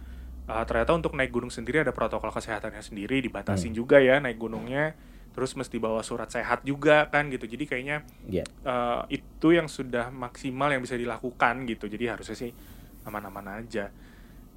uh, 0.50 0.64
ternyata 0.66 0.96
untuk 0.98 1.14
naik 1.14 1.30
gunung 1.30 1.54
sendiri 1.54 1.84
ada 1.86 1.94
protokol 1.94 2.34
kesehatannya 2.34 2.82
sendiri, 2.82 3.22
dibatasin 3.22 3.78
juga 3.78 4.02
ya 4.02 4.18
naik 4.18 4.42
gunungnya. 4.42 4.98
Terus 5.30 5.54
mesti 5.54 5.78
bawa 5.78 6.02
surat 6.02 6.28
sehat 6.34 6.66
juga 6.66 7.06
kan 7.14 7.30
gitu. 7.30 7.46
Jadi 7.46 7.70
kayaknya 7.70 8.02
Iya. 8.26 8.44
uh, 8.66 9.06
itu 9.14 9.54
yang 9.54 9.70
sudah 9.70 10.10
maksimal 10.10 10.74
yang 10.74 10.82
bisa 10.82 10.98
dilakukan 10.98 11.70
gitu. 11.70 11.86
Jadi 11.86 12.10
harusnya 12.10 12.34
sih 12.34 12.52
aman-aman 13.06 13.62
aja. 13.62 13.94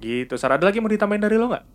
Gitu. 0.03 0.35
Sar, 0.35 0.59
ada 0.59 0.67
lagi 0.67 0.83
mau 0.83 0.91
ditambahin 0.91 1.23
dari 1.23 1.39
lo 1.39 1.47
nggak? 1.47 1.65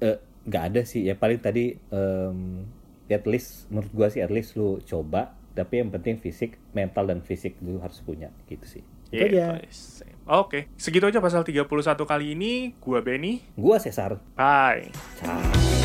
Eh, 0.00 0.18
nggak 0.48 0.64
ada 0.72 0.82
sih 0.82 1.06
ya 1.06 1.14
paling 1.14 1.38
tadi 1.38 1.76
em, 1.76 2.66
at 3.06 3.28
least 3.28 3.70
menurut 3.70 3.92
gua 3.94 4.08
sih 4.10 4.18
at 4.18 4.32
least 4.32 4.58
lu 4.58 4.82
coba 4.82 5.36
tapi 5.52 5.84
yang 5.84 5.92
penting 5.92 6.18
fisik 6.18 6.56
mental 6.72 7.06
dan 7.06 7.20
fisik 7.20 7.60
lu 7.62 7.78
harus 7.78 8.00
punya 8.02 8.32
gitu 8.48 8.64
sih 8.66 8.82
itu 9.12 9.28
Gitu, 9.28 9.36
aja 9.36 9.60
same. 9.68 10.16
Oke, 10.24 10.72
segitu 10.80 11.04
aja 11.04 11.20
pasal 11.20 11.44
31 11.44 11.68
kali 12.08 12.32
ini. 12.32 12.72
Gua 12.80 13.04
Benny. 13.04 13.44
gua 13.60 13.76
Cesar 13.76 14.16
Bye. 14.32 14.88
ciao 15.20 15.81